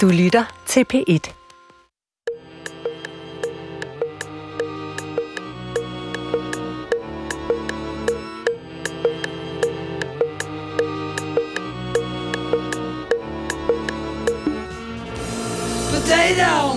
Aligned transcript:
Du 0.00 0.08
lytter 0.08 0.44
til 0.66 0.84
P1. 0.92 1.32
Potato! 15.90 16.73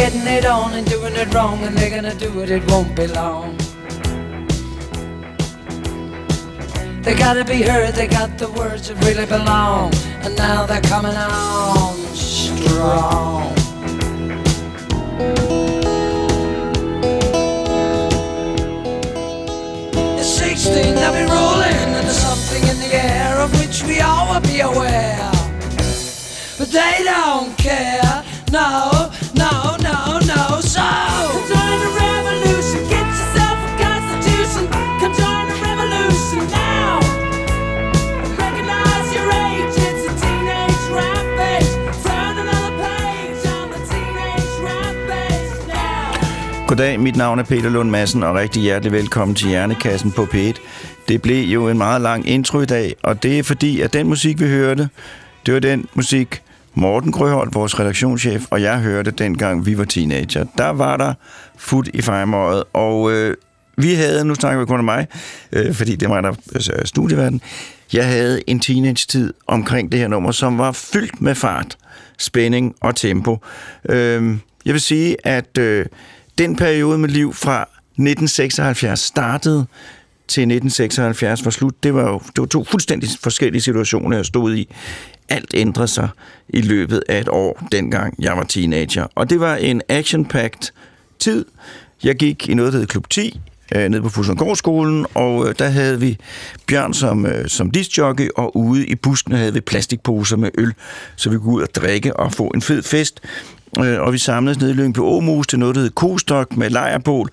Getting 0.00 0.26
it 0.26 0.46
on 0.46 0.72
and 0.72 0.86
doing 0.88 1.14
it 1.14 1.28
wrong, 1.34 1.62
and 1.62 1.76
they're 1.76 1.90
gonna 1.90 2.14
do 2.14 2.40
it, 2.40 2.50
it 2.50 2.64
won't 2.70 2.96
be 2.96 3.06
long. 3.06 3.54
They 7.02 7.14
gotta 7.14 7.44
be 7.44 7.60
heard, 7.60 7.92
they 7.94 8.06
got 8.06 8.38
the 8.38 8.50
words 8.52 8.88
that 8.88 8.96
really 9.04 9.26
belong, 9.26 9.92
and 10.24 10.34
now 10.38 10.64
they're 10.64 10.80
coming 10.94 11.14
on 11.14 11.98
strong. 12.14 13.52
At 20.18 20.24
16, 20.24 20.94
they'll 20.94 21.12
be 21.12 21.26
rolling 21.30 21.90
into 21.98 22.14
something 22.26 22.62
in 22.70 22.78
the 22.84 22.92
air 22.94 23.38
of 23.38 23.50
which 23.60 23.82
we 23.84 24.00
all 24.00 24.32
will 24.32 24.40
be 24.40 24.60
aware. 24.60 25.30
But 26.56 26.68
they 26.72 27.02
don't 27.04 27.54
care. 27.58 28.24
No, 28.50 29.09
Goddag, 46.70 47.00
mit 47.00 47.16
navn 47.16 47.38
er 47.38 47.42
Peter 47.42 47.70
Lund 47.70 47.90
Madsen, 47.90 48.22
og 48.22 48.34
rigtig 48.34 48.62
hjertelig 48.62 48.92
velkommen 48.92 49.34
til 49.34 49.48
Hjernekassen 49.48 50.12
på 50.12 50.22
P1. 50.22 50.60
Det 51.08 51.22
blev 51.22 51.44
jo 51.44 51.68
en 51.68 51.78
meget 51.78 52.00
lang 52.00 52.28
intro 52.28 52.60
i 52.60 52.66
dag, 52.66 52.94
og 53.02 53.22
det 53.22 53.38
er 53.38 53.42
fordi, 53.42 53.80
at 53.80 53.92
den 53.92 54.08
musik, 54.08 54.40
vi 54.40 54.46
hørte, 54.46 54.88
det 55.46 55.54
var 55.54 55.60
den 55.60 55.86
musik, 55.94 56.42
Morten 56.74 57.12
Grøholt, 57.12 57.54
vores 57.54 57.80
redaktionschef, 57.80 58.46
og 58.50 58.62
jeg 58.62 58.80
hørte 58.80 59.10
dengang 59.10 59.66
vi 59.66 59.78
var 59.78 59.84
teenager. 59.84 60.44
Der 60.58 60.68
var 60.68 60.96
der 60.96 61.14
fod 61.56 61.84
i 61.94 62.02
fejmåret, 62.02 62.64
og 62.72 63.12
øh, 63.12 63.36
vi 63.76 63.94
havde, 63.94 64.24
nu 64.24 64.34
snakker 64.34 64.60
vi 64.60 64.66
kun 64.66 64.78
om 64.78 64.84
mig, 64.84 65.06
øh, 65.52 65.74
fordi 65.74 65.96
det 65.96 66.08
var 66.10 66.20
der 66.20 66.32
altså, 66.54 66.72
studieverden, 66.84 67.40
jeg 67.92 68.06
havde 68.06 68.40
en 68.46 68.60
teenage-tid 68.60 69.34
omkring 69.46 69.92
det 69.92 70.00
her 70.00 70.08
nummer, 70.08 70.32
som 70.32 70.58
var 70.58 70.72
fyldt 70.72 71.22
med 71.22 71.34
fart, 71.34 71.78
spænding 72.18 72.74
og 72.80 72.96
tempo. 72.96 73.38
Øh, 73.88 74.36
jeg 74.64 74.72
vil 74.72 74.80
sige, 74.80 75.16
at 75.26 75.58
øh, 75.58 75.86
den 76.38 76.56
periode 76.56 76.98
med 76.98 77.08
liv 77.08 77.34
fra 77.34 77.60
1976 77.62 79.00
startede 79.00 79.66
til 80.28 80.40
1976 80.40 81.44
var 81.44 81.50
slut, 81.50 81.82
det 81.82 81.94
var 81.94 82.02
jo 82.02 82.18
det 82.18 82.38
var 82.40 82.46
to 82.46 82.64
fuldstændig 82.64 83.08
forskellige 83.22 83.62
situationer, 83.62 84.16
jeg 84.16 84.26
stod 84.26 84.54
i. 84.54 84.68
Alt 85.28 85.50
ændrede 85.54 85.88
sig 85.88 86.08
i 86.48 86.60
løbet 86.60 87.02
af 87.08 87.20
et 87.20 87.28
år, 87.28 87.66
dengang 87.72 88.14
jeg 88.18 88.36
var 88.36 88.44
teenager. 88.44 89.06
Og 89.14 89.30
det 89.30 89.40
var 89.40 89.56
en 89.56 89.82
action-packed 89.88 90.72
tid. 91.18 91.44
Jeg 92.04 92.16
gik 92.16 92.48
i 92.48 92.54
noget, 92.54 92.72
der 92.72 92.78
hed 92.78 92.86
Klub 92.86 93.10
10, 93.10 93.40
øh, 93.74 93.88
nede 93.88 94.02
på 94.02 94.08
Fuglsundgårdsskolen, 94.08 95.06
og 95.14 95.48
øh, 95.48 95.54
der 95.58 95.68
havde 95.68 96.00
vi 96.00 96.18
Bjørn 96.66 96.94
som, 96.94 97.26
øh, 97.26 97.48
som 97.48 97.70
discjockey, 97.70 98.28
og 98.36 98.56
ude 98.56 98.86
i 98.86 98.94
busken 98.94 99.32
havde 99.32 99.54
vi 99.54 99.60
plastikposer 99.60 100.36
med 100.36 100.50
øl, 100.58 100.74
så 101.16 101.30
vi 101.30 101.38
kunne 101.38 101.54
ud 101.54 101.62
og 101.62 101.74
drikke 101.74 102.16
og 102.16 102.32
få 102.32 102.46
en 102.46 102.62
fed 102.62 102.82
fest. 102.82 103.20
Øh, 103.78 104.00
og 104.00 104.12
vi 104.12 104.18
samledes 104.18 104.60
nede 104.60 104.70
i 104.70 104.74
Lyngby 104.74 104.98
Åmus 104.98 105.46
til 105.46 105.58
noget, 105.58 105.74
der 105.74 105.80
hed 105.80 105.90
Kostok 105.90 106.56
med 106.56 106.70
lejrbål. 106.70 107.28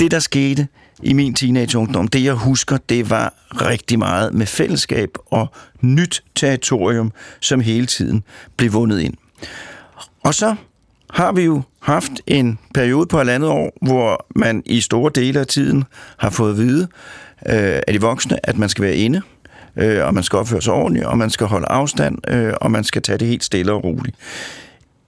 Det, 0.00 0.10
der 0.10 0.18
skete 0.18 0.68
i 1.02 1.12
min 1.12 1.34
teenageungdom, 1.34 2.08
det 2.08 2.24
jeg 2.24 2.34
husker, 2.34 2.78
det 2.88 3.10
var 3.10 3.34
rigtig 3.50 3.98
meget 3.98 4.34
med 4.34 4.46
fællesskab 4.46 5.10
og 5.26 5.52
nyt 5.80 6.22
territorium, 6.34 7.12
som 7.40 7.60
hele 7.60 7.86
tiden 7.86 8.24
blev 8.56 8.72
vundet 8.72 9.00
ind. 9.00 9.14
Og 10.22 10.34
så 10.34 10.54
har 11.10 11.32
vi 11.32 11.42
jo 11.42 11.62
haft 11.80 12.12
en 12.26 12.58
periode 12.74 13.06
på 13.06 13.18
halvandet 13.18 13.50
år, 13.50 13.72
hvor 13.82 14.26
man 14.36 14.62
i 14.66 14.80
store 14.80 15.10
dele 15.14 15.40
af 15.40 15.46
tiden 15.46 15.84
har 16.16 16.30
fået 16.30 16.50
at 16.50 16.58
vide 16.58 16.82
øh, 17.48 17.80
af 17.86 17.92
de 17.92 18.00
voksne, 18.00 18.46
at 18.46 18.58
man 18.58 18.68
skal 18.68 18.84
være 18.84 18.96
inde, 18.96 19.22
øh, 19.76 20.06
og 20.06 20.14
man 20.14 20.22
skal 20.22 20.38
opføre 20.38 20.62
sig 20.62 20.72
ordentligt, 20.72 21.06
og 21.06 21.18
man 21.18 21.30
skal 21.30 21.46
holde 21.46 21.66
afstand, 21.66 22.30
øh, 22.30 22.52
og 22.60 22.70
man 22.70 22.84
skal 22.84 23.02
tage 23.02 23.18
det 23.18 23.28
helt 23.28 23.44
stille 23.44 23.72
og 23.72 23.84
roligt. 23.84 24.16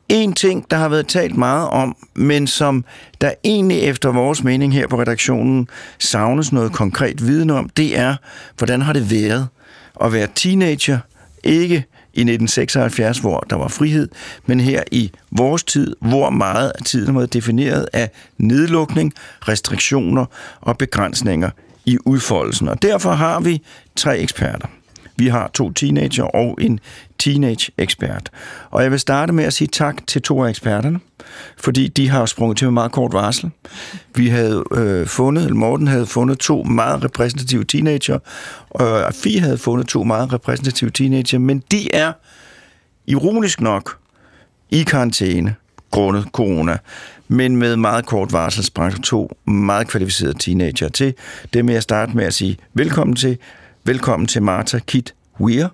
En 0.08 0.32
ting, 0.32 0.70
der 0.70 0.76
har 0.76 0.88
været 0.88 1.06
talt 1.06 1.36
meget 1.36 1.68
om, 1.68 1.96
men 2.14 2.46
som 2.46 2.84
der 3.20 3.32
egentlig 3.44 3.80
efter 3.80 4.12
vores 4.12 4.44
mening 4.44 4.72
her 4.72 4.86
på 4.86 5.00
redaktionen 5.00 5.68
savnes 5.98 6.52
noget 6.52 6.72
konkret 6.72 7.26
viden 7.26 7.50
om, 7.50 7.68
det 7.68 7.98
er, 7.98 8.16
hvordan 8.58 8.82
har 8.82 8.92
det 8.92 9.10
været 9.10 9.48
at 10.04 10.12
være 10.12 10.28
teenager, 10.34 10.98
ikke 11.44 11.74
i 12.14 12.20
1976, 12.20 13.18
hvor 13.18 13.46
der 13.50 13.56
var 13.56 13.68
frihed, 13.68 14.08
men 14.46 14.60
her 14.60 14.82
i 14.92 15.10
vores 15.30 15.64
tid, 15.64 15.96
hvor 16.00 16.30
meget 16.30 16.72
af 16.78 16.84
tiden 16.84 17.14
var 17.14 17.26
defineret 17.26 17.88
af 17.92 18.10
nedlukning, 18.38 19.12
restriktioner 19.48 20.24
og 20.60 20.78
begrænsninger 20.78 21.50
i 21.84 21.98
udfoldelsen. 22.04 22.68
Og 22.68 22.82
derfor 22.82 23.12
har 23.12 23.40
vi 23.40 23.62
tre 23.96 24.18
eksperter. 24.18 24.68
Vi 25.18 25.26
har 25.28 25.50
to 25.54 25.72
teenager 25.72 26.24
og 26.24 26.58
en 26.60 26.80
teenage-ekspert. 27.18 28.30
Og 28.70 28.82
jeg 28.82 28.90
vil 28.90 29.00
starte 29.00 29.32
med 29.32 29.44
at 29.44 29.52
sige 29.52 29.68
tak 29.68 30.06
til 30.06 30.22
to 30.22 30.44
af 30.44 30.50
eksperterne, 30.50 31.00
fordi 31.56 31.88
de 31.88 32.08
har 32.08 32.26
sprunget 32.26 32.58
til 32.58 32.66
med 32.66 32.72
meget 32.72 32.92
kort 32.92 33.12
varsel. 33.12 33.50
Vi 34.14 34.28
havde 34.28 34.64
øh, 34.74 35.06
fundet, 35.06 35.44
eller 35.44 35.56
Morten 35.56 35.86
havde 35.86 36.06
fundet 36.06 36.38
to 36.38 36.62
meget 36.62 37.04
repræsentative 37.04 37.64
teenager, 37.64 38.18
øh, 38.80 38.86
og 39.06 39.14
Fie 39.14 39.40
havde 39.40 39.58
fundet 39.58 39.86
to 39.88 40.04
meget 40.04 40.32
repræsentative 40.32 40.90
teenager, 40.90 41.38
men 41.38 41.62
de 41.70 41.94
er 41.94 42.12
ironisk 43.06 43.60
nok 43.60 43.98
i 44.70 44.82
karantæne 44.82 45.54
grundet 45.90 46.24
corona, 46.32 46.78
men 47.28 47.56
med 47.56 47.76
meget 47.76 48.06
kort 48.06 48.32
varsel 48.32 48.64
sprang 48.64 49.04
to 49.04 49.36
meget 49.46 49.88
kvalificerede 49.88 50.38
teenager 50.38 50.88
til. 50.88 51.14
Det 51.52 51.64
med 51.64 51.74
at 51.74 51.82
starte 51.82 52.16
med 52.16 52.24
at 52.24 52.34
sige 52.34 52.56
velkommen 52.74 53.16
til, 53.16 53.38
velkommen 53.88 54.26
til 54.26 54.42
Martha 54.42 54.78
Kit 54.78 55.14
Weir, 55.40 55.68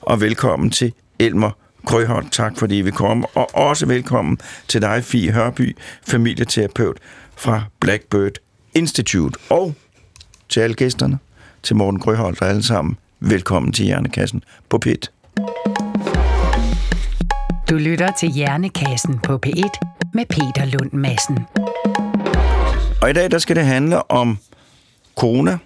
og 0.00 0.20
velkommen 0.20 0.70
til 0.70 0.92
Elmer 1.18 1.50
Krøholt. 1.86 2.32
Tak 2.32 2.58
fordi 2.58 2.74
vi 2.74 2.90
kom, 2.90 3.24
og 3.34 3.56
også 3.56 3.86
velkommen 3.86 4.38
til 4.68 4.82
dig, 4.82 5.04
Fie 5.04 5.32
Hørby, 5.32 5.76
familieterapeut 6.08 6.96
fra 7.36 7.62
Blackbird 7.80 8.32
Institute, 8.74 9.38
og 9.50 9.74
til 10.48 10.60
alle 10.60 10.74
gæsterne, 10.74 11.18
til 11.62 11.76
Morten 11.76 12.00
Krøholt 12.00 12.42
og 12.42 12.48
alle 12.48 12.62
sammen, 12.62 12.96
velkommen 13.20 13.72
til 13.72 13.84
Hjernekassen 13.84 14.44
på 14.68 14.78
PIT. 14.78 15.10
Du 17.70 17.74
lytter 17.74 18.10
til 18.20 18.28
Hjernekassen 18.28 19.18
på 19.18 19.40
P1 19.46 19.78
med 20.14 20.26
Peter 20.26 20.64
Lund 20.64 20.92
Madsen. 20.92 21.38
Og 23.02 23.10
i 23.10 23.12
dag 23.12 23.30
der 23.30 23.38
skal 23.38 23.56
det 23.56 23.64
handle 23.64 24.10
om 24.10 24.38
corona, 25.16 25.58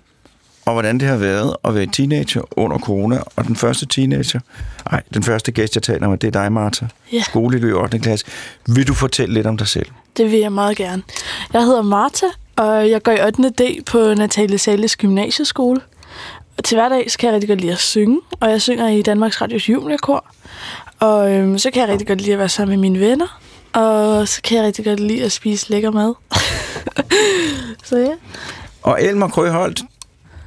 og 0.64 0.73
hvordan 0.73 1.00
det 1.00 1.09
har 1.09 1.17
været 1.17 1.56
at 1.64 1.75
være 1.75 1.87
teenager 1.87 2.43
under 2.50 2.79
corona. 2.79 3.19
Og 3.37 3.47
den 3.47 3.56
første 3.56 3.87
teenager, 3.87 4.41
nej, 4.91 5.03
den 5.14 5.23
første 5.23 5.53
gæst, 5.53 5.75
jeg 5.75 5.82
taler 5.82 6.09
med, 6.09 6.19
det 6.19 6.37
er 6.37 6.43
dig, 6.43 6.53
Martha. 6.53 6.87
Ja. 7.12 7.23
Skoleelev 7.23 7.70
i 7.70 7.73
8. 7.73 7.99
klasse. 7.99 8.26
Vil 8.67 8.88
du 8.88 8.94
fortælle 8.94 9.35
lidt 9.35 9.47
om 9.47 9.56
dig 9.56 9.69
selv? 9.69 9.87
Det 10.17 10.31
vil 10.31 10.38
jeg 10.38 10.53
meget 10.53 10.76
gerne. 10.76 11.03
Jeg 11.53 11.64
hedder 11.64 11.82
Martha, 11.82 12.26
og 12.56 12.91
jeg 12.91 13.03
går 13.03 13.12
i 13.12 13.26
8. 13.26 13.50
D 13.50 13.85
på 13.87 14.14
Natalie 14.14 14.59
Sales 14.59 14.97
Gymnasieskole. 14.97 15.81
Og 16.59 16.64
til 16.64 16.76
hverdag 16.76 17.11
så 17.11 17.19
kan 17.19 17.26
jeg 17.26 17.35
rigtig 17.35 17.49
godt 17.49 17.61
lide 17.61 17.73
at 17.73 17.79
synge, 17.79 18.20
og 18.41 18.50
jeg 18.50 18.62
synger 18.62 18.88
i 18.88 19.03
Danmarks 19.03 19.43
Radios 19.43 19.69
Juniorkor. 19.69 20.25
Og 20.99 21.32
øhm, 21.32 21.59
så 21.59 21.70
kan 21.70 21.82
jeg 21.82 21.88
rigtig 21.88 22.09
godt 22.09 22.20
lide 22.20 22.32
at 22.32 22.38
være 22.38 22.49
sammen 22.49 22.81
med 22.81 22.91
mine 22.91 23.06
venner. 23.06 23.41
Og 23.73 24.29
så 24.29 24.43
kan 24.43 24.56
jeg 24.56 24.67
rigtig 24.67 24.85
godt 24.85 25.00
lide 25.00 25.25
at 25.25 25.32
spise 25.32 25.70
lækker 25.70 25.91
mad. 25.91 26.14
så 27.88 27.99
ja. 27.99 28.12
Og 28.82 29.03
Elmer 29.03 29.29
Krøholt, 29.29 29.82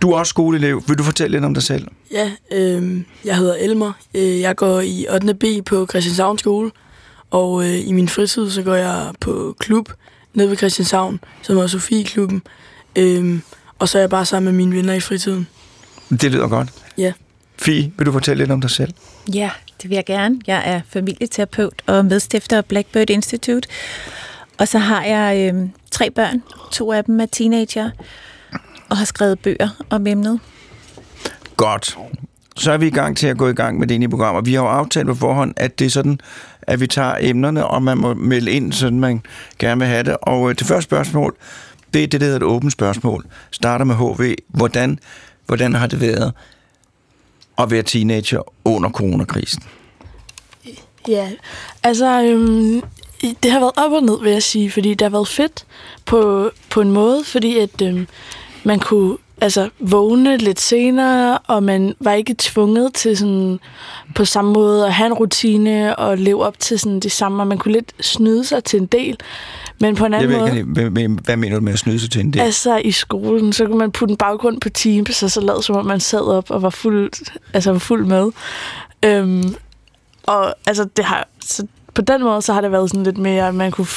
du 0.01 0.11
er 0.11 0.17
også 0.17 0.29
skoleelev. 0.29 0.83
Vil 0.87 0.97
du 0.97 1.03
fortælle 1.03 1.37
lidt 1.37 1.45
om 1.45 1.53
dig 1.53 1.63
selv? 1.63 1.87
Ja, 2.11 2.31
øh, 2.51 3.01
jeg 3.25 3.37
hedder 3.37 3.55
Elmer. 3.55 3.91
Øh, 4.13 4.41
jeg 4.41 4.55
går 4.55 4.79
i 4.79 5.05
8. 5.13 5.33
B 5.33 5.43
på 5.65 5.87
Christianshavn 5.89 6.37
skole, 6.37 6.71
og 7.31 7.63
øh, 7.63 7.87
i 7.87 7.91
min 7.91 8.09
fritid 8.09 8.51
så 8.51 8.61
går 8.61 8.75
jeg 8.75 9.11
på 9.19 9.55
klub 9.59 9.89
nede 10.33 10.49
ved 10.49 10.57
Christianshavn, 10.57 11.19
som 11.41 11.57
er 11.57 11.67
Sofie-klubben. 11.67 12.41
Øh, 12.95 13.39
og 13.79 13.89
så 13.89 13.97
er 13.97 14.01
jeg 14.01 14.09
bare 14.09 14.25
sammen 14.25 14.55
med 14.55 14.65
mine 14.65 14.75
venner 14.75 14.93
i 14.93 14.99
fritiden. 14.99 15.47
Det 16.09 16.31
lyder 16.31 16.47
godt. 16.47 16.69
Ja. 16.97 17.13
Fie, 17.59 17.91
vil 17.97 18.05
du 18.05 18.11
fortælle 18.11 18.43
lidt 18.43 18.51
om 18.51 18.61
dig 18.61 18.69
selv? 18.69 18.93
Ja, 19.33 19.49
det 19.81 19.89
vil 19.89 19.95
jeg 19.95 20.05
gerne. 20.05 20.39
Jeg 20.47 20.61
er 20.65 20.81
familieterapeut 20.89 21.81
og 21.85 22.05
medstifter 22.05 22.57
af 22.57 22.65
Blackbird 22.65 23.09
Institute. 23.09 23.69
Og 24.57 24.67
så 24.67 24.79
har 24.79 25.03
jeg 25.03 25.53
øh, 25.53 25.69
tre 25.91 26.11
børn. 26.11 26.43
To 26.71 26.91
af 26.91 27.03
dem 27.03 27.19
er 27.19 27.25
teenager 27.25 27.89
og 28.89 28.97
har 28.97 29.05
skrevet 29.05 29.39
bøger 29.39 29.69
om 29.89 30.07
emnet. 30.07 30.39
Godt. 31.57 31.97
Så 32.57 32.71
er 32.71 32.77
vi 32.77 32.87
i 32.87 32.91
gang 32.91 33.17
til 33.17 33.27
at 33.27 33.37
gå 33.37 33.47
i 33.47 33.53
gang 33.53 33.79
med 33.79 33.87
det 33.87 33.95
ene 33.95 34.09
program, 34.09 34.35
og 34.35 34.45
vi 34.45 34.53
har 34.53 34.61
jo 34.61 34.67
aftalt 34.67 35.07
på 35.07 35.15
forhånd, 35.15 35.53
at 35.57 35.79
det 35.79 35.85
er 35.85 35.89
sådan, 35.89 36.19
at 36.61 36.79
vi 36.79 36.87
tager 36.87 37.15
emnerne, 37.19 37.67
og 37.67 37.83
man 37.83 37.97
må 37.97 38.13
melde 38.13 38.51
ind, 38.51 38.73
sådan 38.73 38.99
man 38.99 39.21
gerne 39.59 39.79
vil 39.79 39.87
have 39.87 40.03
det. 40.03 40.17
Og 40.21 40.49
øh, 40.49 40.55
det 40.59 40.67
første 40.67 40.83
spørgsmål, 40.83 41.35
det 41.93 42.03
er 42.03 42.07
det, 42.07 42.21
der 42.21 42.25
hedder 42.25 42.39
et 42.39 42.43
åbent 42.43 42.71
spørgsmål. 42.71 43.25
Starter 43.51 43.85
med 43.85 43.95
HV. 43.95 44.35
Hvordan, 44.47 44.99
hvordan 45.45 45.73
har 45.73 45.87
det 45.87 46.01
været 46.01 46.33
at 47.57 47.71
være 47.71 47.83
teenager 47.83 48.41
under 48.65 48.89
coronakrisen? 48.89 49.63
Ja, 51.07 51.31
altså, 51.83 52.21
øhm, 52.21 52.81
det 53.43 53.51
har 53.51 53.59
været 53.59 53.71
op 53.77 53.91
og 53.91 54.03
ned, 54.03 54.23
vil 54.23 54.31
jeg 54.31 54.43
sige, 54.43 54.71
fordi 54.71 54.89
det 54.89 55.01
har 55.01 55.09
været 55.09 55.27
fedt 55.27 55.65
på, 56.05 56.51
på 56.69 56.81
en 56.81 56.91
måde, 56.91 57.23
fordi 57.23 57.57
at 57.57 57.81
øhm, 57.81 58.07
man 58.65 58.79
kunne 58.79 59.17
altså, 59.41 59.69
vågne 59.79 60.37
lidt 60.37 60.59
senere, 60.59 61.37
og 61.37 61.63
man 61.63 61.95
var 61.99 62.11
ikke 62.11 62.35
tvunget 62.37 62.93
til 62.93 63.17
sådan, 63.17 63.59
på 64.15 64.25
samme 64.25 64.53
måde 64.53 64.85
at 64.85 64.93
have 64.93 65.07
en 65.07 65.13
rutine 65.13 65.95
og 65.95 66.17
leve 66.17 66.43
op 66.43 66.59
til 66.59 66.79
sådan, 66.79 66.99
det 66.99 67.11
samme, 67.11 67.43
og 67.43 67.47
man 67.47 67.57
kunne 67.57 67.73
lidt 67.73 67.93
snyde 68.01 68.45
sig 68.45 68.63
til 68.63 68.79
en 68.79 68.85
del. 68.85 69.17
Men 69.79 69.95
på 69.95 70.05
en 70.05 70.13
anden 70.13 70.31
måde... 70.31 70.57
ikke, 70.57 71.21
hvad, 71.23 71.37
mener 71.37 71.55
du 71.55 71.61
med 71.61 71.73
at 71.73 71.79
snyde 71.79 71.99
sig 71.99 72.11
til 72.11 72.21
en 72.21 72.33
del? 72.33 72.41
Altså 72.41 72.77
i 72.77 72.91
skolen, 72.91 73.53
så 73.53 73.65
kunne 73.65 73.77
man 73.77 73.91
putte 73.91 74.11
en 74.11 74.17
baggrund 74.17 74.61
på 74.61 74.69
Teams, 74.69 75.23
og 75.23 75.31
så 75.31 75.41
lade 75.41 75.63
som 75.63 75.75
om 75.75 75.85
man 75.85 75.99
sad 75.99 76.21
op 76.21 76.51
og 76.51 76.61
var 76.61 76.69
fuld, 76.69 77.11
altså 77.53 77.71
var 77.71 77.79
fuld 77.79 78.05
med. 78.05 78.31
Øhm, 79.03 79.55
og 80.23 80.55
altså 80.67 80.87
det 80.97 81.05
har, 81.05 81.27
så 81.41 81.67
på 81.93 82.01
den 82.01 82.23
måde, 82.23 82.41
så 82.41 82.53
har 82.53 82.61
det 82.61 82.71
været 82.71 82.89
sådan 82.89 83.03
lidt 83.03 83.17
mere, 83.17 83.47
at 83.47 83.55
man 83.55 83.71
kunne 83.71 83.87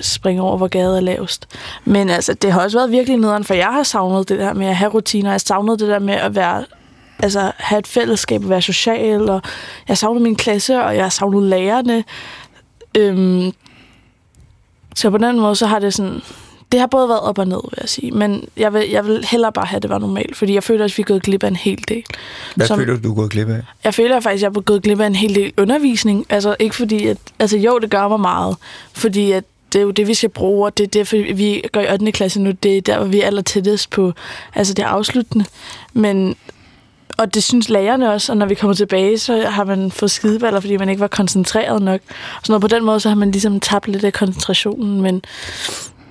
springe 0.00 0.42
over, 0.42 0.56
hvor 0.56 0.68
gaden 0.68 0.96
er 0.96 1.00
lavest. 1.00 1.48
Men 1.84 2.10
altså, 2.10 2.34
det 2.34 2.52
har 2.52 2.62
også 2.62 2.78
været 2.78 2.90
virkelig 2.90 3.16
nederen, 3.16 3.44
for 3.44 3.54
jeg 3.54 3.66
har 3.66 3.82
savnet 3.82 4.28
det 4.28 4.38
der 4.38 4.52
med 4.52 4.66
at 4.66 4.76
have 4.76 4.90
rutiner. 4.90 5.30
Jeg 5.30 5.34
har 5.34 5.38
savnet 5.38 5.80
det 5.80 5.88
der 5.88 5.98
med 5.98 6.14
at 6.14 6.34
være 6.34 6.64
altså, 7.22 7.52
have 7.56 7.78
et 7.78 7.86
fællesskab 7.86 8.44
og 8.44 8.50
være 8.50 8.62
social, 8.62 9.30
og 9.30 9.42
jeg 9.88 9.98
savner 9.98 10.20
min 10.20 10.36
klasse, 10.36 10.84
og 10.84 10.96
jeg 10.96 11.04
har 11.04 11.10
savnet 11.10 11.42
lærerne. 11.42 12.04
Øhm, 12.96 13.52
så 14.94 15.10
på 15.10 15.18
den 15.18 15.40
måde, 15.40 15.56
så 15.56 15.66
har 15.66 15.78
det 15.78 15.94
sådan... 15.94 16.22
Det 16.72 16.80
har 16.80 16.86
både 16.86 17.08
været 17.08 17.20
op 17.20 17.38
og 17.38 17.46
ned, 17.48 17.60
vil 17.70 17.78
jeg 17.80 17.88
sige. 17.88 18.10
Men 18.10 18.48
jeg 18.56 18.72
vil, 18.74 18.88
jeg 18.90 19.06
vil 19.06 19.24
hellere 19.30 19.52
bare 19.52 19.66
have, 19.66 19.76
at 19.76 19.82
det 19.82 19.90
var 19.90 19.98
normalt. 19.98 20.36
Fordi 20.36 20.54
jeg 20.54 20.62
føler 20.62 20.84
at 20.84 20.94
vi 20.98 21.00
er 21.00 21.04
gået 21.04 21.22
glip 21.22 21.42
af 21.42 21.48
en 21.48 21.56
hel 21.56 21.84
del. 21.88 22.02
Hvad 22.56 22.66
som- 22.66 22.78
føler 22.78 22.96
du, 22.96 23.02
du 23.02 23.10
er 23.10 23.14
gået 23.14 23.30
glip 23.30 23.48
af? 23.48 23.60
Jeg 23.84 23.94
føler 23.94 24.20
faktisk, 24.20 24.44
at 24.46 24.52
jeg 24.52 24.58
er 24.58 24.62
gået 24.62 24.82
glip 24.82 25.00
af 25.00 25.06
en 25.06 25.14
hel 25.16 25.34
del 25.34 25.52
undervisning. 25.58 26.26
Altså 26.28 26.56
ikke 26.58 26.76
fordi, 26.76 27.06
at... 27.06 27.16
Altså 27.38 27.58
jo, 27.58 27.78
det 27.78 27.90
gør 27.90 28.08
mig 28.08 28.20
meget. 28.20 28.56
Fordi 28.92 29.32
at 29.32 29.44
det 29.72 29.78
er 29.78 29.82
jo 29.82 29.90
det, 29.90 30.06
vi 30.08 30.14
skal 30.14 30.28
bruge, 30.28 30.66
og 30.66 30.78
det 30.78 30.84
er 30.84 30.88
derfor, 30.88 31.16
vi 31.34 31.62
går 31.72 31.80
i 31.80 31.92
8. 31.92 32.12
klasse 32.12 32.40
nu. 32.40 32.50
Det 32.50 32.76
er 32.76 32.80
der, 32.80 32.98
hvor 32.98 33.06
vi 33.06 33.20
er 33.20 33.26
aller 33.26 33.42
tættest 33.42 33.90
på 33.90 34.12
altså 34.54 34.74
det 34.74 34.82
afsluttende. 34.82 35.44
Men, 35.92 36.36
og 37.18 37.34
det 37.34 37.42
synes 37.44 37.68
lærerne 37.68 38.12
også, 38.12 38.32
og 38.32 38.36
når 38.36 38.46
vi 38.46 38.54
kommer 38.54 38.74
tilbage, 38.74 39.18
så 39.18 39.40
har 39.48 39.64
man 39.64 39.90
fået 39.90 40.10
skideballer, 40.10 40.60
fordi 40.60 40.76
man 40.76 40.88
ikke 40.88 41.00
var 41.00 41.06
koncentreret 41.08 41.82
nok. 41.82 42.00
Så 42.44 42.52
noget 42.52 42.60
på 42.60 42.68
den 42.68 42.84
måde, 42.84 43.00
så 43.00 43.08
har 43.08 43.16
man 43.16 43.30
ligesom 43.30 43.60
tabt 43.60 43.88
lidt 43.88 44.04
af 44.04 44.12
koncentrationen, 44.12 45.00
men 45.02 45.22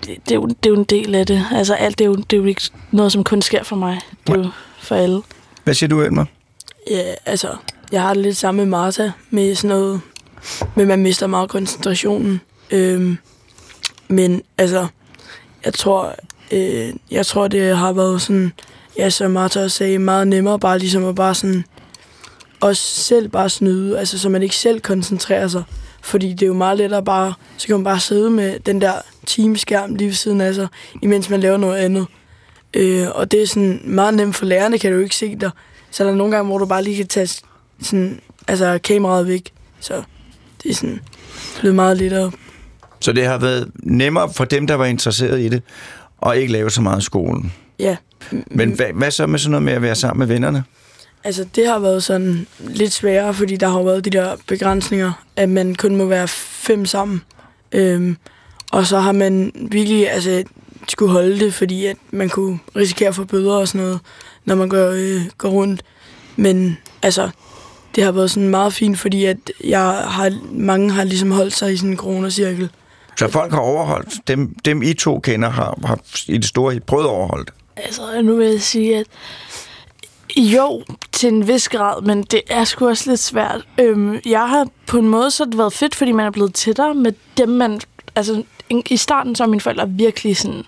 det, 0.06 0.18
det, 0.26 0.32
er, 0.32 0.36
jo, 0.36 0.46
det 0.46 0.66
er 0.66 0.70
jo 0.70 0.76
en 0.76 0.84
del 0.84 1.16
af 1.16 1.26
det. 1.26 1.46
Altså 1.52 1.74
alt, 1.74 1.98
det 1.98 2.06
er, 2.06 2.10
jo, 2.10 2.16
det 2.16 2.34
er 2.34 2.38
jo 2.38 2.46
ikke 2.46 2.62
noget, 2.92 3.12
som 3.12 3.24
kun 3.24 3.42
sker 3.42 3.64
for 3.64 3.76
mig. 3.76 4.00
Det 4.28 4.36
er 4.36 4.40
jo 4.40 4.50
for 4.80 4.96
alle. 4.96 5.22
Hvad 5.64 5.74
siger 5.74 5.88
du, 5.88 6.02
Elmer? 6.02 6.26
Ja, 6.90 7.14
altså, 7.26 7.56
jeg 7.92 8.02
har 8.02 8.14
det 8.14 8.24
lidt 8.24 8.38
samme 8.38 8.58
med 8.58 8.66
Martha, 8.66 9.10
med 9.30 9.56
sådan 9.56 9.78
noget, 9.78 10.02
med 10.76 10.86
man 10.86 11.00
mister 11.00 11.28
meget 11.28 11.50
koncentrationen. 11.50 12.42
Øhm, 12.72 13.18
men 14.08 14.42
altså, 14.58 14.88
jeg 15.66 15.74
tror, 15.74 16.16
øh, 16.52 16.94
jeg 17.12 17.26
tror, 17.26 17.48
det 17.48 17.78
har 17.78 17.94
været 17.94 18.22
sådan, 18.22 18.54
ja, 18.98 19.10
som 19.10 19.32
Martha 19.32 19.64
også 19.64 19.78
sagde, 19.78 20.00
meget 20.00 20.28
nemmere 20.28 20.60
bare 20.60 20.80
ligesom 20.80 21.06
at 21.06 21.16
bare 21.16 21.36
sådan, 21.36 21.66
også 22.60 22.82
selv 22.82 23.30
bare 23.30 23.50
snyde, 23.50 24.00
altså 24.00 24.20
så 24.20 24.30
man 24.30 24.44
ikke 24.44 24.56
selv 24.56 24.80
koncentrerer 24.80 25.48
sig. 25.48 25.64
Fordi 26.08 26.34
det 26.34 26.42
er 26.42 26.48
jo 26.48 26.54
meget 26.54 26.78
lettere 26.78 27.04
bare, 27.04 27.34
så 27.58 27.68
kan 27.68 27.76
man 27.76 27.84
bare 27.84 28.00
sidde 28.00 28.30
med 28.30 28.60
den 28.60 28.82
der 28.82 28.94
timeskærm 29.26 29.96
lige 29.96 30.08
ved 30.08 30.14
siden 30.14 30.42
af 30.42 30.56
sig, 30.56 30.68
imens 31.02 31.30
man 31.30 31.40
laver 31.40 31.58
noget 31.58 31.78
andet. 31.78 32.06
Øh, 32.74 33.08
og 33.16 33.32
det 33.32 33.42
er 33.42 33.48
sådan 33.48 33.82
meget 33.84 34.14
nemt 34.14 34.36
for 34.36 34.46
lærerne, 34.46 34.80
kan 34.80 34.92
du 34.94 35.00
ikke 35.00 35.16
se 35.16 35.36
dig. 35.36 35.52
Så 35.92 36.04
er 36.04 36.08
der 36.08 36.16
nogle 36.16 36.36
gange, 36.36 36.48
hvor 36.48 36.58
du 36.58 36.66
bare 36.66 36.84
lige 36.84 36.98
kan 36.98 37.08
tage 37.08 37.28
sådan, 37.82 38.20
altså 38.48 38.80
kameraet 38.84 39.28
væk. 39.28 39.52
Så 39.80 40.04
det 40.64 40.72
er 40.72 40.76
sådan 40.76 41.00
blevet 41.60 41.76
meget 41.76 41.98
lettere. 41.98 42.32
Så 43.00 43.12
det 43.12 43.26
har 43.26 43.38
været 43.38 43.72
nemmere 43.84 44.34
for 44.34 44.46
dem, 44.46 44.68
der 44.68 44.76
var 44.76 44.86
interesseret 44.86 45.40
i 45.40 45.50
det, 45.50 45.62
og 46.18 46.38
ikke 46.38 46.54
lave 46.54 46.70
så 46.70 46.82
meget 46.82 47.02
i 47.02 47.06
skolen. 47.06 47.54
Ja, 47.80 47.96
Men 48.52 48.72
hvad, 48.72 48.94
hvad 48.94 49.12
så 49.12 49.28
med 49.28 49.40
sådan 49.40 49.52
noget 49.52 49.64
med 49.64 49.74
at 49.74 49.82
være 49.82 49.96
sammen 49.96 50.20
med 50.20 50.28
vennerne? 50.28 50.64
Altså 51.28 51.46
det 51.56 51.68
har 51.68 51.80
været 51.80 52.04
sådan 52.04 52.48
lidt 52.60 52.94
sværere, 52.94 53.34
fordi 53.34 53.56
der 53.56 53.70
har 53.70 53.84
været 53.84 54.06
de 54.06 54.10
der 54.10 54.36
begrænsninger, 54.48 55.12
at 55.36 55.50
man 55.50 55.76
kun 55.76 55.96
må 55.96 56.06
være 56.06 56.28
fem 56.28 56.86
sammen. 56.86 57.22
Øhm, 57.72 58.18
og 58.72 58.88
så 58.88 59.00
har 59.00 59.12
man 59.12 59.52
virkelig 59.56 60.12
altså, 60.12 60.44
skulle 60.88 61.12
holde 61.12 61.40
det, 61.40 61.54
fordi 61.54 61.86
at 61.86 61.98
man 62.12 62.30
kunne 62.30 62.60
risikere 62.76 63.10
at 63.10 63.16
få 63.16 63.24
bøder 63.24 63.54
og 63.54 63.68
sådan 63.68 63.82
noget, 63.82 64.00
når 64.46 64.56
man 64.56 64.70
går, 64.70 64.90
øh, 64.90 65.22
går 65.38 65.50
rundt. 65.50 65.84
Men 66.36 66.78
altså, 67.02 67.30
det 67.96 68.04
har 68.04 68.12
været 68.12 68.32
sådan 68.32 68.50
meget 68.50 68.74
fint, 68.74 69.00
fordi 69.00 69.26
at 69.26 69.38
jeg 69.64 69.82
har, 70.08 70.40
mange 70.52 70.92
har 70.92 71.04
ligesom 71.04 71.32
holdt 71.32 71.54
sig 71.54 71.74
i 71.74 71.78
sådan 71.78 71.90
en 71.90 71.98
coronacirkel. 71.98 72.70
Så 73.18 73.28
folk 73.28 73.52
har 73.52 73.60
overholdt, 73.60 74.28
dem, 74.28 74.56
dem 74.66 74.82
I 74.82 74.94
to 74.94 75.20
kender, 75.20 75.50
har, 75.50 75.80
har 75.86 76.00
i 76.28 76.38
det 76.38 76.46
store 76.46 76.80
prøvet 76.80 77.06
at 77.06 77.10
overholde 77.10 77.46
det. 77.46 77.54
Altså, 77.76 78.22
nu 78.22 78.36
vil 78.36 78.48
jeg 78.48 78.62
sige, 78.62 78.98
at 78.98 79.06
jo, 80.38 80.84
til 81.18 81.34
en 81.34 81.48
vis 81.48 81.70
grad, 81.70 82.02
men 82.02 82.24
det 82.24 82.42
er 82.50 82.64
sgu 82.64 82.88
også 82.88 83.10
lidt 83.10 83.20
svært. 83.20 83.62
Øhm, 83.80 84.20
jeg 84.26 84.50
har 84.50 84.68
på 84.88 84.98
en 84.98 85.08
måde 85.08 85.32
så 85.32 85.46
det 85.46 85.58
været 85.58 85.74
fedt, 85.74 85.96
fordi 85.96 86.12
man 86.12 86.26
er 86.26 86.32
blevet 86.32 86.54
tættere 86.54 86.94
med 86.94 87.12
dem, 87.38 87.50
man... 87.50 87.82
Altså, 88.16 88.44
i 88.70 88.98
starten 88.98 89.36
så 89.36 89.44
er 89.44 89.48
mine 89.48 89.62
forældre 89.62 89.90
virkelig 89.90 90.38
sådan 90.38 90.64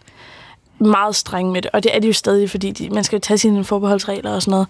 meget 0.80 1.16
strenge 1.16 1.52
med 1.52 1.62
det, 1.62 1.72
og 1.74 1.84
det 1.84 1.96
er 1.96 2.00
de 2.00 2.08
jo 2.08 2.14
stadig, 2.14 2.50
fordi 2.50 2.72
de, 2.72 2.90
man 2.90 3.04
skal 3.04 3.16
jo 3.16 3.20
tage 3.20 3.38
sine 3.38 3.64
forbeholdsregler 3.64 4.32
og 4.32 4.42
sådan 4.42 4.52
noget. 4.52 4.68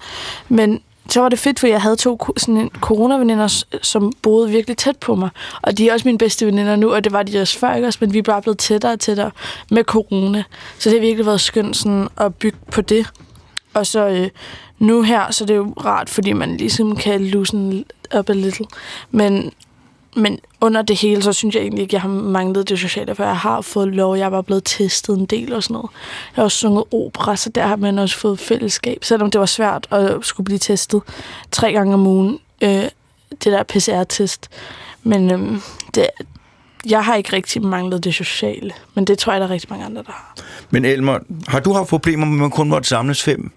Men 0.50 0.82
så 1.10 1.22
var 1.22 1.30
det 1.30 1.40
fedt, 1.40 1.60
for 1.60 1.68
jeg 1.68 1.82
havde 1.82 1.96
to 1.96 2.20
sådan 2.38 2.58
en 2.58 2.72
coronaveninder, 2.82 3.64
som 3.82 4.14
boede 4.22 4.50
virkelig 4.50 4.78
tæt 4.78 4.98
på 4.98 5.16
mig. 5.16 5.30
Og 5.62 5.78
de 5.78 5.90
er 5.90 5.94
også 5.94 6.08
mine 6.08 6.18
bedste 6.18 6.46
veninder 6.46 6.76
nu, 6.76 6.94
og 6.94 7.04
det 7.04 7.12
var 7.12 7.24
de 7.24 7.42
også 7.42 7.60
før, 7.60 7.76
ikke 7.76 7.88
også? 7.88 8.00
Men 8.02 8.14
vi 8.14 8.18
er 8.18 8.24
bare 8.24 8.42
blevet 8.42 8.58
tættere 8.58 8.92
og 8.92 9.00
tættere 9.00 9.32
med 9.72 9.84
corona. 9.84 10.44
Så 10.80 10.90
det 10.90 11.00
har 11.00 11.06
virkelig 11.06 11.26
været 11.26 11.42
skønt 11.42 11.78
sådan, 11.78 12.08
at 12.18 12.36
bygge 12.36 12.58
på 12.72 12.82
det. 12.82 13.10
Og 13.74 13.88
så 13.88 14.08
øh, 14.08 14.30
nu 14.80 15.02
her, 15.02 15.32
så 15.32 15.46
det 15.46 15.54
er 15.54 15.58
jo 15.58 15.74
rart, 15.86 16.10
fordi 16.10 16.34
man 16.34 16.58
ligesom 16.58 16.96
kan 16.96 17.26
loosen 17.26 17.86
up 18.18 18.30
a 18.30 18.34
little. 18.34 18.66
Men, 19.12 19.52
men 20.16 20.40
under 20.62 20.82
det 20.82 20.96
hele, 20.96 21.22
så 21.22 21.34
synes 21.34 21.56
jeg 21.56 21.62
egentlig 21.62 21.82
ikke, 21.82 21.94
jeg 21.94 22.02
har 22.02 22.10
manglet 22.10 22.70
det 22.70 22.80
sociale, 22.80 23.16
for 23.16 23.24
jeg 23.24 23.38
har 23.38 23.62
fået 23.62 23.88
lov, 23.88 24.18
jeg 24.18 24.32
var 24.32 24.42
blevet 24.42 24.64
testet 24.66 25.18
en 25.18 25.26
del 25.26 25.54
og 25.54 25.64
sådan 25.64 25.74
noget. 25.74 25.90
Jeg 26.36 26.42
har 26.42 26.44
også 26.44 26.58
sunget 26.58 26.84
opera, 26.92 27.36
så 27.36 27.50
der 27.50 27.68
har 27.68 27.76
man 27.76 28.00
også 28.00 28.18
fået 28.18 28.40
fællesskab, 28.40 29.04
selvom 29.04 29.32
det 29.32 29.40
var 29.40 29.46
svært 29.46 29.88
at 29.92 30.26
skulle 30.26 30.46
blive 30.46 30.60
testet 30.60 31.02
tre 31.52 31.74
gange 31.74 31.94
om 31.94 32.08
ugen. 32.08 32.40
Øh, 32.62 32.86
det 33.44 33.52
der 33.52 33.64
PCR-test. 33.64 34.50
Men 35.04 35.32
øh, 35.32 35.62
det, 35.96 36.08
jeg 36.86 37.06
har 37.06 37.16
ikke 37.16 37.34
rigtig 37.34 37.62
manglet 37.62 38.04
det 38.04 38.14
sociale, 38.14 38.72
men 38.94 39.06
det 39.06 39.18
tror 39.18 39.34
jeg, 39.34 39.42
der 39.42 39.48
er 39.48 39.52
rigtig 39.52 39.70
mange 39.70 39.86
andre, 39.86 40.04
der 40.04 40.12
har. 40.12 40.36
Men 40.70 40.86
Elmer, 40.86 41.20
har 41.48 41.60
du 41.60 41.74
haft 41.74 41.90
problemer 41.90 42.26
med, 42.26 42.34
at 42.34 42.40
man 42.40 42.52
kun 42.52 42.70
måtte 42.70 42.90
samles 42.90 43.24
fem? 43.24 43.52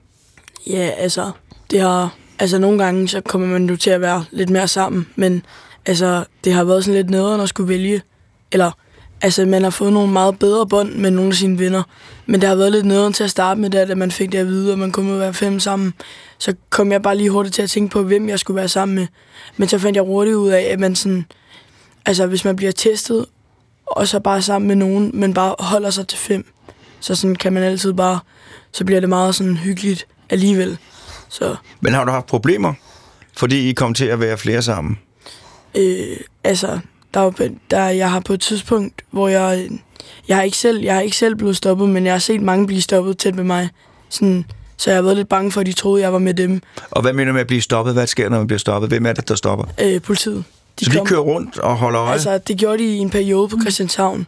Ja, 0.66 0.90
altså, 0.97 1.31
det 1.71 1.81
har, 1.81 2.14
altså 2.38 2.59
nogle 2.59 2.85
gange, 2.85 3.09
så 3.09 3.21
kommer 3.21 3.49
man 3.49 3.69
jo 3.69 3.76
til 3.76 3.90
at 3.90 4.00
være 4.00 4.25
lidt 4.31 4.50
mere 4.50 4.69
sammen, 4.69 5.09
men 5.16 5.42
altså, 5.87 6.25
det 6.45 6.52
har 6.52 6.64
været 6.64 6.85
sådan 6.85 6.97
lidt 6.97 7.11
nederen 7.11 7.40
at 7.40 7.49
skulle 7.49 7.69
vælge, 7.69 8.02
eller, 8.52 8.71
altså, 9.21 9.47
man 9.47 9.62
har 9.62 9.71
fået 9.71 9.92
nogle 9.92 10.12
meget 10.12 10.38
bedre 10.38 10.66
bånd 10.66 10.95
med 10.95 11.11
nogle 11.11 11.28
af 11.31 11.35
sine 11.35 11.59
venner, 11.59 11.83
men 12.26 12.40
det 12.40 12.49
har 12.49 12.57
været 12.57 12.73
lidt 12.73 12.87
nederen 12.87 13.12
til 13.12 13.25
at 13.25 13.31
starte 13.31 13.61
med 13.61 13.71
det, 13.71 13.88
da 13.88 13.95
man 13.95 14.11
fik 14.11 14.33
det 14.33 14.38
at 14.38 14.47
vide, 14.47 14.73
at 14.73 14.78
man 14.78 14.92
kunne 14.92 15.19
være 15.19 15.35
fem 15.35 15.61
sammen, 15.61 15.95
så 16.38 16.54
kom 16.71 16.92
jeg 16.92 17.02
bare 17.02 17.16
lige 17.16 17.31
hurtigt 17.31 17.54
til 17.54 17.62
at 17.62 17.71
tænke 17.71 17.92
på, 17.92 18.02
hvem 18.02 18.28
jeg 18.28 18.38
skulle 18.38 18.57
være 18.57 18.69
sammen 18.69 18.95
med, 18.95 19.07
men 19.57 19.69
så 19.69 19.78
fandt 19.78 19.97
jeg 19.97 20.04
hurtigt 20.04 20.37
ud 20.37 20.49
af, 20.50 20.61
at 20.62 20.81
man 20.81 20.97
sådan, 20.97 21.26
altså, 22.07 22.26
hvis 22.26 22.45
man 22.45 22.57
bliver 22.57 22.73
testet, 22.73 23.26
og 23.87 24.09
så 24.09 24.21
bare 24.21 24.42
sammen 24.42 24.69
med 24.69 24.76
nogen, 24.76 25.11
men 25.14 25.35
bare 25.35 25.54
holder 25.59 25.90
sig 25.90 26.09
til 26.09 26.19
fem, 26.19 26.52
så 27.00 27.14
sådan 27.14 27.37
kan 27.37 27.52
man 27.52 27.62
altid 27.62 27.92
bare, 27.92 28.19
så 28.73 28.85
bliver 28.85 29.00
det 29.00 29.09
meget 29.09 29.35
sådan 29.35 29.57
hyggeligt 29.57 30.07
alligevel. 30.33 30.79
Så 31.29 31.57
Men 31.81 31.93
har 31.93 32.05
du 32.05 32.11
haft 32.11 32.27
problemer, 32.27 32.75
fordi 33.37 33.69
I 33.69 33.73
kom 33.73 33.95
til 33.95 34.05
at 34.05 34.21
være 34.21 34.39
flere 34.39 34.62
sammen? 34.62 34.99
øh, 35.75 36.17
altså, 36.45 36.79
der, 37.15 37.21
var, 37.21 37.35
der, 37.71 37.89
jeg 37.89 38.11
har 38.11 38.21
på 38.21 38.33
et 38.33 38.41
tidspunkt, 38.41 39.03
hvor 39.11 39.29
jeg, 39.29 39.69
jeg 40.29 40.37
har 40.37 40.43
ikke 40.43 40.57
selv, 40.57 40.81
jeg 40.81 40.95
har 40.95 41.01
ikke 41.01 41.17
selv 41.17 41.37
blevet 41.37 41.57
stoppet, 41.57 41.89
men 41.89 42.05
jeg 42.05 42.15
har 42.15 42.19
set 42.19 42.43
mange 42.43 42.67
blive 42.67 42.83
stoppet 42.83 43.19
tæt 43.19 43.35
med 43.35 43.45
mig. 43.45 43.69
Sådan, 44.09 44.45
så 44.77 44.91
jeg 44.91 44.97
har 44.97 45.03
været 45.03 45.17
lidt 45.17 45.29
bange 45.29 45.53
for, 45.53 45.61
at 45.61 45.67
de 45.67 45.73
troede, 45.73 46.03
jeg 46.03 46.12
var 46.12 46.19
med 46.19 46.35
dem. 46.35 46.61
Og 46.91 47.03
hvad 47.03 47.12
mener 47.12 47.27
du 47.27 47.33
med 47.33 47.41
at 47.41 47.47
blive 47.47 47.62
stoppet? 47.62 47.95
Hvad 47.95 48.07
sker, 48.07 48.29
når 48.29 48.39
man 48.39 48.47
bliver 48.47 48.59
stoppet? 48.59 48.91
Hvem 48.91 49.07
er 49.07 49.12
det, 49.12 49.29
der 49.29 49.35
stopper? 49.35 49.65
Øh, 49.81 50.03
politiet. 50.03 50.45
De 50.81 50.85
så 50.85 50.91
de 50.91 51.07
kører 51.07 51.21
rundt 51.21 51.59
og 51.59 51.77
holder 51.77 52.01
øje? 52.01 52.12
Altså... 52.12 52.39
Det 52.39 52.57
gjorde 52.57 52.79
de 52.79 52.85
i 52.85 52.99
en 52.99 53.11
periode 53.11 53.49
på 53.49 53.57
Christianshavn. 53.61 54.27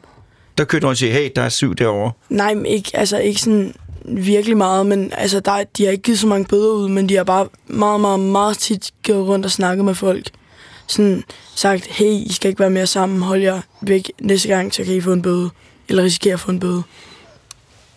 Der 0.59 0.65
kører 0.65 0.81
de 0.81 0.87
rundt 0.87 0.95
og 0.95 0.99
siger, 0.99 1.13
hey, 1.13 1.31
der 1.37 1.43
er 1.43 1.49
syv 1.49 1.75
derovre. 1.75 2.13
Nej, 2.29 2.55
men 2.55 2.67
ikke, 2.67 2.91
altså 2.95 3.19
ikke 3.19 3.41
sådan 3.41 3.75
virkelig 4.05 4.57
meget, 4.57 4.87
men 4.87 5.13
altså, 5.17 5.41
der, 5.41 5.53
er- 5.53 5.65
de 5.77 5.85
har 5.85 5.91
ikke 5.91 6.03
givet 6.03 6.19
så 6.19 6.27
mange 6.27 6.45
bøder 6.45 6.73
ud, 6.73 6.89
men 6.89 7.09
de 7.09 7.17
har 7.17 7.25
bare 7.25 7.49
meget, 7.67 8.01
meget, 8.01 8.21
meget 8.21 8.59
tit 8.59 8.91
gået 9.07 9.29
rundt 9.29 9.45
og 9.47 9.51
snakket 9.53 9.85
med 9.85 9.95
folk. 9.95 10.31
Sådan 10.87 11.25
sagt, 11.55 11.87
hey, 11.87 12.07
I 12.13 12.33
skal 12.33 12.49
ikke 12.49 12.61
være 12.61 12.71
mere 12.71 12.87
sammen, 12.87 13.23
hold 13.23 13.43
jer 13.43 13.61
væk 13.81 14.11
næste 14.21 14.49
gang, 14.49 14.75
så 14.75 14.85
kan 14.85 14.95
I 14.95 15.01
få 15.01 15.13
en 15.13 15.23
bøde. 15.23 15.51
Eller 15.89 16.03
risikere 16.03 16.33
at 16.33 16.41
få 16.41 16.51
en 16.51 16.61
bøde. 16.61 16.83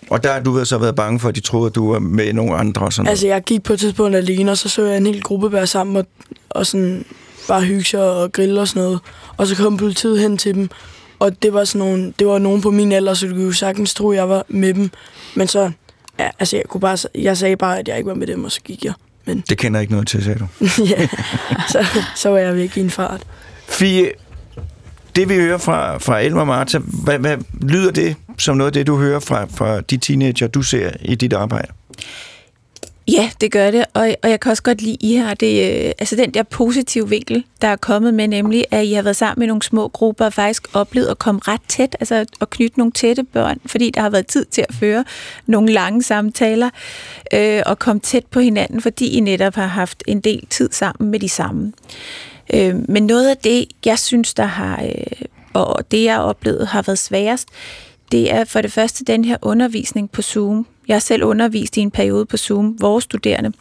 Og 0.09 0.23
der 0.23 0.33
har 0.33 0.39
du 0.39 0.65
så 0.65 0.77
været 0.77 0.95
bange 0.95 1.19
for, 1.19 1.29
at 1.29 1.35
de 1.35 1.39
troede, 1.39 1.67
at 1.67 1.75
du 1.75 1.91
var 1.91 1.99
med 1.99 2.33
nogle 2.33 2.55
andre 2.55 2.81
og 2.85 2.93
sådan 2.93 3.03
noget. 3.03 3.11
Altså, 3.11 3.27
jeg 3.27 3.43
gik 3.43 3.63
på 3.63 3.73
et 3.73 3.79
tidspunkt 3.79 4.15
alene, 4.15 4.51
og 4.51 4.57
så 4.57 4.69
så 4.69 4.81
jeg 4.83 4.97
en 4.97 5.05
hel 5.05 5.21
gruppe 5.23 5.51
være 5.51 5.67
sammen 5.67 5.95
og, 5.97 6.05
og 6.49 6.65
sådan 6.67 7.05
bare 7.47 7.61
hygge 7.61 7.83
sig 7.83 8.01
og 8.11 8.31
grille 8.31 8.61
og 8.61 8.67
sådan 8.67 8.83
noget. 8.83 8.99
Og 9.37 9.47
så 9.47 9.55
kom 9.55 9.77
politiet 9.77 10.19
hen 10.19 10.37
til 10.37 10.55
dem, 10.55 10.69
og 11.19 11.41
det 11.43 11.53
var 11.53 11.63
sådan 11.63 11.87
nogle, 11.87 12.13
det 12.19 12.27
var 12.27 12.37
nogen 12.37 12.61
på 12.61 12.71
min 12.71 12.91
alder, 12.91 13.13
så 13.13 13.27
du 13.27 13.33
kunne 13.33 13.45
jo 13.45 13.51
sagtens 13.51 13.93
tro, 13.93 14.11
jeg 14.11 14.29
var 14.29 14.45
med 14.47 14.73
dem. 14.73 14.89
Men 15.35 15.47
så, 15.47 15.71
ja, 16.19 16.29
altså, 16.39 16.55
jeg, 16.55 16.65
kunne 16.69 16.81
bare, 16.81 16.97
jeg 17.15 17.37
sagde 17.37 17.55
bare, 17.55 17.79
at 17.79 17.87
jeg 17.87 17.97
ikke 17.97 18.07
var 18.07 18.15
med 18.15 18.27
dem, 18.27 18.43
og 18.43 18.51
så 18.51 18.61
gik 18.61 18.85
jeg. 18.85 18.93
Men 19.25 19.43
Det 19.49 19.57
kender 19.57 19.79
jeg 19.79 19.81
ikke 19.81 19.93
noget 19.93 20.07
til, 20.07 20.23
sagde 20.23 20.39
du. 20.39 20.47
ja, 20.91 21.07
så, 21.69 21.85
så 22.15 22.29
var 22.29 22.37
jeg 22.37 22.55
væk 22.55 22.77
i 22.77 22.79
en 22.79 22.89
fart. 22.89 23.21
Fie, 23.67 24.11
det 25.15 25.29
vi 25.29 25.35
hører 25.35 25.57
fra, 25.57 25.97
fra 25.97 26.19
Elmer 26.19 26.41
og 26.41 26.47
Martha, 26.47 26.79
hvad, 27.03 27.19
hvad 27.19 27.37
lyder 27.61 27.91
det 27.91 28.15
som 28.37 28.57
noget 28.57 28.69
af 28.69 28.73
det, 28.73 28.87
du 28.87 28.97
hører 28.97 29.19
fra, 29.19 29.45
fra 29.45 29.81
de 29.81 29.97
teenager, 29.97 30.47
du 30.47 30.61
ser 30.61 30.91
i 31.01 31.15
dit 31.15 31.33
arbejde? 31.33 31.67
Ja, 33.11 33.29
det 33.41 33.51
gør 33.51 33.71
det, 33.71 33.85
og, 33.93 34.15
og 34.23 34.29
jeg 34.29 34.39
kan 34.39 34.49
også 34.49 34.63
godt 34.63 34.81
lide, 34.81 34.97
I 34.99 35.15
har 35.15 35.33
det, 35.33 35.85
øh, 35.85 35.91
altså 35.99 36.15
den 36.15 36.31
der 36.31 36.43
positive 36.43 37.09
vinkel, 37.09 37.43
der 37.61 37.67
er 37.67 37.75
kommet 37.75 38.13
med, 38.13 38.27
nemlig 38.27 38.65
at 38.71 38.85
I 38.85 38.93
har 38.93 39.01
været 39.01 39.15
sammen 39.15 39.39
med 39.39 39.47
nogle 39.47 39.61
små 39.61 39.87
grupper 39.87 40.25
og 40.25 40.33
faktisk 40.33 40.67
oplevet 40.73 41.07
at 41.07 41.19
komme 41.19 41.41
ret 41.47 41.61
tæt, 41.67 41.95
altså 41.99 42.25
at 42.41 42.49
knytte 42.49 42.77
nogle 42.77 42.91
tætte 42.91 43.23
børn, 43.23 43.59
fordi 43.65 43.89
der 43.89 44.01
har 44.01 44.09
været 44.09 44.27
tid 44.27 44.45
til 44.45 44.65
at 44.69 44.75
føre 44.75 45.05
nogle 45.45 45.73
lange 45.73 46.03
samtaler 46.03 46.69
øh, 47.33 47.61
og 47.65 47.79
komme 47.79 47.99
tæt 47.99 48.25
på 48.25 48.39
hinanden, 48.39 48.81
fordi 48.81 49.17
I 49.17 49.19
netop 49.19 49.55
har 49.55 49.67
haft 49.67 50.03
en 50.07 50.21
del 50.21 50.45
tid 50.49 50.69
sammen 50.71 51.11
med 51.11 51.19
de 51.19 51.29
samme. 51.29 51.73
Øh, 52.53 52.75
men 52.89 53.05
noget 53.05 53.29
af 53.29 53.37
det, 53.37 53.65
jeg 53.85 53.99
synes, 53.99 54.33
der 54.33 54.45
har, 54.45 54.83
øh, 54.83 55.27
og 55.53 55.91
det 55.91 56.03
jeg 56.03 56.13
har 56.13 56.21
oplevet, 56.21 56.67
har 56.67 56.81
været 56.81 56.99
sværest, 56.99 57.47
det 58.11 58.33
er 58.33 58.45
for 58.45 58.61
det 58.61 58.71
første 58.71 59.03
den 59.03 59.25
her 59.25 59.37
undervisning 59.41 60.11
på 60.11 60.21
Zoom. 60.21 60.67
Jeg 60.87 60.95
har 60.95 60.99
selv 60.99 61.23
undervist 61.23 61.77
i 61.77 61.79
en 61.79 61.91
periode 61.91 62.25
på 62.25 62.37
Zoom, 62.37 62.81
vores 62.81 63.03
studerende. 63.03 63.51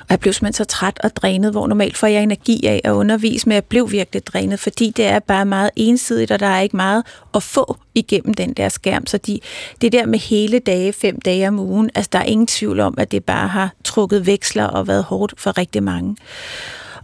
Og 0.00 0.06
jeg 0.10 0.20
blev 0.20 0.32
simpelthen 0.32 0.64
så 0.64 0.64
træt 0.64 1.00
og 1.04 1.16
drænet, 1.16 1.52
hvor 1.52 1.66
normalt 1.66 1.96
får 1.96 2.06
jeg 2.06 2.22
energi 2.22 2.66
af 2.66 2.80
at 2.84 2.90
undervise, 2.90 3.48
men 3.48 3.54
jeg 3.54 3.64
blev 3.64 3.90
virkelig 3.90 4.26
drænet, 4.26 4.60
fordi 4.60 4.90
det 4.90 5.04
er 5.04 5.18
bare 5.18 5.46
meget 5.46 5.70
ensidigt, 5.76 6.30
og 6.30 6.40
der 6.40 6.46
er 6.46 6.60
ikke 6.60 6.76
meget 6.76 7.04
at 7.34 7.42
få 7.42 7.76
igennem 7.94 8.34
den 8.34 8.52
der 8.52 8.68
skærm. 8.68 9.06
Så 9.06 9.18
de, 9.18 9.40
det 9.80 9.92
der 9.92 10.06
med 10.06 10.18
hele 10.18 10.58
dage, 10.58 10.92
fem 10.92 11.20
dage 11.20 11.48
om 11.48 11.58
ugen, 11.58 11.90
altså 11.94 12.08
der 12.12 12.18
er 12.18 12.24
ingen 12.24 12.46
tvivl 12.46 12.80
om, 12.80 12.94
at 12.98 13.10
det 13.10 13.24
bare 13.24 13.48
har 13.48 13.70
trukket 13.84 14.26
veksler 14.26 14.64
og 14.64 14.88
været 14.88 15.04
hårdt 15.04 15.34
for 15.38 15.58
rigtig 15.58 15.82
mange. 15.82 16.16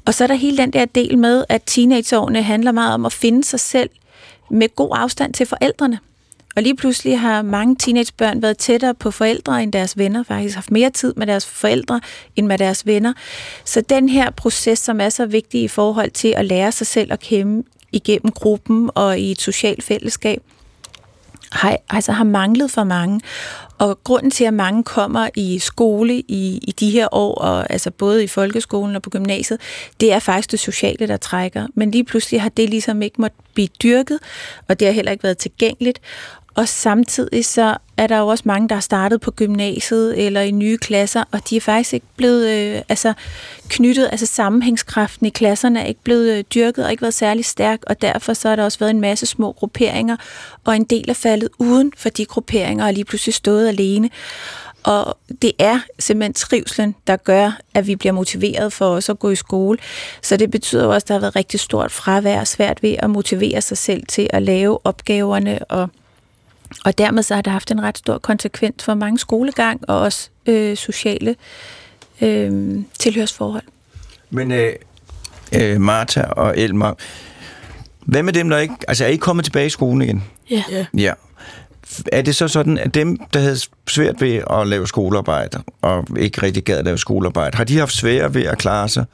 Og 0.06 0.14
så 0.14 0.24
er 0.24 0.28
der 0.28 0.34
hele 0.34 0.56
den 0.56 0.72
der 0.72 0.84
del 0.84 1.18
med, 1.18 1.44
at 1.48 1.62
teenageårene 1.66 2.42
handler 2.42 2.72
meget 2.72 2.94
om 2.94 3.06
at 3.06 3.12
finde 3.12 3.44
sig 3.44 3.60
selv 3.60 3.90
med 4.50 4.76
god 4.76 4.90
afstand 4.92 5.34
til 5.34 5.46
forældrene. 5.46 5.98
Og 6.56 6.62
lige 6.62 6.76
pludselig 6.76 7.20
har 7.20 7.42
mange 7.42 7.76
teenagebørn 7.76 8.42
været 8.42 8.58
tættere 8.58 8.94
på 8.94 9.10
forældre 9.10 9.62
end 9.62 9.72
deres 9.72 9.98
venner, 9.98 10.22
faktisk 10.22 10.54
haft 10.54 10.70
mere 10.70 10.90
tid 10.90 11.14
med 11.16 11.26
deres 11.26 11.46
forældre 11.46 12.00
end 12.36 12.46
med 12.46 12.58
deres 12.58 12.86
venner. 12.86 13.12
Så 13.64 13.80
den 13.80 14.08
her 14.08 14.30
proces, 14.30 14.78
som 14.78 15.00
er 15.00 15.08
så 15.08 15.26
vigtig 15.26 15.62
i 15.62 15.68
forhold 15.68 16.10
til 16.10 16.34
at 16.36 16.44
lære 16.44 16.72
sig 16.72 16.86
selv 16.86 17.12
at 17.12 17.20
kende 17.20 17.62
igennem 17.92 18.32
gruppen 18.32 18.90
og 18.94 19.18
i 19.18 19.30
et 19.30 19.40
socialt 19.40 19.84
fællesskab, 19.84 20.42
har, 21.52 21.76
altså 21.90 22.12
har 22.12 22.24
manglet 22.24 22.70
for 22.70 22.84
mange. 22.84 23.20
Og 23.78 24.04
grunden 24.04 24.30
til, 24.30 24.44
at 24.44 24.54
mange 24.54 24.84
kommer 24.84 25.28
i 25.36 25.58
skole 25.58 26.14
i, 26.14 26.58
i 26.62 26.74
de 26.80 26.90
her 26.90 27.14
år, 27.14 27.34
og 27.34 27.72
altså 27.72 27.90
både 27.90 28.24
i 28.24 28.26
folkeskolen 28.26 28.96
og 28.96 29.02
på 29.02 29.10
gymnasiet, 29.10 29.60
det 30.00 30.12
er 30.12 30.18
faktisk 30.18 30.50
det 30.50 30.60
sociale, 30.60 31.06
der 31.08 31.16
trækker. 31.16 31.66
Men 31.74 31.90
lige 31.90 32.04
pludselig 32.04 32.42
har 32.42 32.48
det 32.48 32.70
ligesom 32.70 33.02
ikke 33.02 33.20
måtte 33.20 33.36
blive 33.54 33.68
dyrket, 33.82 34.18
og 34.68 34.80
det 34.80 34.88
har 34.88 34.92
heller 34.92 35.12
ikke 35.12 35.24
været 35.24 35.38
tilgængeligt. 35.38 36.00
Og 36.54 36.68
samtidig 36.68 37.44
så 37.44 37.76
er 37.96 38.06
der 38.06 38.18
jo 38.18 38.26
også 38.26 38.42
mange, 38.46 38.68
der 38.68 38.74
har 38.74 38.80
startet 38.80 39.20
på 39.20 39.30
gymnasiet 39.30 40.26
eller 40.26 40.40
i 40.40 40.50
nye 40.50 40.78
klasser, 40.78 41.24
og 41.30 41.50
de 41.50 41.56
er 41.56 41.60
faktisk 41.60 41.94
ikke 41.94 42.06
blevet 42.16 42.48
øh, 42.48 42.82
altså, 42.88 43.12
knyttet, 43.68 44.08
altså 44.12 44.26
sammenhængskraften 44.26 45.26
i 45.26 45.30
klasserne 45.30 45.80
er 45.80 45.84
ikke 45.84 46.02
blevet 46.02 46.38
øh, 46.38 46.44
dyrket 46.54 46.84
og 46.84 46.90
ikke 46.90 47.02
været 47.02 47.14
særlig 47.14 47.44
stærk, 47.44 47.78
og 47.86 48.02
derfor 48.02 48.32
så 48.32 48.48
har 48.48 48.56
der 48.56 48.64
også 48.64 48.78
været 48.78 48.90
en 48.90 49.00
masse 49.00 49.26
små 49.26 49.52
grupperinger, 49.52 50.16
og 50.64 50.76
en 50.76 50.84
del 50.84 51.10
er 51.10 51.14
faldet 51.14 51.48
uden 51.58 51.92
for 51.96 52.08
de 52.08 52.24
grupperinger 52.24 52.86
og 52.86 52.92
lige 52.92 53.04
pludselig 53.04 53.34
stået 53.34 53.68
alene. 53.68 54.10
Og 54.82 55.18
det 55.42 55.52
er 55.58 55.80
simpelthen 55.98 56.32
trivselen, 56.32 56.94
der 57.06 57.16
gør, 57.16 57.58
at 57.74 57.86
vi 57.86 57.96
bliver 57.96 58.12
motiveret 58.12 58.72
for 58.72 58.86
os 58.86 59.08
at 59.08 59.18
gå 59.18 59.30
i 59.30 59.36
skole. 59.36 59.78
Så 60.22 60.36
det 60.36 60.50
betyder 60.50 60.84
jo 60.84 60.90
også, 60.90 61.04
at 61.04 61.08
der 61.08 61.14
har 61.14 61.20
været 61.20 61.36
rigtig 61.36 61.60
stort 61.60 61.92
fravær, 61.92 62.44
svært 62.44 62.82
ved 62.82 62.96
at 62.98 63.10
motivere 63.10 63.60
sig 63.60 63.78
selv 63.78 64.06
til 64.06 64.30
at 64.30 64.42
lave 64.42 64.86
opgaverne 64.86 65.58
og 65.58 65.88
og 66.84 66.98
dermed 66.98 67.22
så 67.22 67.34
har 67.34 67.42
det 67.42 67.52
haft 67.52 67.70
en 67.70 67.82
ret 67.82 67.98
stor 67.98 68.18
konsekvens 68.18 68.84
for 68.84 68.94
mange 68.94 69.18
skolegang 69.18 69.80
og 69.88 70.00
også 70.00 70.28
øh, 70.46 70.76
sociale 70.76 71.36
øh, 72.20 72.78
tilhørsforhold. 72.98 73.64
Men 74.30 74.52
øh, 74.52 74.72
øh, 75.54 75.80
Martha 75.80 76.22
og 76.22 76.58
Elmer, 76.58 76.94
hvad 78.00 78.22
med 78.22 78.32
dem, 78.32 78.48
der 78.48 78.58
ikke... 78.58 78.74
Altså, 78.88 79.04
er 79.04 79.08
I 79.08 79.16
kommet 79.16 79.44
tilbage 79.44 79.66
i 79.66 79.70
skolen 79.70 80.02
igen? 80.02 80.24
Ja. 80.50 80.64
Ja. 80.70 80.86
Ja. 80.94 81.12
Er 82.12 82.22
det 82.22 82.36
så 82.36 82.48
sådan, 82.48 82.78
at 82.78 82.94
dem, 82.94 83.18
der 83.34 83.40
havde 83.40 83.58
svært 83.88 84.20
ved 84.20 84.42
at 84.50 84.66
lave 84.68 84.86
skolearbejde, 84.86 85.62
og 85.82 86.06
ikke 86.16 86.42
rigtig 86.42 86.64
gad 86.64 86.78
at 86.78 86.84
lave 86.84 86.98
skolearbejde, 86.98 87.56
har 87.56 87.64
de 87.64 87.78
haft 87.78 87.92
svært 87.92 88.34
ved 88.34 88.42
at 88.42 88.58
klare 88.58 88.88
sig 88.88 89.04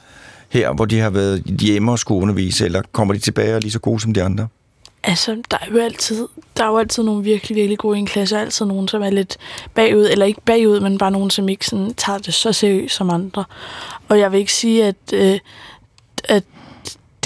her, 0.48 0.72
hvor 0.72 0.84
de 0.84 1.00
har 1.00 1.10
været 1.10 1.42
hjemme 1.60 1.92
og 1.92 1.98
skulle 1.98 2.22
undervise, 2.22 2.64
eller 2.64 2.82
kommer 2.92 3.14
de 3.14 3.20
tilbage 3.20 3.50
og 3.50 3.56
er 3.56 3.60
lige 3.60 3.72
så 3.72 3.78
gode 3.78 4.00
som 4.00 4.14
de 4.14 4.22
andre? 4.22 4.48
Altså, 5.06 5.42
der 5.50 5.56
er 5.60 5.66
jo 5.72 5.78
altid, 5.78 6.28
der 6.56 6.64
er 6.64 6.68
jo 6.68 6.78
altid 6.78 7.02
nogle 7.02 7.24
virkelig, 7.24 7.56
virkelig 7.56 7.78
gode 7.78 7.96
i 7.96 8.00
en 8.00 8.06
klasse, 8.06 8.36
og 8.36 8.40
altid 8.40 8.66
nogen, 8.66 8.88
som 8.88 9.02
er 9.02 9.10
lidt 9.10 9.36
bagud, 9.74 10.08
eller 10.10 10.26
ikke 10.26 10.40
bagud, 10.40 10.80
men 10.80 10.98
bare 10.98 11.10
nogen, 11.10 11.30
som 11.30 11.48
ikke 11.48 11.66
sådan, 11.66 11.94
tager 11.94 12.18
det 12.18 12.34
så 12.34 12.52
seriøst 12.52 12.94
som 12.94 13.10
andre. 13.10 13.44
Og 14.08 14.18
jeg 14.18 14.32
vil 14.32 14.40
ikke 14.40 14.52
sige, 14.52 14.84
at, 14.84 15.12
øh, 15.12 15.38
at 16.24 16.44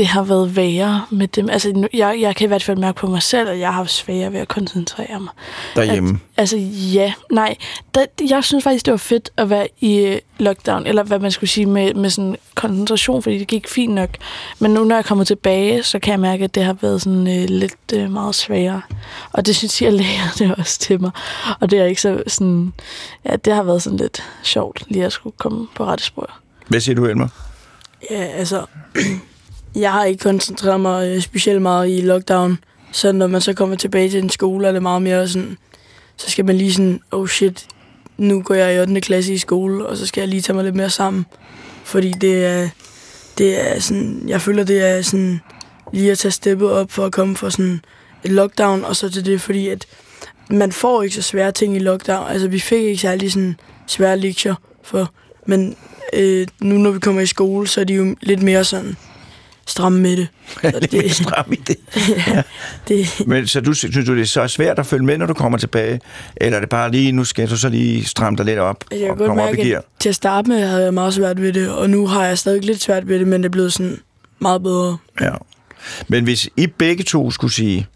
det 0.00 0.08
har 0.08 0.22
været 0.22 0.56
værre 0.56 1.06
med 1.10 1.28
dem. 1.28 1.50
Altså, 1.50 1.88
jeg, 1.94 2.18
jeg 2.20 2.36
kan 2.36 2.44
i 2.44 2.48
hvert 2.48 2.62
fald 2.62 2.78
mærke 2.78 2.98
på 2.98 3.06
mig 3.06 3.22
selv, 3.22 3.48
at 3.48 3.58
jeg 3.58 3.68
har 3.68 3.72
haft 3.72 3.90
sværere 3.90 4.32
ved 4.32 4.40
at 4.40 4.48
koncentrere 4.48 5.20
mig. 5.20 5.32
Derhjemme? 5.76 6.10
At, 6.10 6.40
altså, 6.40 6.56
ja. 6.94 7.12
Nej, 7.30 7.56
der, 7.94 8.04
jeg 8.30 8.44
synes 8.44 8.64
faktisk, 8.64 8.86
det 8.86 8.90
var 8.90 8.98
fedt 8.98 9.30
at 9.36 9.50
være 9.50 9.68
i 9.80 9.96
øh, 9.96 10.18
lockdown, 10.38 10.86
eller 10.86 11.02
hvad 11.02 11.18
man 11.18 11.30
skulle 11.30 11.50
sige, 11.50 11.66
med, 11.66 11.94
med 11.94 12.10
sådan 12.10 12.36
koncentration, 12.54 13.22
fordi 13.22 13.38
det 13.38 13.46
gik 13.46 13.68
fint 13.68 13.94
nok. 13.94 14.10
Men 14.58 14.70
nu, 14.70 14.84
når 14.84 14.94
jeg 14.94 15.04
kommer 15.04 15.24
tilbage, 15.24 15.82
så 15.82 15.98
kan 15.98 16.12
jeg 16.12 16.20
mærke, 16.20 16.44
at 16.44 16.54
det 16.54 16.64
har 16.64 16.76
været 16.80 17.02
sådan 17.02 17.42
øh, 17.42 17.48
lidt 17.48 17.92
øh, 17.94 18.10
meget 18.10 18.34
sværere. 18.34 18.82
Og 19.32 19.46
det 19.46 19.56
synes 19.56 19.82
jeg, 19.82 19.92
lærer 20.02 20.34
det 20.38 20.54
også 20.58 20.78
til 20.78 21.00
mig. 21.00 21.10
Og 21.60 21.70
det 21.70 21.78
er 21.78 21.84
ikke 21.84 22.00
så 22.00 22.22
sådan... 22.26 22.72
Ja, 23.24 23.36
det 23.36 23.52
har 23.52 23.62
været 23.62 23.82
sådan 23.82 23.98
lidt 23.98 24.22
sjovt, 24.42 24.84
lige 24.88 25.04
at 25.04 25.12
skulle 25.12 25.36
komme 25.38 25.66
på 25.74 25.84
rette 25.84 26.04
spor. 26.04 26.30
Hvad 26.68 26.80
siger 26.80 26.94
du, 26.94 27.06
Elmer? 27.06 27.28
Ja, 28.10 28.22
altså, 28.22 28.66
jeg 29.74 29.92
har 29.92 30.04
ikke 30.04 30.22
koncentreret 30.22 30.80
mig 30.80 31.08
øh, 31.08 31.20
specielt 31.20 31.62
meget 31.62 31.90
i 31.90 32.00
lockdown. 32.00 32.58
Så 32.92 33.12
når 33.12 33.26
man 33.26 33.40
så 33.40 33.52
kommer 33.52 33.76
tilbage 33.76 34.10
til 34.10 34.22
en 34.22 34.30
skole, 34.30 34.68
er 34.68 34.72
det 34.72 34.82
meget 34.82 35.02
mere 35.02 35.28
sådan, 35.28 35.58
så 36.16 36.30
skal 36.30 36.44
man 36.44 36.56
lige 36.56 36.72
sådan, 36.72 37.00
oh 37.10 37.28
shit, 37.28 37.66
nu 38.18 38.42
går 38.42 38.54
jeg 38.54 38.74
i 38.74 38.80
8. 38.80 39.00
klasse 39.00 39.34
i 39.34 39.38
skole, 39.38 39.86
og 39.86 39.96
så 39.96 40.06
skal 40.06 40.20
jeg 40.20 40.28
lige 40.28 40.42
tage 40.42 40.54
mig 40.54 40.64
lidt 40.64 40.76
mere 40.76 40.90
sammen. 40.90 41.26
Fordi 41.84 42.10
det 42.10 42.44
er, 42.44 42.68
det 43.38 43.70
er 43.70 43.80
sådan, 43.80 44.22
jeg 44.26 44.40
føler, 44.40 44.64
det 44.64 44.88
er 44.88 45.02
sådan, 45.02 45.40
lige 45.92 46.12
at 46.12 46.18
tage 46.18 46.32
steppet 46.32 46.70
op 46.70 46.90
for 46.90 47.06
at 47.06 47.12
komme 47.12 47.36
fra 47.36 47.50
sådan 47.50 47.80
et 48.24 48.30
lockdown, 48.30 48.84
og 48.84 48.96
så 48.96 49.10
til 49.10 49.24
det, 49.24 49.40
fordi 49.40 49.68
at 49.68 49.86
man 50.50 50.72
får 50.72 51.02
ikke 51.02 51.14
så 51.14 51.22
svære 51.22 51.52
ting 51.52 51.76
i 51.76 51.78
lockdown. 51.78 52.28
Altså, 52.28 52.48
vi 52.48 52.58
fik 52.58 52.82
ikke 52.82 52.98
særlig 53.00 53.32
sådan 53.32 53.56
svære 53.86 54.18
lektier 54.18 54.54
for, 54.82 55.12
men 55.46 55.76
øh, 56.12 56.46
nu 56.60 56.78
når 56.78 56.90
vi 56.90 56.98
kommer 56.98 57.20
i 57.20 57.26
skole, 57.26 57.68
så 57.68 57.80
er 57.80 57.84
de 57.84 57.94
jo 57.94 58.16
lidt 58.20 58.42
mere 58.42 58.64
sådan 58.64 58.96
stramme 59.70 60.00
med 60.00 60.16
det. 60.16 60.28
Så 60.62 60.78
Lidt 60.80 60.92
mere 60.92 61.08
stram 61.08 61.52
i 61.52 61.56
det. 61.56 61.76
det, 62.88 63.26
Men 63.26 63.46
så 63.46 63.60
du, 63.60 63.72
synes 63.72 64.06
du, 64.06 64.14
det 64.14 64.22
er 64.22 64.26
så 64.26 64.48
svært 64.48 64.78
at 64.78 64.86
følge 64.86 65.04
med, 65.04 65.18
når 65.18 65.26
du 65.26 65.34
kommer 65.34 65.58
tilbage? 65.58 66.00
Eller 66.36 66.56
er 66.56 66.60
det 66.60 66.68
bare 66.68 66.90
lige, 66.90 67.12
nu 67.12 67.24
skal 67.24 67.50
du 67.50 67.56
så 67.56 67.68
lige 67.68 68.04
stramme 68.04 68.36
dig 68.36 68.44
lidt 68.46 68.58
op 68.58 68.84
jeg 68.90 69.10
og 69.10 69.18
komme 69.18 69.42
op 69.42 69.54
i 69.54 69.56
gear? 69.56 69.82
til 69.98 70.08
at 70.08 70.14
starte 70.14 70.48
med 70.48 70.66
havde 70.66 70.84
jeg 70.84 70.94
meget 70.94 71.14
svært 71.14 71.42
ved 71.42 71.52
det, 71.52 71.70
og 71.70 71.90
nu 71.90 72.06
har 72.06 72.24
jeg 72.24 72.38
stadig 72.38 72.64
lidt 72.64 72.82
svært 72.82 73.08
ved 73.08 73.18
det, 73.18 73.28
men 73.28 73.42
det 73.42 73.48
er 73.48 73.52
blevet 73.52 73.72
sådan 73.72 73.98
meget 74.38 74.62
bedre. 74.62 74.98
Ja. 75.20 75.32
Men 76.08 76.24
hvis 76.24 76.48
I 76.56 76.66
begge 76.66 77.04
to 77.04 77.30
skulle 77.30 77.52
sige, 77.52 77.86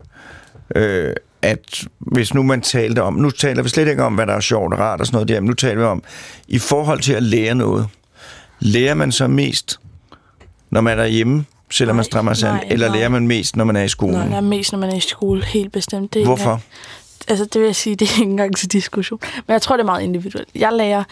øh, 0.76 1.14
at 1.42 1.84
hvis 1.98 2.34
nu 2.34 2.42
man 2.42 2.60
talte 2.60 3.02
om, 3.02 3.14
nu 3.14 3.30
taler 3.30 3.62
vi 3.62 3.68
slet 3.68 3.88
ikke 3.88 4.02
om, 4.02 4.14
hvad 4.14 4.26
der 4.26 4.32
er 4.32 4.40
sjovt 4.40 4.74
og 4.74 4.78
rart 4.80 5.00
og 5.00 5.06
sådan 5.06 5.16
noget 5.16 5.28
der, 5.28 5.40
men 5.40 5.46
nu 5.46 5.54
taler 5.54 5.76
vi 5.76 5.82
om, 5.82 6.02
i 6.48 6.58
forhold 6.58 7.00
til 7.00 7.12
at 7.12 7.22
lære 7.22 7.54
noget, 7.54 7.86
lærer 8.60 8.94
man 8.94 9.12
så 9.12 9.26
mest, 9.26 9.80
når 10.70 10.80
man 10.80 10.98
er 10.98 11.06
hjemme, 11.06 11.44
selvom 11.74 11.96
man 11.96 12.00
Nej, 12.02 12.04
strammer 12.04 12.34
sig 12.34 12.48
an, 12.50 12.54
nej, 12.54 12.64
eller 12.70 12.88
nej. 12.88 12.96
lærer 12.98 13.08
man 13.08 13.26
mest, 13.26 13.56
når 13.56 13.64
man 13.64 13.76
er 13.76 13.82
i 13.82 13.88
skolen? 13.88 14.14
Når 14.16 14.24
jeg 14.24 14.36
er 14.36 14.40
mest, 14.40 14.72
når 14.72 14.78
man 14.78 14.90
er 14.90 14.96
i 14.96 15.00
skole, 15.00 15.44
helt 15.44 15.72
bestemt. 15.72 16.12
Det 16.14 16.18
er 16.18 16.20
ikke 16.20 16.28
Hvorfor? 16.28 16.42
engang- 16.44 16.62
Altså, 17.28 17.44
det 17.44 17.60
vil 17.60 17.66
jeg 17.66 17.76
sige, 17.76 17.96
det 18.00 18.08
er 18.08 18.12
ikke 18.20 18.30
engang 18.30 18.56
til 18.56 18.72
diskussion. 18.72 19.18
Men 19.46 19.52
jeg 19.52 19.62
tror, 19.62 19.76
det 19.76 19.82
er 19.82 19.86
meget 19.86 20.02
individuelt. 20.02 20.48
Jeg 20.54 20.72
lærer 20.72 21.04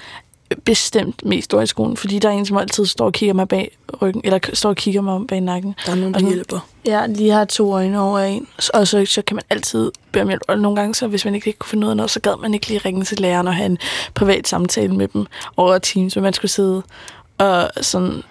bestemt 0.64 1.24
mest 1.26 1.54
over 1.54 1.62
i 1.62 1.66
skolen, 1.66 1.96
fordi 1.96 2.18
der 2.18 2.28
er 2.28 2.32
en, 2.32 2.46
som 2.46 2.56
altid 2.56 2.86
står 2.86 3.04
og 3.04 3.12
kigger 3.12 3.34
mig 3.34 3.48
bag 3.48 3.76
ryggen, 4.02 4.20
eller 4.24 4.38
står 4.52 4.68
og 4.68 4.76
kigger 4.76 5.00
mig 5.00 5.14
om 5.14 5.26
bag 5.26 5.40
nakken. 5.40 5.74
Der 5.86 5.92
er 5.92 5.96
nogen, 5.96 6.14
der 6.14 6.20
Og 6.20 6.26
hjælper. 6.28 6.66
Jeg 6.84 7.08
lige 7.08 7.30
har 7.30 7.44
to 7.44 7.72
øjne 7.74 8.00
over 8.00 8.18
en, 8.18 8.46
og 8.74 8.88
så, 8.88 9.04
så 9.06 9.22
kan 9.22 9.34
man 9.34 9.42
altid 9.50 9.92
bede 10.12 10.22
om 10.22 10.28
hjælp. 10.28 10.42
Og 10.48 10.58
nogle 10.58 10.76
gange, 10.76 10.94
så 10.94 11.06
hvis 11.06 11.24
man 11.24 11.34
ikke 11.34 11.46
lige 11.46 11.56
kunne 11.58 11.70
finde 11.70 11.86
ud 11.86 11.90
af 11.90 11.96
noget, 11.96 12.10
så 12.10 12.20
gad 12.20 12.40
man 12.42 12.54
ikke 12.54 12.68
lige 12.68 12.78
ringe 12.78 13.04
til 13.04 13.20
læreren 13.20 13.48
og 13.48 13.54
have 13.54 13.66
en 13.66 13.78
privat 14.14 14.48
samtale 14.48 14.94
med 14.94 15.08
dem 15.08 15.26
over 15.56 15.78
Teams, 15.78 16.12
hvor 16.12 16.22
man 16.22 16.32
skulle 16.32 16.50
sidde 16.50 16.82
og 17.38 17.70
sådan... 17.80 18.22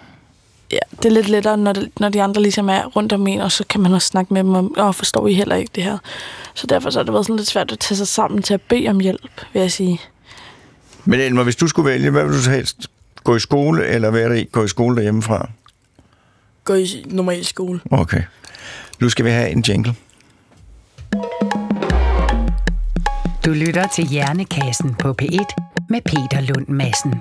Ja, 0.72 0.78
det 0.96 1.04
er 1.04 1.10
lidt 1.10 1.28
lettere, 1.28 1.56
når, 1.56 1.72
det, 1.72 1.90
når 2.00 2.08
de 2.08 2.22
andre 2.22 2.42
ligesom 2.42 2.68
er 2.68 2.84
rundt 2.84 3.12
om 3.12 3.26
en, 3.26 3.40
og 3.40 3.52
så 3.52 3.64
kan 3.68 3.80
man 3.80 3.92
også 3.92 4.08
snakke 4.08 4.34
med 4.34 4.44
dem 4.44 4.54
om, 4.54 4.74
åh, 4.78 4.94
forstår 4.94 5.26
I 5.26 5.34
heller 5.34 5.56
ikke 5.56 5.70
det 5.74 5.82
her? 5.82 5.98
Så 6.54 6.66
derfor 6.66 6.90
så 6.90 6.98
har 6.98 7.04
det 7.04 7.12
været 7.12 7.26
sådan 7.26 7.36
lidt 7.36 7.48
svært 7.48 7.72
at 7.72 7.78
tage 7.78 7.96
sig 7.96 8.08
sammen 8.08 8.42
til 8.42 8.54
at 8.54 8.60
bede 8.60 8.88
om 8.88 9.00
hjælp, 9.00 9.44
vil 9.52 9.60
jeg 9.60 9.72
sige. 9.72 10.00
Men 11.04 11.20
Elmer, 11.20 11.42
hvis 11.42 11.56
du 11.56 11.68
skulle 11.68 11.90
vælge, 11.90 12.10
hvad 12.10 12.24
vil 12.24 12.32
du 12.32 12.42
så 12.42 12.50
helst? 12.50 12.90
Gå 13.24 13.36
i 13.36 13.40
skole, 13.40 13.86
eller 13.86 14.10
være 14.10 14.28
der 14.28 14.34
i, 14.34 14.44
gå 14.52 14.64
i 14.64 14.68
skole 14.68 14.96
derhjemmefra? 14.96 15.48
Gå 16.64 16.74
i 16.74 17.04
normal 17.06 17.44
skole. 17.44 17.80
Okay. 17.90 18.22
Nu 19.00 19.08
skal 19.08 19.24
vi 19.24 19.30
have 19.30 19.50
en 19.50 19.64
jingle. 19.68 19.94
Du 23.44 23.50
lytter 23.50 23.86
til 23.94 24.04
Hjernekassen 24.04 24.94
på 24.94 25.14
P1 25.22 25.46
med 25.88 26.00
Peter 26.00 26.40
Lund 26.40 26.68
Madsen. 26.68 27.14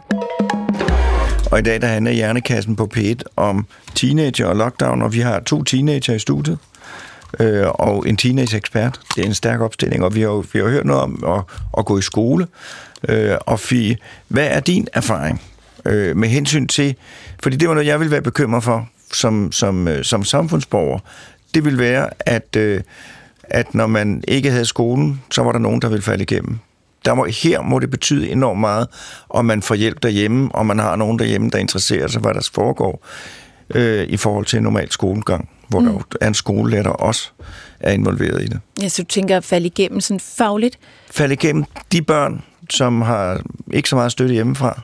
Og 1.52 1.60
i 1.60 1.62
dag 1.62 1.82
der 1.82 1.88
handler 1.88 2.12
Hjernekassen 2.12 2.76
på 2.76 2.90
P1 2.98 3.22
om 3.36 3.66
teenager 3.96 4.46
og 4.46 4.56
lockdown, 4.56 5.02
og 5.02 5.14
vi 5.14 5.20
har 5.20 5.40
to 5.40 5.64
teenager 5.64 6.14
i 6.14 6.20
studiet, 6.20 6.58
øh, 7.40 7.68
og 7.68 8.08
en 8.08 8.18
teenage-ekspert. 8.18 9.00
Det 9.16 9.22
er 9.22 9.28
en 9.28 9.34
stærk 9.34 9.62
opstilling, 9.62 10.04
og 10.04 10.16
vi 10.16 10.22
har 10.22 10.28
jo 10.28 10.46
vi 10.54 10.60
har 10.60 10.68
hørt 10.68 10.86
noget 10.86 11.02
om 11.02 11.24
at, 11.28 11.44
at 11.78 11.86
gå 11.86 11.98
i 11.98 12.02
skole. 12.02 12.48
Øh, 13.10 13.36
og 13.42 13.60
Fie, 13.60 13.98
hvad 14.28 14.48
er 14.48 14.60
din 14.60 14.88
erfaring 14.94 15.42
øh, 15.86 16.18
med 16.18 16.30
hensyn 16.30 16.68
til, 16.68 16.96
fordi 17.44 17.56
det 17.56 17.68
var 17.68 17.74
noget, 17.74 17.88
jeg 17.88 18.00
ville 18.00 18.12
være 18.12 18.22
bekymret 18.22 18.64
for 18.64 18.90
som, 19.14 19.52
som, 19.52 19.88
øh, 19.88 20.04
som 20.04 20.24
samfundsborger, 20.24 21.00
det 21.54 21.66
vil 21.66 21.78
være, 21.78 22.10
at, 22.20 22.56
øh, 22.58 22.82
at 23.44 23.76
når 23.76 23.88
man 23.88 24.24
ikke 24.28 24.52
havde 24.52 24.66
skolen, 24.66 25.22
så 25.32 25.44
var 25.44 25.52
der 25.52 25.60
nogen, 25.60 25.82
der 25.82 25.90
ville 25.90 26.04
falde 26.04 26.24
igennem. 26.24 26.60
Der 27.06 27.14
må, 27.14 27.26
her 27.26 27.62
må 27.62 27.80
det 27.80 27.90
betyde 27.90 28.30
enormt 28.30 28.60
meget, 28.60 28.88
om 29.30 29.46
man 29.46 29.62
får 29.62 29.76
hjælp 29.76 30.04
derhjemme, 30.04 30.50
og 30.56 30.66
man 30.66 30.80
har 30.80 30.96
nogen 30.96 31.20
derhjemme, 31.20 31.50
der 31.50 31.58
interesserer 31.58 32.08
sig, 32.08 32.22
hvad 32.22 32.34
der 32.34 32.50
foregår 32.54 33.08
øh, 33.76 34.08
i 34.08 34.18
forhold 34.18 34.46
til 34.46 34.58
en 34.58 34.64
normal 34.64 34.92
skolegang, 34.92 35.50
hvor 35.68 35.80
mm. 35.80 35.86
der 35.86 35.94
jo 35.94 36.02
er 36.22 36.28
en 36.28 36.34
skolelærer, 36.34 36.84
der 36.84 36.90
også 36.90 37.30
er 37.80 37.92
involveret 37.92 38.42
i 38.42 38.46
det. 38.46 38.60
Ja, 38.82 38.90
så 38.90 39.04
du 39.04 39.08
tænker 39.08 39.38
at 39.38 39.44
falde 39.44 39.66
igennem 39.66 40.02
sådan 40.02 40.20
fagligt? 40.20 40.80
Falde 41.12 41.34
igennem 41.34 41.66
de 41.92 42.02
børn, 42.02 42.44
som 42.70 43.02
har 43.02 43.42
ikke 43.72 43.90
så 43.90 43.96
meget 43.96 44.12
støtte 44.12 44.34
hjemmefra, 44.34 44.82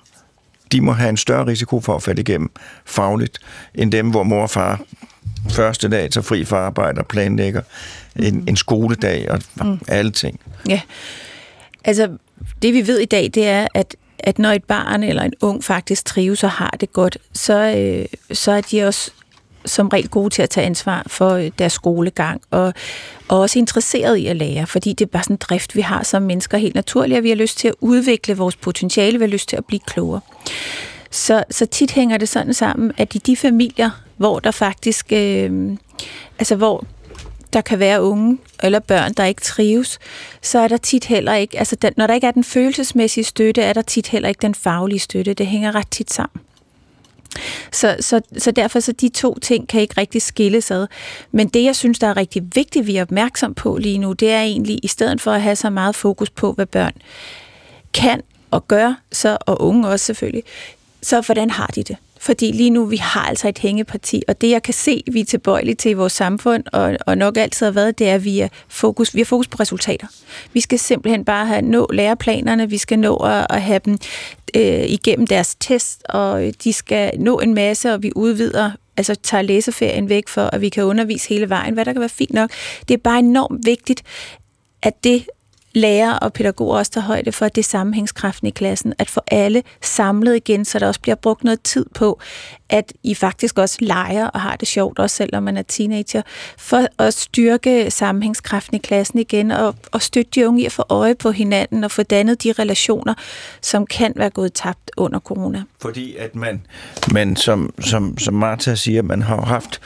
de 0.71 0.81
må 0.81 0.91
have 0.91 1.09
en 1.09 1.17
større 1.17 1.47
risiko 1.47 1.81
for 1.81 1.95
at 1.95 2.03
falde 2.03 2.21
igennem 2.21 2.51
fagligt, 2.85 3.39
end 3.75 3.91
dem, 3.91 4.09
hvor 4.09 4.23
mor 4.23 4.41
og 4.41 4.49
far 4.49 4.79
første 5.49 5.89
dag 5.89 6.11
tager 6.11 6.23
fri 6.23 6.45
fra 6.45 6.57
arbejde 6.57 6.99
og 6.99 7.07
planlægger 7.07 7.61
en, 8.15 8.43
en 8.47 8.55
skoledag 8.55 9.31
og 9.31 9.41
mm. 9.55 9.79
alle 9.87 10.11
ting. 10.11 10.39
Ja. 10.69 10.81
Altså, 11.87 12.09
det 12.61 12.73
vi 12.73 12.87
ved 12.87 12.99
i 12.99 13.05
dag, 13.05 13.29
det 13.33 13.47
er, 13.47 13.67
at 13.73 13.95
at 14.19 14.39
når 14.39 14.51
et 14.51 14.63
barn 14.63 15.03
eller 15.03 15.23
en 15.23 15.33
ung 15.41 15.63
faktisk 15.63 16.05
trives 16.05 16.43
og 16.43 16.51
har 16.51 16.77
det 16.79 16.93
godt, 16.93 17.17
så, 17.33 17.53
øh, 17.53 18.35
så 18.35 18.51
er 18.51 18.61
de 18.61 18.83
også 18.83 19.11
som 19.65 19.87
regel 19.87 20.09
gode 20.09 20.29
til 20.29 20.41
at 20.41 20.49
tage 20.49 20.65
ansvar 20.65 21.03
for 21.07 21.29
øh, 21.29 21.51
deres 21.59 21.73
skolegang, 21.73 22.41
og, 22.51 22.73
og 23.27 23.39
også 23.39 23.59
interesseret 23.59 24.17
i 24.17 24.27
at 24.27 24.35
lære, 24.35 24.67
fordi 24.67 24.93
det 24.93 25.05
er 25.05 25.09
bare 25.09 25.23
sådan 25.23 25.33
en 25.33 25.37
drift, 25.37 25.75
vi 25.75 25.81
har 25.81 26.03
som 26.03 26.21
mennesker 26.21 26.57
helt 26.57 26.75
naturligt, 26.75 27.17
at 27.17 27.23
vi 27.23 27.29
har 27.29 27.35
lyst 27.35 27.57
til 27.57 27.67
at 27.67 27.75
udvikle 27.81 28.37
vores 28.37 28.55
potentiale, 28.55 29.17
vi 29.17 29.23
har 29.23 29.29
lyst 29.29 29.49
til 29.49 29.57
at 29.57 29.65
blive 29.65 29.79
klogere. 29.79 30.21
Så, 31.11 31.43
så 31.51 31.65
tit 31.65 31.91
hænger 31.91 32.17
det 32.17 32.29
sådan 32.29 32.53
sammen, 32.53 32.91
at 32.97 33.15
i 33.15 33.17
de 33.17 33.37
familier, 33.37 33.89
hvor 34.17 34.39
der 34.39 34.51
faktisk, 34.51 35.05
øh, 35.11 35.77
altså 36.39 36.55
hvor 36.55 36.85
der 37.53 37.61
kan 37.61 37.79
være 37.79 38.01
unge 38.01 38.37
eller 38.63 38.79
børn, 38.79 39.13
der 39.13 39.25
ikke 39.25 39.41
trives, 39.41 39.99
så 40.41 40.59
er 40.59 40.67
der 40.67 40.77
tit 40.77 41.05
heller 41.05 41.33
ikke, 41.33 41.59
altså 41.59 41.75
den, 41.75 41.93
når 41.97 42.07
der 42.07 42.13
ikke 42.13 42.27
er 42.27 42.31
den 42.31 42.43
følelsesmæssige 42.43 43.23
støtte, 43.23 43.61
er 43.61 43.73
der 43.73 43.81
tit 43.81 44.07
heller 44.07 44.29
ikke 44.29 44.41
den 44.41 44.55
faglige 44.55 44.99
støtte. 44.99 45.33
Det 45.33 45.47
hænger 45.47 45.75
ret 45.75 45.91
tit 45.91 46.13
sammen. 46.13 46.41
Så, 47.71 47.95
så, 47.99 48.21
så 48.37 48.51
derfor 48.51 48.79
så 48.79 48.91
de 48.91 49.09
to 49.09 49.39
ting 49.39 49.67
kan 49.67 49.81
ikke 49.81 49.93
rigtig 49.97 50.21
skilles 50.21 50.71
ad. 50.71 50.87
Men 51.31 51.47
det, 51.47 51.63
jeg 51.63 51.75
synes, 51.75 51.99
der 51.99 52.07
er 52.07 52.17
rigtig 52.17 52.43
vigtigt, 52.55 52.87
vi 52.87 52.97
er 52.97 53.01
opmærksom 53.01 53.53
på 53.53 53.77
lige 53.77 53.97
nu, 53.97 54.13
det 54.13 54.31
er 54.31 54.41
egentlig, 54.41 54.79
i 54.83 54.87
stedet 54.87 55.21
for 55.21 55.31
at 55.31 55.41
have 55.41 55.55
så 55.55 55.69
meget 55.69 55.95
fokus 55.95 56.29
på, 56.29 56.51
hvad 56.51 56.65
børn 56.65 56.93
kan 57.93 58.21
og 58.51 58.67
gør, 58.67 58.93
så, 59.11 59.37
og 59.45 59.61
unge 59.61 59.87
også 59.87 60.05
selvfølgelig, 60.05 60.43
så 61.01 61.21
hvordan 61.21 61.49
har 61.49 61.67
de 61.67 61.83
det? 61.83 61.97
Fordi 62.19 62.51
lige 62.51 62.69
nu, 62.69 62.85
vi 62.85 62.97
har 62.97 63.25
altså 63.25 63.47
et 63.47 63.59
hængeparti, 63.59 64.23
og 64.27 64.41
det 64.41 64.49
jeg 64.49 64.63
kan 64.63 64.73
se, 64.73 65.03
vi 65.11 65.19
er 65.19 65.25
tilbøjelige 65.25 65.75
til 65.75 65.91
i 65.91 65.93
vores 65.93 66.13
samfund, 66.13 66.63
og, 66.73 66.97
og 67.05 67.17
nok 67.17 67.37
altid 67.37 67.65
har 67.65 67.71
været, 67.71 67.99
det 67.99 68.09
er, 68.09 68.15
at 68.15 68.23
vi, 68.23 68.39
er 68.39 68.47
fokus, 68.67 69.15
vi 69.15 69.21
er 69.21 69.25
fokus 69.25 69.47
på 69.47 69.57
resultater. 69.59 70.07
Vi 70.53 70.61
skal 70.61 70.79
simpelthen 70.79 71.25
bare 71.25 71.45
have 71.45 71.61
nå 71.61 71.87
læreplanerne, 71.93 72.69
vi 72.69 72.77
skal 72.77 72.99
nå 72.99 73.15
at, 73.15 73.47
at 73.49 73.61
have 73.61 73.79
dem 73.85 73.97
øh, 74.55 74.83
igennem 74.87 75.27
deres 75.27 75.55
test, 75.59 76.03
og 76.09 76.51
de 76.63 76.73
skal 76.73 77.19
nå 77.19 77.39
en 77.39 77.53
masse, 77.53 77.93
og 77.93 78.03
vi 78.03 78.11
udvider 78.15 78.71
altså 78.97 79.15
tager 79.15 79.41
læseferien 79.41 80.09
væk 80.09 80.27
for, 80.27 80.41
at 80.41 80.61
vi 80.61 80.69
kan 80.69 80.83
undervise 80.83 81.29
hele 81.29 81.49
vejen, 81.49 81.73
hvad 81.73 81.85
der 81.85 81.93
kan 81.93 81.99
være 81.99 82.09
fint 82.09 82.33
nok. 82.33 82.51
Det 82.87 82.93
er 82.93 82.97
bare 82.97 83.19
enormt 83.19 83.65
vigtigt, 83.65 84.03
at 84.81 85.03
det 85.03 85.25
lærer 85.77 86.13
og 86.13 86.33
pædagoger 86.33 86.77
også 86.77 86.91
tager 86.91 87.05
højde 87.05 87.31
for, 87.31 87.45
at 87.45 87.55
det 87.55 87.61
er 87.61 87.63
sammenhængskraften 87.63 88.47
i 88.47 88.51
klassen, 88.51 88.93
at 88.99 89.09
få 89.09 89.21
alle 89.27 89.63
samlet 89.81 90.35
igen, 90.35 90.65
så 90.65 90.79
der 90.79 90.87
også 90.87 91.01
bliver 91.01 91.15
brugt 91.15 91.43
noget 91.43 91.61
tid 91.61 91.85
på, 91.95 92.19
at 92.69 92.93
I 93.03 93.15
faktisk 93.15 93.57
også 93.57 93.77
leger 93.81 94.27
og 94.27 94.41
har 94.41 94.55
det 94.55 94.67
sjovt, 94.67 94.99
også 94.99 95.15
selvom 95.15 95.43
man 95.43 95.57
er 95.57 95.61
teenager, 95.61 96.21
for 96.57 96.87
at 96.99 97.13
styrke 97.13 97.91
sammenhængskraften 97.91 98.75
i 98.75 98.79
klassen 98.79 99.19
igen, 99.19 99.51
og, 99.51 99.75
og 99.91 100.01
støtte 100.01 100.31
de 100.35 100.47
unge 100.47 100.61
i 100.61 100.65
at 100.65 100.71
få 100.71 100.83
øje 100.89 101.15
på 101.15 101.31
hinanden, 101.31 101.83
og 101.83 101.91
få 101.91 102.03
dannet 102.03 102.43
de 102.43 102.51
relationer, 102.51 103.13
som 103.61 103.85
kan 103.85 104.13
være 104.15 104.29
gået 104.29 104.53
tabt 104.53 104.91
under 104.97 105.19
corona. 105.19 105.63
Fordi 105.81 106.15
at 106.15 106.35
man, 106.35 106.61
man 107.13 107.35
som, 107.35 107.73
som, 107.79 108.17
som 108.17 108.33
Martha 108.33 108.75
siger, 108.75 109.01
man 109.01 109.21
har 109.21 109.41
haft 109.41 109.81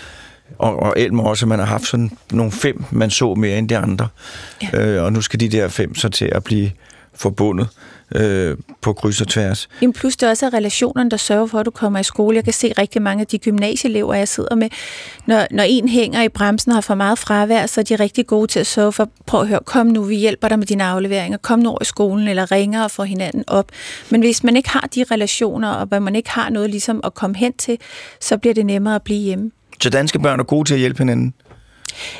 og, 0.57 0.79
og 0.79 0.93
Elmer 0.97 1.23
også, 1.23 1.45
man 1.45 1.59
har 1.59 1.65
haft 1.65 1.87
sådan 1.87 2.11
nogle 2.31 2.51
fem, 2.51 2.83
man 2.91 3.09
så 3.09 3.33
mere 3.33 3.57
end 3.57 3.69
de 3.69 3.77
andre. 3.77 4.07
Ja. 4.73 4.87
Øh, 4.87 5.03
og 5.03 5.13
nu 5.13 5.21
skal 5.21 5.39
de 5.39 5.49
der 5.49 5.67
fem 5.67 5.95
så 5.95 6.09
til 6.09 6.25
at 6.25 6.43
blive 6.43 6.71
forbundet 7.13 7.67
øh, 8.15 8.57
på 8.81 8.93
kryds 8.93 9.21
og 9.21 9.27
tværs. 9.27 9.69
Jamen 9.81 9.93
plus 9.93 10.17
det 10.17 10.29
også 10.29 10.45
er 10.45 10.53
relationerne, 10.53 11.09
der 11.09 11.17
sørger 11.17 11.47
for, 11.47 11.59
at 11.59 11.65
du 11.65 11.71
kommer 11.71 11.99
i 11.99 12.03
skole. 12.03 12.35
Jeg 12.35 12.43
kan 12.43 12.53
se 12.53 12.73
rigtig 12.77 13.01
mange 13.01 13.21
af 13.21 13.27
de 13.27 13.37
gymnasieelever, 13.37 14.13
jeg 14.13 14.27
sidder 14.27 14.55
med. 14.55 14.69
Når, 15.25 15.47
når 15.51 15.63
en 15.67 15.89
hænger 15.89 16.21
i 16.21 16.29
bremsen 16.29 16.71
og 16.71 16.75
har 16.75 16.81
for 16.81 16.95
meget 16.95 17.19
fravær, 17.19 17.65
så 17.65 17.81
er 17.81 17.85
de 17.85 17.95
rigtig 17.95 18.27
gode 18.27 18.47
til 18.47 18.59
at 18.59 18.67
sørge 18.67 18.91
for, 18.91 19.09
prøv 19.25 19.41
at 19.41 19.47
høre, 19.47 19.59
kom 19.65 19.87
nu, 19.87 20.03
vi 20.03 20.15
hjælper 20.15 20.47
dig 20.47 20.59
med 20.59 20.67
dine 20.67 20.83
afleveringer, 20.83 21.37
kom 21.37 21.59
nu 21.59 21.69
over 21.69 21.81
i 21.81 21.85
skolen, 21.85 22.27
eller 22.27 22.51
ringer 22.51 22.83
og 22.83 22.91
får 22.91 23.03
hinanden 23.03 23.43
op. 23.47 23.71
Men 24.09 24.21
hvis 24.21 24.43
man 24.43 24.55
ikke 24.55 24.69
har 24.69 24.89
de 24.95 25.05
relationer, 25.11 25.69
og 25.69 26.03
man 26.03 26.15
ikke 26.15 26.29
har 26.29 26.49
noget 26.49 26.69
ligesom 26.69 27.01
at 27.03 27.13
komme 27.13 27.37
hen 27.37 27.53
til, 27.53 27.77
så 28.19 28.37
bliver 28.37 28.53
det 28.53 28.65
nemmere 28.65 28.95
at 28.95 29.01
blive 29.01 29.19
hjemme. 29.19 29.51
Så 29.81 29.89
danske 29.89 30.19
børn 30.19 30.39
er 30.39 30.43
gode 30.43 30.67
til 30.67 30.73
at 30.73 30.79
hjælpe 30.79 30.97
hinanden 30.97 31.33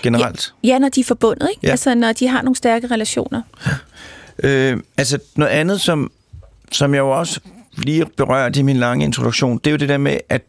generelt? 0.04 0.54
Ja, 0.64 0.68
ja 0.68 0.80
når 0.80 0.90
de 0.90 1.00
er 1.00 1.04
forbundet, 1.04 1.50
ikke? 1.52 1.60
Ja. 1.64 1.72
Altså, 1.72 1.96
når 1.96 2.14
de 2.14 2.28
har 2.28 2.42
nogle 2.42 2.56
stærke 2.56 2.88
relationer. 2.88 3.42
Øh, 4.44 4.78
altså 4.98 5.20
noget 5.36 5.52
andet, 5.52 5.82
som, 5.82 6.12
som 6.72 6.94
jeg 6.94 7.00
jo 7.00 7.10
også 7.10 7.40
lige 7.78 8.06
berørte 8.18 8.60
i 8.60 8.64
min 8.64 8.78
lange 8.78 9.06
introduktion, 9.06 9.58
det 9.58 9.68
er 9.68 9.72
jo 9.72 9.78
det 9.78 9.90
der 9.90 9.98
med, 9.98 10.18
at 10.30 10.42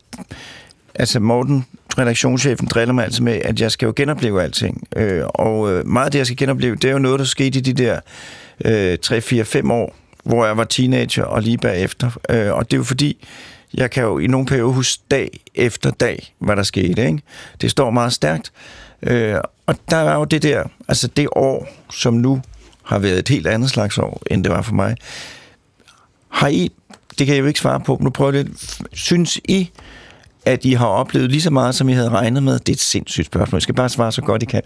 altså 0.95 1.21
Morten, 1.21 1.67
redaktionschefen, 1.99 2.67
driller 2.67 2.93
mig 2.93 3.05
altid 3.05 3.23
med, 3.23 3.41
at 3.45 3.61
jeg 3.61 3.71
skal 3.71 3.87
jo 3.87 3.93
genopleve 3.97 4.43
alting. 4.43 4.89
Øh, 4.97 5.23
og 5.25 5.73
øh, 5.73 5.87
meget 5.87 6.05
af 6.05 6.11
det, 6.11 6.19
jeg 6.19 6.27
skal 6.27 6.37
genopleve, 6.37 6.77
det 6.77 6.85
er 6.85 6.93
jo 6.93 6.99
noget, 6.99 7.19
der 7.19 7.25
skete 7.25 7.59
i 7.59 7.63
de 7.63 7.73
der 7.73 8.01
øh, 8.65 8.99
3-4-5 9.07 9.73
år, 9.73 9.95
hvor 10.25 10.47
jeg 10.47 10.57
var 10.57 10.65
teenager 10.65 11.25
og 11.25 11.43
lige 11.43 11.59
bagefter. 11.59 12.11
Øh, 12.31 12.53
og 12.53 12.71
det 12.71 12.77
er 12.77 12.79
jo 12.79 12.85
fordi, 12.85 13.29
jeg 13.75 13.91
kan 13.91 14.03
jo 14.03 14.19
i 14.19 14.27
nogle 14.27 14.47
perioder 14.47 14.73
huske 14.73 15.03
dag 15.11 15.41
efter 15.55 15.91
dag, 15.91 16.35
hvad 16.39 16.57
der 16.57 16.63
skete. 16.63 17.07
Ikke? 17.07 17.23
Det 17.61 17.71
står 17.71 17.91
meget 17.91 18.13
stærkt. 18.13 18.53
Øh, 19.03 19.37
og 19.67 19.77
der 19.91 19.97
er 19.97 20.15
jo 20.15 20.25
det 20.25 20.43
der, 20.43 20.65
altså 20.89 21.07
det 21.09 21.29
år, 21.33 21.69
som 21.93 22.15
nu 22.15 22.43
har 22.83 22.99
været 22.99 23.19
et 23.19 23.29
helt 23.29 23.47
andet 23.47 23.71
slags 23.71 23.99
år, 23.99 24.23
end 24.31 24.45
det 24.45 24.53
var 24.53 24.63
for 24.63 24.75
mig. 24.75 24.97
Har 26.29 26.49
I, 26.49 26.71
det 27.19 27.27
kan 27.27 27.37
jeg 27.37 27.43
jo 27.43 27.47
ikke 27.47 27.61
svare 27.61 27.81
på, 27.81 27.99
nu 28.01 28.11
prøver 28.11 28.33
jeg 28.33 28.45
lidt. 28.45 28.79
Synes 28.93 29.41
I, 29.45 29.71
at 30.45 30.65
I 30.65 30.73
har 30.73 30.87
oplevet 30.87 31.31
lige 31.31 31.43
så 31.43 31.51
meget, 31.51 31.75
som 31.75 31.89
I 31.89 31.93
havde 31.93 32.09
regnet 32.09 32.43
med? 32.43 32.59
Det 32.59 32.69
er 32.69 32.73
et 32.73 32.81
sindssygt 32.81 33.27
spørgsmål. 33.27 33.57
Jeg 33.57 33.63
skal 33.63 33.75
bare 33.75 33.89
svare 33.89 34.13
så 34.13 34.23
godt 34.23 34.43
I 34.43 34.47
kan. 34.47 34.63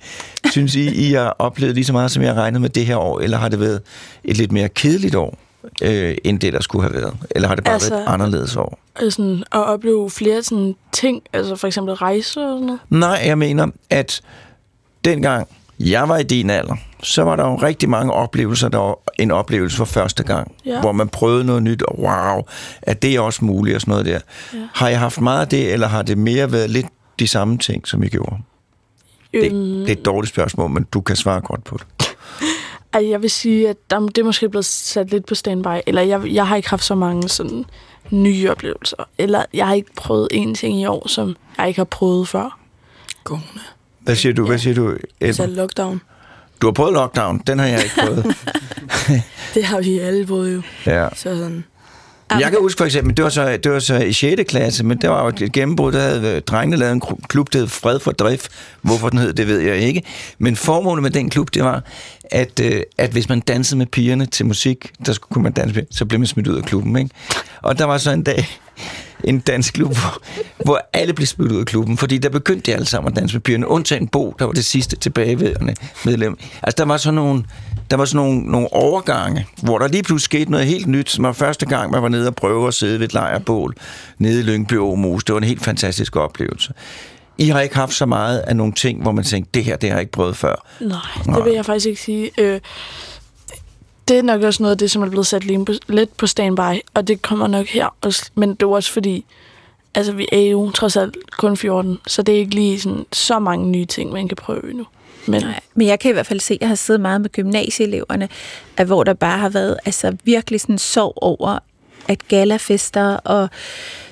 Synes 0.50 0.74
I, 0.74 1.08
I 1.08 1.12
har 1.12 1.36
oplevet 1.38 1.74
lige 1.74 1.84
så 1.84 1.92
meget, 1.92 2.10
som 2.10 2.22
I 2.22 2.26
har 2.26 2.34
regnet 2.34 2.60
med 2.60 2.68
det 2.68 2.86
her 2.86 2.96
år, 2.96 3.20
eller 3.20 3.38
har 3.38 3.48
det 3.48 3.60
været 3.60 3.80
et 4.24 4.36
lidt 4.36 4.52
mere 4.52 4.68
kedeligt 4.68 5.14
år, 5.14 5.38
øh, 5.82 6.16
end 6.24 6.40
det, 6.40 6.52
der 6.52 6.60
skulle 6.60 6.82
have 6.82 6.94
været? 6.94 7.16
Eller 7.30 7.48
har 7.48 7.54
det 7.54 7.64
bare 7.64 7.74
altså, 7.74 7.90
været 7.90 8.02
et 8.02 8.08
anderledes 8.08 8.56
år? 8.56 8.78
Altså, 8.96 9.44
at 9.52 9.58
opleve 9.66 10.10
flere 10.10 10.42
sådan 10.42 10.76
ting, 10.92 11.22
altså 11.32 11.56
for 11.56 11.66
eksempel 11.66 11.94
rejse 11.94 12.40
og 12.40 12.48
sådan 12.56 12.66
noget. 12.66 12.80
Nej, 12.90 13.22
jeg 13.26 13.38
mener, 13.38 13.66
at 13.90 14.20
dengang 15.04 15.48
jeg 15.80 16.08
var 16.08 16.18
i 16.18 16.22
din 16.22 16.50
alder, 16.50 16.76
så 17.02 17.22
var 17.22 17.36
der 17.36 17.44
jo 17.44 17.56
rigtig 17.56 17.88
mange 17.90 18.12
oplevelser, 18.12 18.68
der 18.68 18.78
var 18.78 18.98
en 19.18 19.30
oplevelse 19.30 19.76
for 19.76 19.84
første 19.84 20.22
gang, 20.22 20.52
Ja. 20.64 20.80
hvor 20.80 20.92
man 20.92 21.08
prøvede 21.08 21.44
noget 21.44 21.62
nyt, 21.62 21.82
og 21.82 21.98
wow, 21.98 22.42
er 22.82 22.94
det 22.94 23.20
også 23.20 23.44
muligt 23.44 23.74
og 23.74 23.80
sådan 23.80 23.92
noget 23.92 24.06
der. 24.06 24.20
Ja. 24.54 24.58
Har 24.74 24.88
jeg 24.88 24.98
haft 25.00 25.20
meget 25.20 25.40
af 25.40 25.48
det, 25.48 25.72
eller 25.72 25.86
har 25.86 26.02
det 26.02 26.18
mere 26.18 26.52
været 26.52 26.70
lidt 26.70 26.86
de 27.18 27.28
samme 27.28 27.58
ting, 27.58 27.88
som 27.88 28.02
I 28.02 28.08
gjorde? 28.08 28.36
Det, 29.32 29.52
Øhm, 29.52 29.80
det 29.80 29.88
er 29.88 29.92
et 29.92 30.04
dårligt 30.04 30.32
spørgsmål, 30.32 30.70
men 30.70 30.86
du 30.92 31.00
kan 31.00 31.16
svare 31.16 31.40
godt 31.40 31.64
på 31.64 31.78
det. 31.78 32.05
Altså, 32.96 33.10
jeg 33.10 33.22
vil 33.22 33.30
sige, 33.30 33.68
at 33.68 33.76
der, 33.90 34.00
det 34.00 34.18
er 34.18 34.24
måske 34.24 34.48
blevet 34.48 34.64
sat 34.64 35.10
lidt 35.10 35.26
på 35.26 35.34
standby, 35.34 35.80
eller 35.86 36.02
jeg, 36.02 36.22
jeg 36.26 36.48
har 36.48 36.56
ikke 36.56 36.70
haft 36.70 36.84
så 36.84 36.94
mange 36.94 37.28
sådan 37.28 37.64
nye 38.10 38.50
oplevelser, 38.50 39.08
eller 39.18 39.44
jeg 39.54 39.66
har 39.66 39.74
ikke 39.74 39.90
prøvet 39.96 40.28
en 40.30 40.54
ting 40.54 40.80
i 40.80 40.86
år, 40.86 41.08
som 41.08 41.36
jeg 41.58 41.68
ikke 41.68 41.80
har 41.80 41.84
prøvet 41.84 42.28
før. 42.28 42.58
Corona. 43.24 43.42
Hvad 44.00 44.16
siger 44.16 44.32
du? 44.34 44.46
Hvad 44.46 44.58
siger 44.58 44.74
du? 44.74 44.96
Altså 45.20 45.42
Ebbe? 45.44 45.54
lockdown. 45.54 46.00
Du 46.62 46.66
har 46.66 46.72
prøvet 46.72 46.92
lockdown, 46.92 47.38
den 47.46 47.58
har 47.58 47.66
jeg 47.66 47.82
ikke 47.82 47.94
prøvet. 47.98 48.24
Det 49.54 49.64
har 49.64 49.80
vi 49.80 49.98
alle 49.98 50.26
prøvet 50.26 50.54
jo. 50.54 50.62
ja. 50.86 51.08
Så 51.14 51.22
sådan, 51.36 51.64
Jeg 52.30 52.50
kan 52.50 52.58
huske 52.60 52.78
for 52.78 52.84
eksempel, 52.84 53.16
det 53.16 53.24
var 53.24 53.30
så, 53.30 53.56
det 53.56 53.72
var 53.72 53.78
så 53.78 53.96
i 53.98 54.12
6. 54.12 54.42
klasse, 54.48 54.84
men 54.84 54.98
det 54.98 55.10
var 55.10 55.22
jo 55.22 55.28
et 55.28 55.52
gennembrud, 55.52 55.92
der 55.92 56.00
havde 56.00 56.34
øh, 56.36 56.42
drengene 56.42 56.76
lavet 56.76 56.92
en 56.92 57.02
klub, 57.28 57.52
der 57.52 57.58
hed 57.58 57.66
Fred 57.66 58.00
for 58.00 58.12
Drift. 58.12 58.50
Hvorfor 58.82 59.08
den 59.08 59.18
hed, 59.18 59.32
det 59.32 59.46
ved 59.46 59.60
jeg 59.60 59.76
ikke. 59.76 60.02
Men 60.38 60.56
formålet 60.56 61.02
med 61.02 61.10
den 61.10 61.30
klub, 61.30 61.54
det 61.54 61.64
var, 61.64 61.82
at, 62.30 62.60
øh, 62.62 62.82
at 62.98 63.10
hvis 63.10 63.28
man 63.28 63.40
dansede 63.40 63.78
med 63.78 63.86
pigerne 63.86 64.26
til 64.26 64.46
musik, 64.46 64.92
der 65.06 65.12
skulle 65.12 65.32
kunne 65.32 65.42
man 65.42 65.52
danse 65.52 65.74
med, 65.74 65.82
så 65.90 66.04
blev 66.04 66.20
man 66.20 66.26
smidt 66.26 66.48
ud 66.48 66.56
af 66.56 66.64
klubben. 66.64 66.96
Ikke? 66.96 67.10
Og 67.62 67.78
der 67.78 67.84
var 67.84 67.98
så 67.98 68.10
en 68.10 68.22
dag 68.22 68.58
en 69.24 69.38
dansklub, 69.38 69.88
hvor, 69.88 70.22
hvor 70.64 70.80
alle 70.92 71.12
blev 71.14 71.26
smidt 71.26 71.52
ud 71.52 71.60
af 71.60 71.66
klubben, 71.66 71.96
fordi 71.96 72.18
der 72.18 72.28
begyndte 72.28 72.70
de 72.70 72.74
alle 72.74 72.86
sammen 72.86 73.12
at 73.12 73.16
danse 73.16 73.36
med 73.36 73.40
pigerne, 73.40 73.68
undtagen 73.68 74.08
Bo, 74.08 74.34
der 74.38 74.44
var 74.44 74.52
det 74.52 74.64
sidste 74.64 74.96
tilbageværende 74.96 75.74
medlem. 76.04 76.38
Altså, 76.62 76.74
der 76.78 76.84
var 76.84 76.96
sådan 76.96 77.14
nogle, 77.14 77.44
der 77.90 77.96
var 77.96 78.04
sådan 78.04 78.26
nogle, 78.26 78.40
nogle 78.40 78.72
overgange, 78.72 79.46
hvor 79.62 79.78
der 79.78 79.88
lige 79.88 80.02
pludselig 80.02 80.24
skete 80.24 80.50
noget 80.50 80.66
helt 80.66 80.86
nyt, 80.86 81.10
som 81.10 81.24
var 81.24 81.32
første 81.32 81.66
gang, 81.66 81.90
man 81.90 82.02
var 82.02 82.08
nede 82.08 82.26
og 82.26 82.34
prøve 82.34 82.68
at 82.68 82.74
sidde 82.74 82.98
ved 82.98 83.06
et 83.06 83.14
lejrbål 83.14 83.74
nede 84.18 84.40
i 84.40 84.42
Lyngby 84.42 84.78
Åmos. 84.78 85.24
Det 85.24 85.32
var 85.32 85.40
en 85.40 85.44
helt 85.46 85.64
fantastisk 85.64 86.16
oplevelse. 86.16 86.72
I 87.38 87.48
har 87.48 87.60
ikke 87.60 87.74
haft 87.74 87.94
så 87.94 88.06
meget 88.06 88.38
af 88.38 88.56
nogle 88.56 88.72
ting, 88.72 89.02
hvor 89.02 89.12
man 89.12 89.24
tænkte, 89.24 89.50
det 89.54 89.64
her, 89.64 89.76
det 89.76 89.88
har 89.88 89.96
jeg 89.96 90.00
ikke 90.00 90.12
prøvet 90.12 90.36
før. 90.36 90.66
Nej, 90.80 90.98
Nej. 91.26 91.36
det 91.36 91.44
vil 91.44 91.52
jeg 91.52 91.64
faktisk 91.64 91.86
ikke 91.86 92.02
sige. 92.02 92.30
Øh, 92.38 92.60
det 94.08 94.18
er 94.18 94.22
nok 94.22 94.42
også 94.42 94.62
noget 94.62 94.74
af 94.74 94.78
det, 94.78 94.90
som 94.90 95.02
er 95.02 95.08
blevet 95.08 95.26
sat 95.26 95.44
lidt 95.44 95.66
på, 95.66 95.72
lidt 95.88 96.16
på 96.16 96.26
standby, 96.26 96.80
og 96.94 97.08
det 97.08 97.22
kommer 97.22 97.46
nok 97.46 97.66
her. 97.66 97.96
Også, 98.00 98.30
men 98.34 98.50
det 98.50 98.62
er 98.62 98.66
også 98.66 98.92
fordi, 98.92 99.24
altså 99.94 100.12
vi 100.12 100.28
er 100.32 100.40
jo 100.40 100.70
trods 100.70 100.96
alt 100.96 101.16
kun 101.38 101.56
14, 101.56 101.98
så 102.06 102.22
det 102.22 102.34
er 102.34 102.38
ikke 102.38 102.54
lige 102.54 102.80
sådan, 102.80 103.06
så 103.12 103.38
mange 103.38 103.66
nye 103.66 103.84
ting, 103.84 104.12
man 104.12 104.28
kan 104.28 104.36
prøve 104.36 104.72
nu. 104.72 104.86
Men 105.26 105.42
Nej, 105.42 105.60
men 105.74 105.86
jeg 105.86 105.98
kan 105.98 106.10
i 106.10 106.12
hvert 106.12 106.26
fald 106.26 106.40
se, 106.40 106.54
at 106.54 106.60
jeg 106.60 106.68
har 106.68 106.74
siddet 106.74 107.00
meget 107.00 107.20
med 107.20 107.30
gymnasieeleverne, 107.30 108.28
at 108.76 108.86
hvor 108.86 109.04
der 109.04 109.14
bare 109.14 109.38
har 109.38 109.48
været 109.48 109.76
altså, 109.84 110.16
virkelig 110.24 110.60
sådan 110.60 110.78
sorg 110.78 111.12
over, 111.16 111.58
at 112.08 112.28
galafester 112.28 113.16
og 113.16 113.48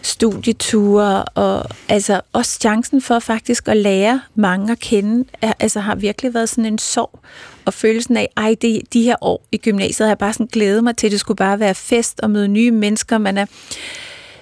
studieture 0.03 1.25
og 1.25 1.65
altså 1.89 2.21
også 2.33 2.59
chancen 2.61 3.03
for 3.03 3.19
faktisk 3.19 3.69
at 3.69 3.77
lære 3.77 4.21
mange 4.35 4.73
at 4.73 4.79
kende, 4.79 5.25
er, 5.43 5.53
altså 5.61 5.81
har 5.81 5.95
virkelig 5.95 6.35
været 6.35 6.49
sådan 6.49 6.67
en 6.67 6.79
sorg 6.79 7.21
og 7.65 7.75
følelsen 7.75 8.17
af, 8.17 8.29
ej, 8.37 8.55
det, 8.63 8.83
de 8.93 9.03
her 9.03 9.17
år 9.21 9.43
i 9.53 9.57
gymnasiet 9.57 10.07
har 10.07 10.11
jeg 10.11 10.19
bare 10.19 10.33
sådan 10.33 10.47
glædet 10.47 10.85
mig 10.85 10.97
til, 10.97 11.11
det 11.11 11.21
skulle 11.21 11.37
bare 11.37 11.61
være 11.61 11.75
fest 11.75 12.21
og 12.21 12.31
møde 12.31 12.49
nye 12.49 12.71
mennesker, 12.71 13.19
man 13.19 13.39
er 13.39 13.47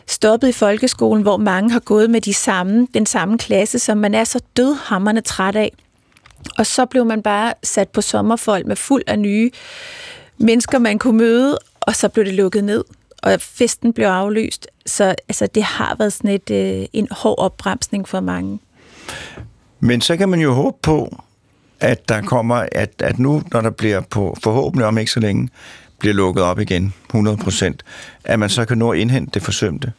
stoppet 0.06 0.48
i 0.48 0.52
folkeskolen, 0.52 1.22
hvor 1.22 1.36
mange 1.36 1.70
har 1.70 1.80
gået 1.80 2.10
med 2.10 2.20
de 2.20 2.34
samme, 2.34 2.88
den 2.94 3.06
samme 3.06 3.38
klasse, 3.38 3.78
som 3.78 3.98
man 3.98 4.14
er 4.14 4.24
så 4.24 4.40
dødhammerne 4.56 5.20
træt 5.20 5.56
af. 5.56 5.72
Og 6.58 6.66
så 6.66 6.86
blev 6.86 7.04
man 7.04 7.22
bare 7.22 7.54
sat 7.62 7.88
på 7.88 8.00
sommerfold 8.00 8.64
med 8.64 8.76
fuld 8.76 9.02
af 9.06 9.18
nye 9.18 9.50
mennesker, 10.38 10.78
man 10.78 10.98
kunne 10.98 11.18
møde, 11.18 11.58
og 11.80 11.96
så 11.96 12.08
blev 12.08 12.24
det 12.24 12.34
lukket 12.34 12.64
ned, 12.64 12.84
og 13.22 13.40
festen 13.40 13.92
blev 13.92 14.06
aflyst. 14.06 14.66
Så 14.86 15.04
altså, 15.04 15.46
det 15.46 15.62
har 15.62 15.96
været 15.98 16.12
sådan 16.12 16.30
et, 16.30 16.50
øh, 16.50 16.86
en 16.92 17.08
hård 17.10 17.38
opbremsning 17.38 18.08
for 18.08 18.20
mange. 18.20 18.58
Men 19.80 20.00
så 20.00 20.16
kan 20.16 20.28
man 20.28 20.40
jo 20.40 20.52
håbe 20.52 20.76
på, 20.82 21.22
at 21.80 22.08
der 22.08 22.22
kommer, 22.22 22.66
at, 22.72 22.90
at 22.98 23.18
nu, 23.18 23.42
når 23.52 23.60
der 23.60 23.70
bliver 23.70 24.00
på 24.00 24.36
forhåbentlig 24.42 24.86
om 24.86 24.98
ikke 24.98 25.10
så 25.10 25.20
længe, 25.20 25.48
bliver 25.98 26.14
lukket 26.14 26.44
op 26.44 26.60
igen 26.60 26.94
100 27.06 27.36
procent, 27.36 27.82
at 28.24 28.38
man 28.38 28.48
så 28.48 28.64
kan 28.64 28.78
nå 28.78 28.92
at 28.92 28.98
indhente 28.98 29.30
det 29.34 29.42
forsømte. 29.42 29.92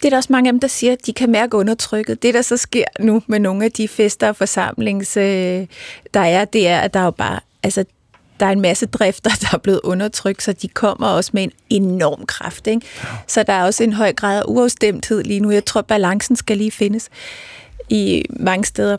Det 0.00 0.04
er 0.06 0.10
der 0.10 0.16
også 0.16 0.32
mange 0.32 0.48
af 0.48 0.52
dem, 0.52 0.60
der 0.60 0.68
siger, 0.68 0.92
at 0.92 1.06
de 1.06 1.12
kan 1.12 1.30
mærke 1.30 1.56
undertrykket. 1.56 2.22
Det, 2.22 2.34
der 2.34 2.42
så 2.42 2.56
sker 2.56 2.84
nu 3.00 3.22
med 3.26 3.38
nogle 3.38 3.64
af 3.64 3.72
de 3.72 3.88
fester 3.88 4.28
og 4.28 4.36
forsamlings, 4.36 5.16
øh, 5.16 5.66
der 6.14 6.20
er, 6.20 6.44
det 6.44 6.68
er, 6.68 6.80
at 6.80 6.94
der 6.94 7.00
er 7.00 7.04
jo 7.04 7.10
bare, 7.10 7.40
altså, 7.62 7.84
der 8.40 8.46
er 8.46 8.50
en 8.50 8.60
masse 8.60 8.86
drifter, 8.86 9.30
der 9.40 9.48
er 9.52 9.58
blevet 9.58 9.80
undertrykt, 9.84 10.42
så 10.42 10.52
de 10.52 10.68
kommer 10.68 11.06
også 11.06 11.30
med 11.34 11.42
en 11.42 11.52
enorm 11.70 12.26
kraft. 12.26 12.66
Ikke? 12.66 12.86
Så 13.26 13.42
der 13.42 13.52
er 13.52 13.64
også 13.64 13.84
en 13.84 13.92
høj 13.92 14.12
grad 14.12 14.38
af 14.38 14.42
uafstemthed 14.46 15.22
lige 15.24 15.40
nu. 15.40 15.50
Jeg 15.50 15.64
tror, 15.64 15.82
balancen 15.82 16.36
skal 16.36 16.56
lige 16.56 16.70
findes 16.70 17.08
i 17.88 18.24
mange 18.30 18.64
steder. 18.64 18.96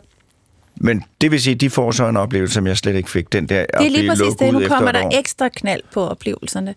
Men 0.76 1.04
det 1.20 1.30
vil 1.30 1.40
sige, 1.40 1.54
at 1.54 1.60
de 1.60 1.70
får 1.70 1.90
så 1.90 2.08
en 2.08 2.16
oplevelse, 2.16 2.54
som 2.54 2.66
jeg 2.66 2.76
slet 2.76 2.96
ikke 2.96 3.10
fik. 3.10 3.32
Den 3.32 3.46
der 3.46 3.66
Det 3.78 3.86
er 3.86 3.90
lige 3.90 4.08
præcis 4.08 4.34
det. 4.38 4.52
Nu 4.52 4.68
kommer 4.68 4.92
der 4.92 5.08
ekstra 5.18 5.48
knald 5.48 5.82
på 5.92 6.08
oplevelserne. 6.08 6.74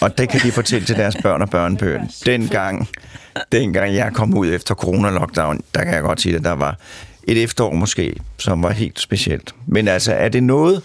Og 0.00 0.18
det 0.18 0.28
kan 0.28 0.40
de 0.40 0.52
fortælle 0.52 0.86
til 0.86 0.96
deres 0.96 1.16
børn 1.22 1.42
og 1.42 1.50
børnebørn. 1.50 2.10
Dengang, 2.26 2.88
dengang 3.52 3.94
jeg 3.94 4.12
kom 4.12 4.34
ud 4.34 4.52
efter 4.52 4.74
corona-lockdown, 4.74 5.60
der 5.74 5.84
kan 5.84 5.94
jeg 5.94 6.02
godt 6.02 6.20
sige, 6.20 6.36
at 6.36 6.44
der 6.44 6.52
var 6.52 6.78
et 7.24 7.42
efterår 7.42 7.72
måske, 7.72 8.16
som 8.38 8.62
var 8.62 8.70
helt 8.70 9.00
specielt. 9.00 9.54
Men 9.66 9.88
altså, 9.88 10.12
er 10.12 10.28
det 10.28 10.42
noget, 10.42 10.82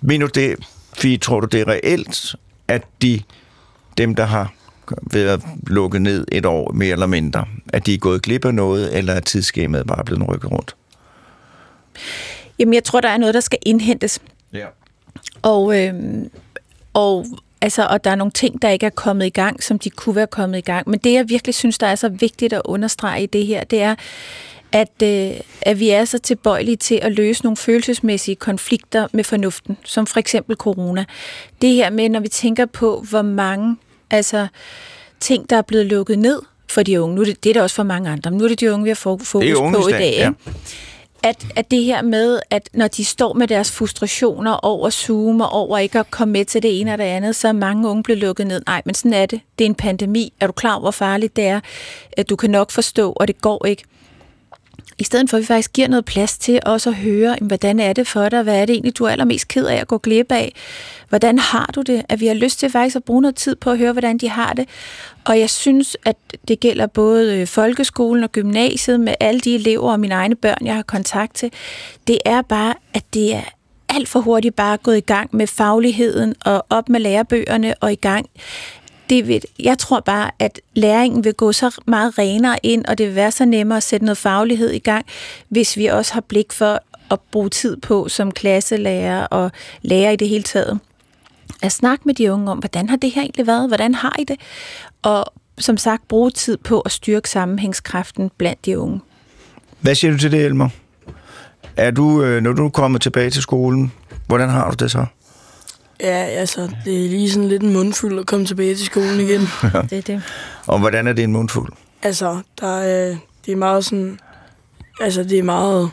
mener 0.00 0.26
du 0.26 0.40
det, 0.40 0.56
Fie, 0.92 1.18
tror 1.18 1.40
du 1.40 1.46
det 1.46 1.60
er 1.60 1.68
reelt, 1.68 2.36
at 2.68 2.82
de, 3.02 3.22
dem 3.98 4.14
der 4.14 4.24
har 4.24 4.52
været 5.12 5.42
lukket 5.66 6.02
ned 6.02 6.26
et 6.32 6.46
år 6.46 6.72
mere 6.72 6.92
eller 6.92 7.06
mindre, 7.06 7.44
at 7.72 7.86
de 7.86 7.94
er 7.94 7.98
gået 7.98 8.22
glip 8.22 8.44
af 8.44 8.54
noget, 8.54 8.98
eller 8.98 9.12
er 9.12 9.20
tidsskemaet 9.20 9.86
bare 9.86 10.04
blevet 10.04 10.28
rykket 10.28 10.50
rundt? 10.50 10.76
Jamen, 12.58 12.74
jeg 12.74 12.84
tror, 12.84 13.00
der 13.00 13.08
er 13.08 13.18
noget, 13.18 13.34
der 13.34 13.40
skal 13.40 13.58
indhentes. 13.66 14.20
Ja. 14.52 14.66
Og, 15.42 15.78
øhm, 15.78 16.30
og, 16.94 17.26
altså, 17.60 17.86
og 17.86 18.04
der 18.04 18.10
er 18.10 18.14
nogle 18.14 18.30
ting, 18.30 18.62
der 18.62 18.68
ikke 18.68 18.86
er 18.86 18.90
kommet 18.90 19.26
i 19.26 19.30
gang, 19.30 19.62
som 19.62 19.78
de 19.78 19.90
kunne 19.90 20.16
være 20.16 20.26
kommet 20.26 20.58
i 20.58 20.60
gang. 20.60 20.88
Men 20.88 20.98
det, 20.98 21.12
jeg 21.12 21.28
virkelig 21.28 21.54
synes, 21.54 21.78
der 21.78 21.86
er 21.86 21.94
så 21.94 22.08
vigtigt 22.08 22.52
at 22.52 22.62
understrege 22.64 23.22
i 23.22 23.26
det 23.26 23.46
her, 23.46 23.64
det 23.64 23.82
er, 23.82 23.94
at, 24.72 25.02
øh, 25.02 25.30
at 25.62 25.80
vi 25.80 25.90
er 25.90 26.04
så 26.04 26.18
tilbøjelige 26.18 26.76
til 26.76 26.98
at 27.02 27.12
løse 27.12 27.42
nogle 27.42 27.56
følelsesmæssige 27.56 28.34
konflikter 28.34 29.08
med 29.12 29.24
fornuften, 29.24 29.76
som 29.84 30.06
for 30.06 30.18
eksempel 30.20 30.56
corona. 30.56 31.04
Det 31.62 31.74
her 31.74 31.90
med, 31.90 32.08
når 32.08 32.20
vi 32.20 32.28
tænker 32.28 32.66
på, 32.66 33.04
hvor 33.10 33.22
mange 33.22 33.76
altså, 34.10 34.46
ting, 35.20 35.50
der 35.50 35.56
er 35.56 35.62
blevet 35.62 35.86
lukket 35.86 36.18
ned 36.18 36.42
for 36.68 36.82
de 36.82 37.00
unge. 37.02 37.14
Nu 37.14 37.20
er 37.20 37.24
det, 37.24 37.44
det 37.44 37.50
er 37.50 37.54
der 37.54 37.62
også 37.62 37.76
for 37.76 37.82
mange 37.82 38.10
andre, 38.10 38.30
men 38.30 38.38
nu 38.38 38.44
er 38.44 38.48
det 38.48 38.60
de 38.60 38.72
unge, 38.72 38.84
vi 38.84 38.90
har 38.90 38.94
fo- 38.94 39.24
fokus 39.24 39.32
på 39.32 39.88
i 39.88 39.92
dag, 39.92 40.14
ja. 40.18 40.30
At, 41.22 41.46
at 41.56 41.70
det 41.70 41.84
her 41.84 42.02
med, 42.02 42.40
at 42.50 42.68
når 42.72 42.88
de 42.88 43.04
står 43.04 43.32
med 43.32 43.48
deres 43.48 43.72
frustrationer 43.72 44.52
over 44.52 44.90
Zoom 44.90 45.40
og 45.40 45.52
over 45.52 45.78
ikke 45.78 45.98
at 45.98 46.10
komme 46.10 46.32
med 46.32 46.44
til 46.44 46.62
det 46.62 46.80
ene 46.80 46.92
og 46.92 46.98
det 46.98 47.04
andet, 47.04 47.36
så 47.36 47.48
er 47.48 47.52
mange 47.52 47.88
unge 47.88 48.02
blevet 48.02 48.22
lukket 48.22 48.46
ned. 48.46 48.62
Nej, 48.66 48.82
men 48.84 48.94
sådan 48.94 49.12
er 49.12 49.26
det. 49.26 49.40
Det 49.58 49.64
er 49.64 49.68
en 49.68 49.74
pandemi. 49.74 50.32
Er 50.40 50.46
du 50.46 50.52
klar 50.52 50.72
over, 50.72 50.80
hvor 50.80 50.90
farligt 50.90 51.36
det 51.36 51.44
er? 51.44 51.60
At 52.12 52.30
du 52.30 52.36
kan 52.36 52.50
nok 52.50 52.70
forstå, 52.70 53.12
og 53.12 53.28
det 53.28 53.40
går 53.40 53.66
ikke. 53.66 53.82
I 55.00 55.04
stedet 55.04 55.30
for, 55.30 55.36
at 55.36 55.40
vi 55.40 55.46
faktisk 55.46 55.72
giver 55.72 55.88
noget 55.88 56.04
plads 56.04 56.38
til 56.38 56.60
også 56.66 56.90
at 56.90 56.96
høre, 56.96 57.36
hvordan 57.40 57.80
er 57.80 57.92
det 57.92 58.06
for 58.06 58.28
dig? 58.28 58.42
Hvad 58.42 58.60
er 58.60 58.66
det 58.66 58.72
egentlig, 58.72 58.98
du 58.98 59.04
er 59.04 59.10
allermest 59.10 59.48
ked 59.48 59.66
af 59.66 59.76
at 59.76 59.88
gå 59.88 59.98
glip 59.98 60.32
af? 60.32 60.52
Hvordan 61.08 61.38
har 61.38 61.70
du 61.74 61.82
det? 61.82 62.02
At 62.08 62.20
vi 62.20 62.26
har 62.26 62.34
lyst 62.34 62.58
til 62.58 62.70
faktisk 62.70 62.96
at 62.96 63.04
bruge 63.04 63.22
noget 63.22 63.34
tid 63.36 63.56
på 63.56 63.70
at 63.70 63.78
høre, 63.78 63.92
hvordan 63.92 64.18
de 64.18 64.28
har 64.28 64.52
det. 64.52 64.68
Og 65.24 65.40
jeg 65.40 65.50
synes, 65.50 65.96
at 66.04 66.16
det 66.48 66.60
gælder 66.60 66.86
både 66.86 67.40
øh, 67.40 67.46
folkeskolen 67.46 68.24
og 68.24 68.32
gymnasiet 68.32 69.00
med 69.00 69.14
alle 69.20 69.40
de 69.40 69.54
elever 69.54 69.92
og 69.92 70.00
mine 70.00 70.14
egne 70.14 70.34
børn, 70.34 70.66
jeg 70.66 70.74
har 70.74 70.82
kontakt 70.82 71.34
til. 71.34 71.52
Det 72.06 72.18
er 72.24 72.42
bare, 72.42 72.74
at 72.94 73.04
det 73.14 73.34
er 73.34 73.42
alt 73.88 74.08
for 74.08 74.20
hurtigt 74.20 74.56
bare 74.56 74.76
gået 74.76 74.96
i 74.96 75.00
gang 75.00 75.30
med 75.32 75.46
fagligheden 75.46 76.34
og 76.44 76.66
op 76.70 76.88
med 76.88 77.00
lærebøgerne 77.00 77.74
og 77.80 77.92
i 77.92 77.96
gang 77.96 78.26
det 79.10 79.28
vil, 79.28 79.42
jeg 79.58 79.78
tror 79.78 80.00
bare, 80.00 80.30
at 80.38 80.60
læringen 80.74 81.24
vil 81.24 81.34
gå 81.34 81.52
så 81.52 81.80
meget 81.86 82.18
renere 82.18 82.58
ind, 82.62 82.84
og 82.84 82.98
det 82.98 83.06
vil 83.06 83.14
være 83.14 83.30
så 83.30 83.44
nemmere 83.44 83.76
at 83.76 83.82
sætte 83.82 84.06
noget 84.06 84.18
faglighed 84.18 84.70
i 84.70 84.78
gang, 84.78 85.06
hvis 85.48 85.76
vi 85.76 85.86
også 85.86 86.14
har 86.14 86.20
blik 86.20 86.52
for 86.52 86.82
at 87.10 87.20
bruge 87.32 87.48
tid 87.48 87.76
på 87.76 88.08
som 88.08 88.32
klasselærer 88.32 89.26
og 89.26 89.50
lærer 89.82 90.10
i 90.10 90.16
det 90.16 90.28
hele 90.28 90.42
taget. 90.42 90.78
At 91.62 91.72
snakke 91.72 92.02
med 92.06 92.14
de 92.14 92.32
unge 92.32 92.50
om, 92.50 92.58
hvordan 92.58 92.88
har 92.88 92.96
det 92.96 93.10
her 93.10 93.22
egentlig 93.22 93.46
været? 93.46 93.68
Hvordan 93.68 93.94
har 93.94 94.16
I 94.18 94.24
det? 94.24 94.36
Og 95.02 95.32
som 95.58 95.76
sagt, 95.76 96.08
bruge 96.08 96.30
tid 96.30 96.56
på 96.56 96.80
at 96.80 96.92
styrke 96.92 97.30
sammenhængskraften 97.30 98.30
blandt 98.38 98.66
de 98.66 98.78
unge. 98.78 99.00
Hvad 99.80 99.94
siger 99.94 100.10
du 100.12 100.18
til 100.18 100.32
det, 100.32 100.44
Elmer? 100.44 100.68
Er 101.76 101.90
du, 101.90 102.22
øh, 102.22 102.42
når 102.42 102.52
du 102.52 102.68
kommer 102.68 102.98
tilbage 102.98 103.30
til 103.30 103.42
skolen, 103.42 103.92
hvordan 104.26 104.48
har 104.48 104.70
du 104.70 104.84
det 104.84 104.90
så? 104.90 105.06
Ja, 106.02 106.24
altså, 106.24 106.68
det 106.84 107.04
er 107.04 107.08
lige 107.08 107.30
sådan 107.30 107.48
lidt 107.48 107.62
en 107.62 107.72
mundfuld 107.72 108.18
at 108.18 108.26
komme 108.26 108.46
tilbage 108.46 108.74
til 108.74 108.86
skolen 108.86 109.20
igen. 109.20 109.40
Det 109.90 109.98
er 109.98 110.02
det. 110.02 110.22
Og 110.66 110.78
hvordan 110.78 111.06
er 111.06 111.12
det 111.12 111.24
en 111.24 111.32
mundfuld? 111.32 111.72
altså, 112.02 112.40
der 112.60 112.78
er, 112.78 113.16
det 113.46 113.52
er 113.52 113.56
meget 113.56 113.84
sådan... 113.84 114.18
Altså, 115.00 115.24
det 115.24 115.38
er 115.38 115.42
meget, 115.42 115.90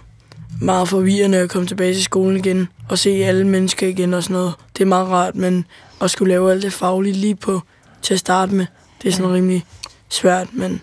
meget 0.61 0.89
forvirrende 0.89 1.37
at 1.37 1.49
komme 1.49 1.67
tilbage 1.67 1.93
til 1.93 2.03
skolen 2.03 2.37
igen 2.37 2.67
og 2.89 2.97
se 2.97 3.09
alle 3.09 3.47
mennesker 3.47 3.87
igen 3.87 4.13
og 4.13 4.23
sådan 4.23 4.33
noget. 4.33 4.53
Det 4.77 4.83
er 4.83 4.87
meget 4.87 5.07
rart, 5.07 5.35
men 5.35 5.65
at 6.01 6.11
skulle 6.11 6.29
lave 6.29 6.51
alt 6.51 6.63
det 6.63 6.73
faglige 6.73 7.13
lige 7.13 7.35
på 7.35 7.61
til 8.01 8.13
at 8.13 8.19
starte 8.19 8.55
med, 8.55 8.65
det 9.03 9.09
er 9.09 9.13
sådan 9.13 9.33
rimelig 9.33 9.65
svært, 10.09 10.47
men 10.53 10.81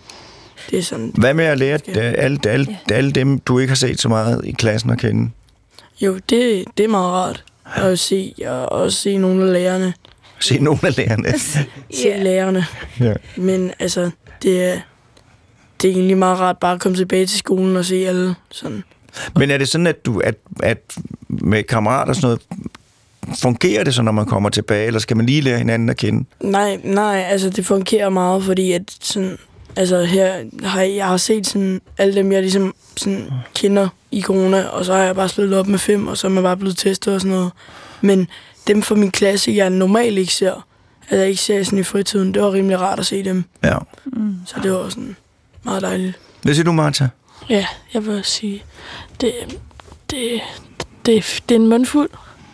det 0.70 0.78
er 0.78 0.82
sådan... 0.82 1.12
Hvad 1.14 1.34
med 1.34 1.44
at 1.44 1.58
lære 1.58 1.78
øh, 1.88 2.14
alle, 2.18 2.38
alle, 2.46 2.78
alle 2.92 3.12
dem, 3.12 3.38
du 3.38 3.58
ikke 3.58 3.70
har 3.70 3.76
set 3.76 4.00
så 4.00 4.08
meget 4.08 4.44
i 4.44 4.52
klassen 4.52 4.90
at 4.90 4.98
kende? 4.98 5.30
Jo, 6.00 6.14
det, 6.14 6.64
det 6.76 6.84
er 6.84 6.88
meget 6.88 7.12
rart 7.12 7.44
at 7.64 7.98
se, 7.98 8.34
og 8.46 8.72
også 8.72 8.98
se 9.00 9.16
nogle 9.16 9.46
af 9.46 9.52
lærerne. 9.52 9.94
Se 10.40 10.58
nogle 10.58 10.78
af 10.82 10.96
lærerne. 10.96 11.38
Se 12.02 12.16
lærerne. 12.22 12.66
ja. 13.00 13.14
Men 13.36 13.72
altså, 13.78 14.10
det 14.42 14.64
er, 14.64 14.80
det 15.82 15.90
er 15.90 15.94
egentlig 15.94 16.18
meget 16.18 16.40
rart 16.40 16.58
bare 16.58 16.74
at 16.74 16.80
komme 16.80 16.98
tilbage 16.98 17.26
til 17.26 17.38
skolen 17.38 17.76
og 17.76 17.84
se 17.84 18.08
alle 18.08 18.34
sådan. 18.50 18.84
Men 19.36 19.50
er 19.50 19.58
det 19.58 19.68
sådan, 19.68 19.86
at 19.86 20.06
du 20.06 20.20
at, 20.20 20.34
at 20.62 20.96
med 21.28 21.62
kammerater 21.62 22.08
og 22.08 22.16
sådan 22.16 22.26
noget, 22.26 22.40
fungerer 23.42 23.84
det 23.84 23.94
så, 23.94 24.02
når 24.02 24.12
man 24.12 24.26
kommer 24.26 24.50
tilbage, 24.50 24.86
eller 24.86 25.00
skal 25.00 25.16
man 25.16 25.26
lige 25.26 25.40
lære 25.40 25.58
hinanden 25.58 25.88
at 25.88 25.96
kende? 25.96 26.24
Nej, 26.40 26.80
nej, 26.84 27.24
altså 27.28 27.50
det 27.50 27.66
fungerer 27.66 28.08
meget, 28.08 28.44
fordi 28.44 28.72
at 28.72 28.82
sådan, 29.00 29.38
altså 29.76 30.04
her 30.04 30.44
har 30.62 30.80
jeg, 30.80 30.96
jeg 30.96 31.06
har 31.06 31.16
set 31.16 31.46
sådan 31.46 31.80
alle 31.98 32.14
dem, 32.14 32.32
jeg 32.32 32.42
ligesom 32.42 32.74
sådan 32.96 33.30
kender 33.54 33.88
i 34.10 34.22
corona, 34.22 34.66
og 34.66 34.84
så 34.84 34.94
har 34.94 35.02
jeg 35.02 35.14
bare 35.14 35.28
slået 35.28 35.58
op 35.58 35.66
med 35.66 35.78
fem, 35.78 36.08
og 36.08 36.18
så 36.18 36.26
er 36.26 36.30
man 36.30 36.42
bare 36.42 36.56
blevet 36.56 36.76
testet 36.76 37.14
og 37.14 37.20
sådan 37.20 37.36
noget. 37.36 37.52
Men 38.00 38.28
dem 38.66 38.82
fra 38.82 38.94
min 38.94 39.10
klasse, 39.10 39.52
jeg 39.52 39.70
normalt 39.70 40.18
ikke 40.18 40.32
ser, 40.32 40.66
at 41.08 41.18
jeg 41.18 41.28
ikke 41.28 41.42
ser 41.42 41.62
sådan 41.62 41.78
i 41.78 41.82
fritiden, 41.82 42.34
det 42.34 42.42
var 42.42 42.52
rimelig 42.52 42.80
rart 42.80 42.98
at 42.98 43.06
se 43.06 43.24
dem. 43.24 43.44
Ja. 43.64 43.76
Så 44.46 44.54
det 44.62 44.72
var 44.72 44.88
sådan 44.88 45.16
meget 45.62 45.82
dejligt. 45.82 46.18
Hvad 46.42 46.54
siger 46.54 46.64
du, 46.64 46.72
Martha? 46.72 47.06
Ja, 47.48 47.66
jeg 47.94 48.06
vil 48.06 48.18
også 48.18 48.30
sige, 48.30 48.62
det, 49.20 49.32
det, 50.10 50.40
det, 51.06 51.42
det 51.48 51.54
er 51.54 51.58
en 51.58 51.68
mundfuld, 51.68 52.10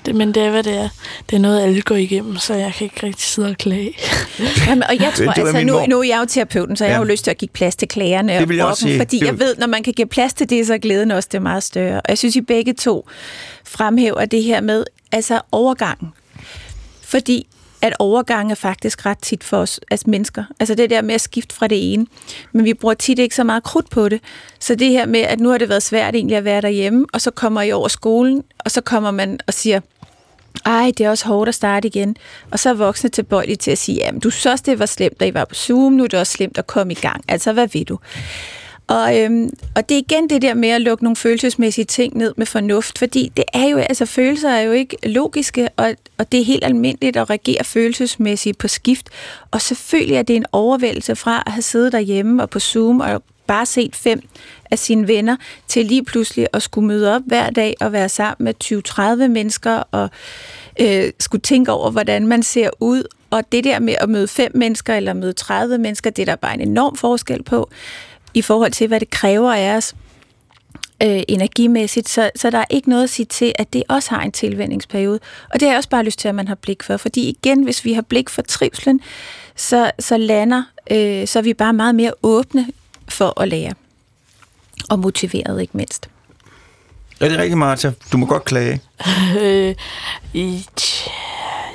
det, 0.07 0.15
men 0.15 0.35
det 0.35 0.43
er, 0.43 0.51
hvad 0.51 0.63
det 0.63 0.75
er. 0.77 0.89
Det 1.31 1.37
er 1.37 1.41
noget, 1.41 1.63
alle 1.63 1.83
går 1.83 1.95
igennem, 1.95 2.37
så 2.37 2.55
jeg 2.55 2.73
kan 2.75 2.85
ikke 2.85 3.07
rigtig 3.07 3.25
sidde 3.27 3.49
og 3.49 3.57
klage. 3.57 3.93
Jamen, 4.67 4.83
og 4.83 4.95
jeg 5.01 5.13
tror, 5.17 5.33
Det 5.33 5.43
var 5.43 5.49
altså, 5.49 5.65
nu, 5.65 5.87
nu 5.87 5.99
er 6.01 6.05
jeg 6.05 6.19
jo 6.21 6.27
terapeuten, 6.29 6.77
så 6.77 6.85
jeg 6.85 6.91
Ja. 6.91 6.95
har 6.97 7.05
jo 7.05 7.11
lyst 7.11 7.25
til 7.25 7.31
at 7.31 7.39
give 7.39 7.49
plads 7.49 7.77
til 7.77 7.89
klagerne 7.89 8.33
Det 8.39 8.49
vil 8.49 8.57
jeg 8.57 8.67
og 8.67 8.77
brokken, 8.81 8.99
fordi 8.99 9.19
Det 9.19 9.27
jeg 9.27 9.33
vil- 9.39 9.41
ved, 9.47 9.57
når 9.59 9.67
man 9.67 9.83
kan 9.83 9.93
give 9.93 10.07
plads 10.07 10.35
til 10.35 10.51
det, 10.51 10.67
så 10.67 10.75
er 10.75 10.79
glæden 10.79 11.11
også 11.11 11.29
det 11.33 11.43
meget 11.43 11.63
større. 11.63 11.97
Og 11.97 12.05
jeg 12.09 12.19
synes, 12.19 12.37
I 12.37 12.41
begge 12.41 12.73
to 12.75 13.09
fremhæver 13.65 14.25
det 14.25 14.43
her 14.43 14.61
med 14.61 14.85
altså 15.13 15.41
overgangen. 15.53 16.09
Fordi 17.03 17.47
at 17.83 17.93
overgang 17.99 18.51
er 18.51 18.55
faktisk 18.55 19.07
ret 19.07 19.19
tit 19.19 19.45
for 19.45 19.57
os 19.57 19.81
as 19.91 20.07
mennesker. 20.07 20.45
Altså 20.61 20.75
det 20.75 20.91
der 20.91 21.03
med 21.03 21.15
at 21.15 21.21
skifte 21.21 21.55
fra 21.55 21.67
det 21.67 21.93
ene. 21.93 22.07
Men 22.53 22.65
vi 22.65 22.75
bruger 22.75 22.95
tit 22.95 23.19
ikke 23.19 23.35
så 23.35 23.45
meget 23.45 23.63
krudt 23.63 23.91
på 23.91 24.09
det. 24.09 24.21
Så 24.61 24.75
det 24.75 24.89
her 24.89 25.07
med, 25.07 25.21
at 25.21 25.41
nu 25.41 25.49
har 25.49 25.59
det 25.59 25.69
været 25.69 25.83
svært 25.83 26.15
egentlig 26.15 26.37
at 26.37 26.45
være 26.45 26.61
derhjemme, 26.61 27.07
og 27.13 27.21
så 27.21 27.31
kommer 27.31 27.63
I 27.63 27.73
over 27.73 27.89
skolen, 27.89 28.45
og 28.59 28.71
så 28.71 28.81
kommer 28.81 29.11
man 29.11 29.39
og 29.47 29.55
siger, 29.55 29.81
ej, 30.67 30.93
det 30.99 31.07
er 31.07 31.11
også 31.11 31.27
hårdt 31.27 31.49
at 31.49 31.55
starte 31.55 31.89
igen. 31.89 32.17
Og 32.51 32.59
så 32.59 32.71
er 32.71 32.75
voksne 32.75 33.11
tilbøjelige 33.11 33.57
til 33.57 33.71
at 33.71 33.79
sige, 33.79 33.99
jamen 33.99 34.21
du 34.21 34.31
synes 34.31 34.47
også, 34.47 34.65
det 34.67 34.79
var 34.79 34.87
slemt, 34.87 35.21
da 35.21 35.25
I 35.25 35.35
var 35.35 35.45
på 35.45 35.55
Zoom, 35.55 35.93
nu 35.93 36.05
er 36.05 36.09
det 36.09 36.21
også 36.21 36.33
slemt 36.33 36.59
at 36.59 36.67
komme 36.67 36.93
i 36.93 36.97
gang. 36.97 37.25
Altså, 37.29 37.53
hvad 37.53 37.69
ved 37.73 37.85
du? 37.85 37.99
Og, 38.91 39.19
øhm, 39.19 39.51
og 39.77 39.89
det 39.89 39.95
er 39.95 39.99
igen 39.99 40.31
det 40.31 40.43
der 40.43 40.55
med 40.55 40.69
at 40.69 40.81
lukke 40.81 41.05
nogle 41.05 41.17
følelsesmæssige 41.17 41.85
ting 41.85 42.17
ned 42.17 42.35
med 42.37 42.47
fornuft, 42.47 42.99
fordi 42.99 43.33
det 43.37 43.45
er 43.53 43.65
jo, 43.69 43.79
altså 43.79 44.07
følelser 44.07 44.51
er 44.51 44.61
jo 44.61 44.73
ikke 44.73 44.97
logiske, 45.03 45.69
og, 45.77 45.95
og 46.19 46.33
det 46.33 46.41
er 46.41 46.45
helt 46.45 46.65
almindeligt 46.65 47.17
at 47.17 47.31
reagere 47.31 47.65
følelsesmæssigt 47.65 48.59
på 48.59 48.69
skift. 48.69 49.09
Og 49.51 49.61
selvfølgelig 49.61 50.17
er 50.17 50.23
det 50.23 50.37
en 50.37 50.47
overvældelse 50.53 51.17
fra 51.17 51.43
at 51.47 51.53
have 51.53 51.63
siddet 51.63 51.93
derhjemme 51.93 52.43
og 52.43 52.51
på 52.51 52.61
Zoom 52.61 53.01
og 53.01 53.23
bare 53.47 53.67
set 53.67 53.97
fem 53.97 54.23
af 54.71 54.79
sine 54.79 55.09
venner, 55.09 55.37
til 55.69 55.87
lige 55.87 56.05
pludselig 56.05 56.47
at 56.53 56.63
skulle 56.63 56.87
møde 56.87 57.15
op 57.15 57.23
hver 57.27 57.51
dag 57.51 57.75
og 57.81 57.93
være 57.93 58.09
sammen 58.09 58.45
med 58.45 58.55
20-30 59.25 59.29
mennesker 59.29 59.83
og 59.91 60.11
øh, 60.81 61.13
skulle 61.21 61.43
tænke 61.43 61.73
over, 61.73 61.91
hvordan 61.91 62.27
man 62.27 62.43
ser 62.43 62.71
ud. 62.81 63.03
Og 63.31 63.53
det 63.53 63.65
der 63.65 63.79
med 63.79 63.95
at 64.01 64.09
møde 64.09 64.29
fem 64.29 64.53
mennesker 64.55 64.95
eller 64.95 65.13
møde 65.13 65.33
30 65.33 65.79
mennesker, 65.79 66.11
det 66.11 66.23
er 66.23 66.27
der 66.27 66.37
bare 66.37 66.55
en 66.55 66.61
enorm 66.61 66.97
forskel 66.97 67.43
på 67.43 67.71
i 68.35 68.43
forhold 68.43 68.73
til, 68.73 68.89
hvad 68.89 69.01
det 69.01 69.11
kræver 69.11 69.53
af 69.53 69.77
os 69.77 69.95
øh, 71.03 71.23
energimæssigt. 71.29 72.09
Så, 72.09 72.31
så 72.37 72.51
der 72.51 72.59
er 72.59 72.65
ikke 72.71 72.89
noget 72.89 73.05
at 73.05 73.11
sige 73.11 73.27
til, 73.27 73.53
at 73.59 73.73
det 73.73 73.83
også 73.89 74.11
har 74.11 74.23
en 74.23 74.33
tilvændingsperiode. 74.33 75.21
Og 75.55 75.61
det 75.61 75.63
har 75.63 75.73
jeg 75.73 75.77
også 75.77 75.89
bare 75.89 76.05
lyst 76.05 76.19
til, 76.19 76.29
at 76.29 76.35
man 76.35 76.49
har 76.49 76.55
blik 76.55 76.83
for. 76.83 76.97
Fordi 76.97 77.29
igen, 77.29 77.65
hvis 77.65 77.85
vi 77.85 77.93
har 77.93 78.03
blik 78.03 78.31
for 78.31 78.43
trivslen, 78.43 79.01
så, 79.57 79.91
så 79.99 80.17
lander, 80.17 80.63
øh, 80.91 81.27
så 81.27 81.39
er 81.39 81.43
vi 81.43 81.55
bare 81.55 81.73
meget 81.73 81.95
mere 81.95 82.13
åbne 82.23 82.67
for 83.09 83.41
at 83.41 83.49
lære. 83.49 83.73
Og 84.91 84.99
motiveret 84.99 85.61
ikke 85.61 85.77
mindst. 85.77 86.09
Er 87.21 87.29
det 87.29 87.39
rigtigt, 87.39 87.59
Martha? 87.59 87.91
Du 88.13 88.17
må 88.17 88.27
godt 88.27 88.45
klage. 88.45 88.81
øh, 89.41 89.75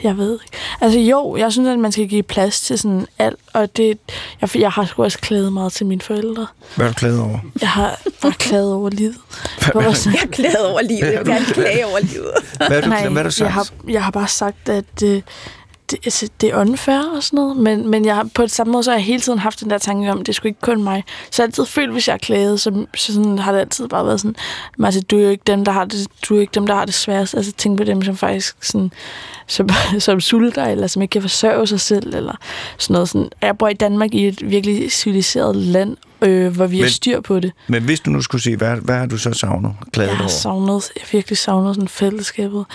jeg 0.03 0.17
ved 0.17 0.34
ikke. 0.34 0.58
Altså 0.81 0.99
jo, 0.99 1.36
jeg 1.38 1.51
synes, 1.51 1.69
at 1.69 1.79
man 1.79 1.91
skal 1.91 2.08
give 2.08 2.23
plads 2.23 2.62
til 2.62 2.79
sådan 2.79 3.08
alt, 3.19 3.39
og 3.53 3.77
det, 3.77 3.97
jeg, 4.41 4.55
jeg 4.55 4.71
har 4.71 4.86
sgu 4.86 5.03
også 5.03 5.17
klaget 5.19 5.53
meget 5.53 5.73
til 5.73 5.86
mine 5.86 6.01
forældre. 6.01 6.47
Hvad 6.75 6.86
er 6.86 6.89
du 6.89 6.95
klaget 6.95 7.19
over? 7.21 7.39
Jeg 7.62 7.69
har 7.69 8.01
bare 8.21 8.31
klaget 8.31 8.73
over 8.73 8.89
livet. 8.89 9.15
Hvor 9.71 9.93
sådan, 9.93 10.13
Jeg 10.15 10.23
er 10.23 10.27
glad 10.27 10.55
over 10.71 10.81
livet. 10.81 11.13
Jeg 11.13 11.19
vil 11.19 11.34
gerne 11.34 11.45
klage 11.45 11.86
over 11.86 11.99
livet. 11.99 12.31
Hvad 12.58 12.77
er 12.77 12.81
du, 12.81 12.88
Nej, 12.89 13.08
hvad 13.10 13.21
er 13.21 13.23
du 13.23 13.31
sagt? 13.31 13.45
jeg 13.45 13.53
har, 13.53 13.67
jeg 13.89 14.03
har 14.03 14.12
bare 14.12 14.27
sagt, 14.27 14.69
at 14.69 15.03
øh, 15.03 15.21
det, 15.95 16.05
altså, 16.05 16.29
det 16.41 16.49
er 16.49 16.62
unfair 16.62 17.15
og 17.15 17.23
sådan 17.23 17.38
noget, 17.38 17.58
men, 17.58 17.89
men 17.89 18.05
jeg 18.05 18.29
på 18.34 18.41
det 18.41 18.51
samme 18.51 18.71
måde, 18.71 18.84
så 18.84 18.91
har 18.91 18.97
jeg 18.97 19.05
hele 19.05 19.21
tiden 19.21 19.39
haft 19.39 19.60
den 19.60 19.69
der 19.69 19.77
tanke 19.77 20.12
om, 20.12 20.19
at 20.19 20.25
det 20.25 20.31
er 20.31 20.34
sgu 20.34 20.47
ikke 20.47 20.62
kun 20.62 20.84
mig. 20.84 21.03
Så 21.31 21.41
jeg 21.41 21.43
har 21.43 21.47
altid 21.47 21.65
følt, 21.65 21.91
hvis 21.91 22.08
jeg 22.08 22.19
har 22.27 22.55
så, 22.58 22.86
så 22.95 23.13
sådan, 23.13 23.39
har 23.39 23.51
det 23.51 23.60
altid 23.60 23.88
bare 23.88 24.05
været 24.05 24.21
sådan, 24.21 24.36
Martin, 24.77 25.03
du 25.03 25.17
er 25.17 25.23
jo 25.23 25.29
ikke 25.29 25.43
dem, 25.47 25.65
der 25.65 25.71
har 25.71 25.86
det, 25.86 26.08
du 26.29 26.36
er 26.36 26.41
ikke 26.41 26.51
dem, 26.55 26.67
der 26.67 26.75
har 26.75 26.86
det 26.86 26.93
sværest. 26.93 27.36
Altså 27.36 27.51
tænk 27.51 27.77
på 27.77 27.84
dem, 27.84 28.03
som 28.03 28.17
faktisk 28.17 28.55
sådan, 28.62 28.91
som, 29.47 29.69
som 29.99 30.21
sulter, 30.21 30.65
eller 30.65 30.88
som 30.88 31.01
ikke 31.01 31.12
kan 31.12 31.21
forsørge 31.21 31.67
sig 31.67 31.79
selv, 31.79 32.15
eller 32.15 32.36
sådan 32.77 32.93
noget. 32.93 33.10
Sådan. 33.10 33.29
Jeg 33.41 33.58
bor 33.58 33.67
i 33.67 33.73
Danmark 33.73 34.13
i 34.13 34.27
et 34.27 34.49
virkelig 34.49 34.91
civiliseret 34.91 35.55
land, 35.55 35.97
øh, 36.21 36.56
hvor 36.56 36.67
vi 36.67 36.78
har 36.78 36.84
Men- 36.84 36.89
styr 36.91 37.21
på 37.21 37.39
det. 37.39 37.51
Men 37.67 37.84
hvis 37.84 37.99
du 37.99 38.10
nu 38.12 38.21
skulle 38.21 38.41
sige, 38.41 38.58
hvad, 38.58 38.75
hvad 38.78 38.95
har 38.95 39.06
du 39.06 39.17
så 39.17 39.34
savnet? 39.34 39.73
Klaget 39.93 40.10
Jeg 40.10 40.17
har 40.17 40.23
over? 40.23 40.30
savnet, 40.30 40.91
jeg 40.95 41.01
har 41.01 41.10
virkelig 41.12 41.38
savnet 41.38 41.75
sådan 41.75 41.88
fællesskabet. 41.88 42.65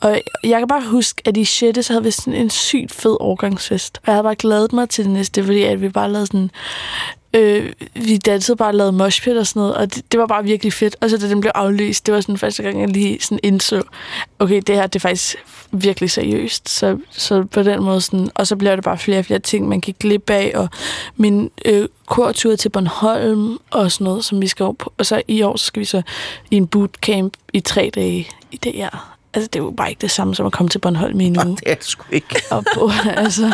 Og 0.00 0.20
jeg 0.44 0.58
kan 0.58 0.68
bare 0.68 0.82
huske, 0.86 1.22
at 1.24 1.36
i 1.36 1.44
6. 1.44 1.86
så 1.86 1.92
havde 1.92 2.04
vi 2.04 2.10
sådan 2.10 2.34
en 2.34 2.50
sygt 2.50 2.92
fed 2.92 3.16
årgangsfest. 3.20 3.98
Og 3.98 4.02
jeg 4.06 4.14
havde 4.14 4.24
bare 4.24 4.34
glædet 4.34 4.72
mig 4.72 4.88
til 4.88 5.04
det 5.04 5.12
næste, 5.12 5.44
fordi 5.44 5.62
at 5.62 5.80
vi 5.80 5.88
bare 5.88 6.10
lavede 6.12 6.26
sådan... 6.26 6.50
Øh, 7.34 7.72
vi 7.94 8.16
dansede 8.16 8.56
bare 8.56 8.68
og 8.68 8.74
lavede 8.74 8.92
moshpit 8.92 9.36
og 9.36 9.46
sådan 9.46 9.60
noget, 9.60 9.74
og 9.74 9.94
det, 9.94 10.12
det, 10.12 10.20
var 10.20 10.26
bare 10.26 10.44
virkelig 10.44 10.72
fedt. 10.72 10.96
Og 11.00 11.10
så 11.10 11.18
da 11.18 11.28
den 11.28 11.40
blev 11.40 11.52
aflyst, 11.54 12.06
det 12.06 12.14
var 12.14 12.20
sådan 12.20 12.38
første 12.38 12.62
gang, 12.62 12.80
jeg 12.80 12.88
lige 12.88 13.20
sådan 13.20 13.38
indså, 13.42 13.82
okay, 14.38 14.62
det 14.66 14.74
her 14.74 14.86
det 14.86 14.96
er 14.96 15.00
faktisk 15.00 15.36
virkelig 15.72 16.10
seriøst. 16.10 16.68
Så, 16.68 16.98
så 17.10 17.44
på 17.44 17.62
den 17.62 17.82
måde 17.82 18.00
sådan, 18.00 18.30
og 18.34 18.46
så 18.46 18.56
bliver 18.56 18.74
det 18.74 18.84
bare 18.84 18.98
flere 18.98 19.18
og 19.18 19.24
flere 19.24 19.38
ting, 19.38 19.68
man 19.68 19.80
kan 19.80 19.94
glip 20.00 20.30
af, 20.30 20.52
og 20.54 20.68
min 21.16 21.50
øh, 21.64 21.88
kortur 22.06 22.56
til 22.56 22.68
Bornholm 22.68 23.58
og 23.70 23.92
sådan 23.92 24.04
noget, 24.04 24.24
som 24.24 24.40
vi 24.42 24.48
skal 24.48 24.64
over 24.64 24.72
på. 24.72 24.92
Og 24.98 25.06
så 25.06 25.22
i 25.28 25.42
år, 25.42 25.56
så 25.56 25.64
skal 25.64 25.80
vi 25.80 25.84
så 25.84 26.02
i 26.50 26.56
en 26.56 26.66
bootcamp 26.66 27.36
i 27.52 27.60
tre 27.60 27.90
dage 27.94 28.28
i 28.50 28.56
det 28.56 28.72
her. 28.74 29.18
Altså, 29.34 29.48
det 29.52 29.58
er 29.58 29.64
jo 29.64 29.70
bare 29.70 29.90
ikke 29.90 30.00
det 30.00 30.10
samme 30.10 30.34
som 30.34 30.46
at 30.46 30.52
komme 30.52 30.68
til 30.68 30.78
Bornholm 30.78 31.20
i 31.20 31.24
en 31.24 31.46
uge. 31.46 31.56
Det 31.56 31.62
er 31.66 31.74
det 31.74 31.84
sgu 31.84 32.04
ikke. 32.10 32.42
Og 32.50 32.64
på, 32.74 32.90
altså, 33.16 33.52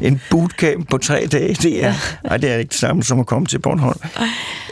En 0.00 0.20
bootcamp 0.30 0.90
på 0.90 0.98
tre 0.98 1.26
dage, 1.32 1.54
det 1.54 1.84
er, 1.84 1.94
nej, 2.24 2.36
det 2.36 2.50
er 2.50 2.56
ikke 2.56 2.70
det 2.70 2.78
samme 2.78 3.02
som 3.04 3.20
at 3.20 3.26
komme 3.26 3.46
til 3.46 3.58
Bornholm. 3.58 4.00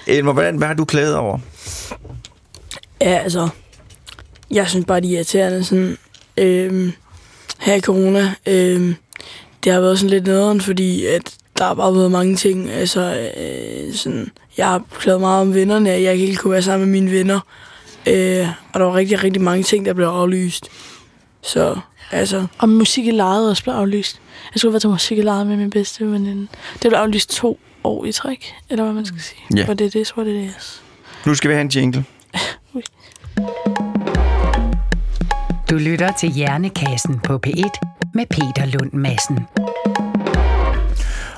Elmer, 0.07 0.33
hvordan, 0.33 0.57
hvad 0.57 0.69
har 0.69 0.75
du 0.75 0.85
klaget 0.85 1.17
over? 1.17 1.39
Ja, 3.01 3.19
altså, 3.19 3.49
jeg 4.51 4.69
synes 4.69 4.87
bare, 4.87 5.01
det 5.01 5.11
er 5.11 5.15
irriterende 5.15 5.65
sådan, 5.65 5.99
øhm, 6.37 6.93
her 7.59 7.75
i 7.75 7.81
corona. 7.81 8.35
Øhm, 8.47 8.97
det 9.65 9.73
har 9.73 9.81
været 9.81 9.99
sådan 9.99 10.11
lidt 10.11 10.27
nederen, 10.27 10.61
fordi 10.61 11.07
at 11.07 11.35
der 11.59 11.65
har 11.65 11.75
bare 11.75 11.95
været 11.95 12.11
mange 12.11 12.37
ting. 12.37 12.71
Altså, 12.71 13.31
øh, 13.41 13.95
sådan, 13.95 14.31
jeg 14.57 14.67
har 14.67 14.83
klaget 14.99 15.21
meget 15.21 15.41
om 15.41 15.55
vennerne, 15.55 15.91
at 15.91 16.03
jeg 16.03 16.13
ikke 16.13 16.27
helt 16.27 16.39
kunne 16.39 16.53
være 16.53 16.63
sammen 16.63 16.91
med 16.91 17.01
mine 17.01 17.13
venner. 17.19 17.41
Øh, 18.07 18.49
og 18.73 18.81
der 18.81 18.87
var 18.87 18.95
rigtig, 18.95 19.25
rigtig 19.25 19.43
mange 19.43 19.63
ting, 19.63 19.87
der 19.87 19.93
blev 19.93 20.07
aflyst. 20.07 20.69
Så 21.43 21.77
Altså, 22.11 22.47
Og 22.59 22.69
musik 22.69 23.07
i 23.07 23.11
lejet 23.11 23.51
også 23.51 23.63
blev 23.63 23.75
aflyst. 23.75 24.21
Jeg 24.55 24.61
skulle 24.61 24.73
være 24.73 24.81
til 24.81 24.91
musik 24.91 25.19
i 25.19 25.23
lejet 25.23 25.47
med 25.47 25.57
min 25.57 25.71
bedste 25.71 26.07
veninde. 26.07 26.49
Det 26.73 26.81
blev 26.81 26.93
aflyst 26.93 27.31
to 27.31 27.61
år 27.85 28.05
i 28.05 28.13
træk, 28.13 28.55
eller 28.71 28.85
hvad 28.85 28.93
man 28.95 29.07
skal 29.07 29.21
sige. 29.21 29.41
Ja. 29.57 29.65
For 29.65 29.75
det 29.75 29.87
er 29.87 29.91
det, 29.91 30.07
tror 30.07 30.25
det 30.25 30.37
er 30.37 30.45
yes. 30.45 30.83
Nu 31.27 31.35
skal 31.35 31.49
vi 31.49 31.55
have 31.55 31.63
en 31.63 31.69
jingle. 31.69 32.05
Du 35.71 35.77
lytter 35.77 36.13
til 36.13 36.29
Hjernekassen 36.29 37.21
på 37.21 37.41
P1 37.47 37.71
med 38.15 38.27
Peter 38.27 38.67
Lund 38.67 38.93
Madsen. 38.93 39.39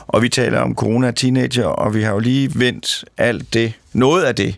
Og 0.06 0.22
vi 0.22 0.28
taler 0.28 0.60
om 0.60 0.74
corona 0.74 1.10
teenager, 1.10 1.66
og 1.66 1.94
vi 1.94 2.02
har 2.02 2.12
jo 2.12 2.18
lige 2.18 2.50
vendt 2.54 3.04
alt 3.18 3.54
det, 3.54 3.72
noget 3.92 4.24
af 4.24 4.34
det, 4.34 4.56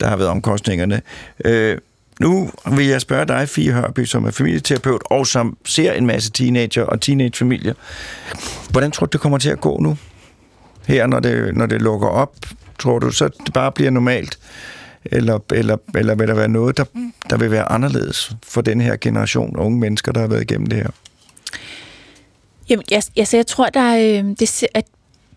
der 0.00 0.08
har 0.08 0.16
været 0.16 0.30
omkostningerne. 0.30 1.02
Øh, 1.44 1.78
nu 2.22 2.50
vil 2.76 2.86
jeg 2.86 3.00
spørge 3.00 3.26
dig, 3.26 3.48
Fie 3.48 3.72
Hørby, 3.72 4.04
som 4.04 4.24
er 4.24 4.30
familieterapeut, 4.30 5.02
og 5.04 5.26
som 5.26 5.56
ser 5.64 5.92
en 5.92 6.06
masse 6.06 6.30
teenager 6.30 6.82
og 6.82 7.00
teenagefamilier. 7.00 7.74
Hvordan 8.70 8.90
tror 8.90 9.06
du, 9.06 9.10
det 9.12 9.20
kommer 9.20 9.38
til 9.38 9.50
at 9.50 9.60
gå 9.60 9.78
nu? 9.80 9.96
Her, 10.86 11.06
når 11.06 11.20
det, 11.20 11.56
når 11.56 11.66
det 11.66 11.82
lukker 11.82 12.08
op, 12.08 12.36
tror 12.78 12.98
du, 12.98 13.10
så 13.10 13.28
det 13.46 13.52
bare 13.52 13.72
bliver 13.72 13.90
normalt? 13.90 14.38
Eller, 15.04 15.38
eller, 15.52 15.76
eller 15.94 16.14
vil 16.14 16.28
der 16.28 16.34
være 16.34 16.48
noget, 16.48 16.76
der, 16.76 16.84
der 17.30 17.36
vil 17.36 17.50
være 17.50 17.72
anderledes 17.72 18.32
for 18.42 18.60
den 18.60 18.80
her 18.80 18.96
generation 19.00 19.56
af 19.56 19.64
unge 19.64 19.78
mennesker, 19.78 20.12
der 20.12 20.20
har 20.20 20.26
været 20.26 20.42
igennem 20.42 20.66
det 20.66 20.78
her? 20.78 20.90
Jamen, 22.68 22.84
jeg, 22.90 23.02
altså, 23.16 23.36
jeg 23.36 23.46
tror, 23.46 23.68
der 23.68 23.80
er, 23.80 24.18
øh, 24.18 24.24
det, 24.40 24.64
at 24.74 24.84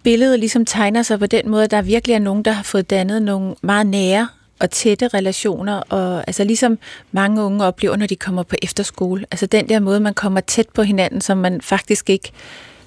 billedet 0.03 0.39
ligesom 0.39 0.65
tegner 0.65 1.03
sig 1.03 1.19
på 1.19 1.25
den 1.25 1.49
måde, 1.49 1.63
at 1.63 1.71
der 1.71 1.81
virkelig 1.81 2.13
er 2.13 2.19
nogen, 2.19 2.45
der 2.45 2.51
har 2.51 2.63
fået 2.63 2.89
dannet 2.89 3.21
nogle 3.21 3.55
meget 3.61 3.87
nære 3.87 4.27
og 4.59 4.71
tætte 4.71 5.07
relationer, 5.07 5.75
og 5.79 6.23
altså 6.27 6.43
ligesom 6.43 6.79
mange 7.11 7.41
unge 7.41 7.65
oplever, 7.65 7.95
når 7.95 8.05
de 8.07 8.15
kommer 8.15 8.43
på 8.43 8.55
efterskole. 8.61 9.25
Altså 9.31 9.45
den 9.45 9.69
der 9.69 9.79
måde, 9.79 9.99
man 9.99 10.13
kommer 10.13 10.41
tæt 10.41 10.69
på 10.69 10.83
hinanden, 10.83 11.21
som 11.21 11.37
man 11.37 11.61
faktisk 11.61 12.09
ikke 12.09 12.31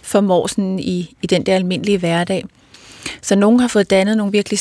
formår 0.02 0.46
sådan 0.46 0.78
i, 0.78 1.16
i 1.22 1.26
den 1.26 1.46
der 1.46 1.54
almindelige 1.54 1.98
hverdag. 1.98 2.44
Så 3.22 3.36
nogen 3.36 3.60
har 3.60 3.68
fået 3.68 3.90
dannet 3.90 4.16
nogle 4.16 4.32
virkelig 4.32 4.58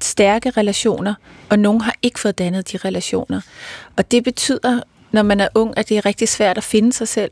stærke 0.00 0.50
relationer, 0.50 1.14
og 1.48 1.58
nogen 1.58 1.80
har 1.80 1.94
ikke 2.02 2.20
fået 2.20 2.38
dannet 2.38 2.72
de 2.72 2.76
relationer. 2.76 3.40
Og 3.96 4.10
det 4.10 4.24
betyder, 4.24 4.80
når 5.12 5.22
man 5.22 5.40
er 5.40 5.48
ung, 5.54 5.74
at 5.78 5.88
det 5.88 5.96
er 5.96 6.06
rigtig 6.06 6.28
svært 6.28 6.56
at 6.58 6.64
finde 6.64 6.92
sig 6.92 7.08
selv. 7.08 7.30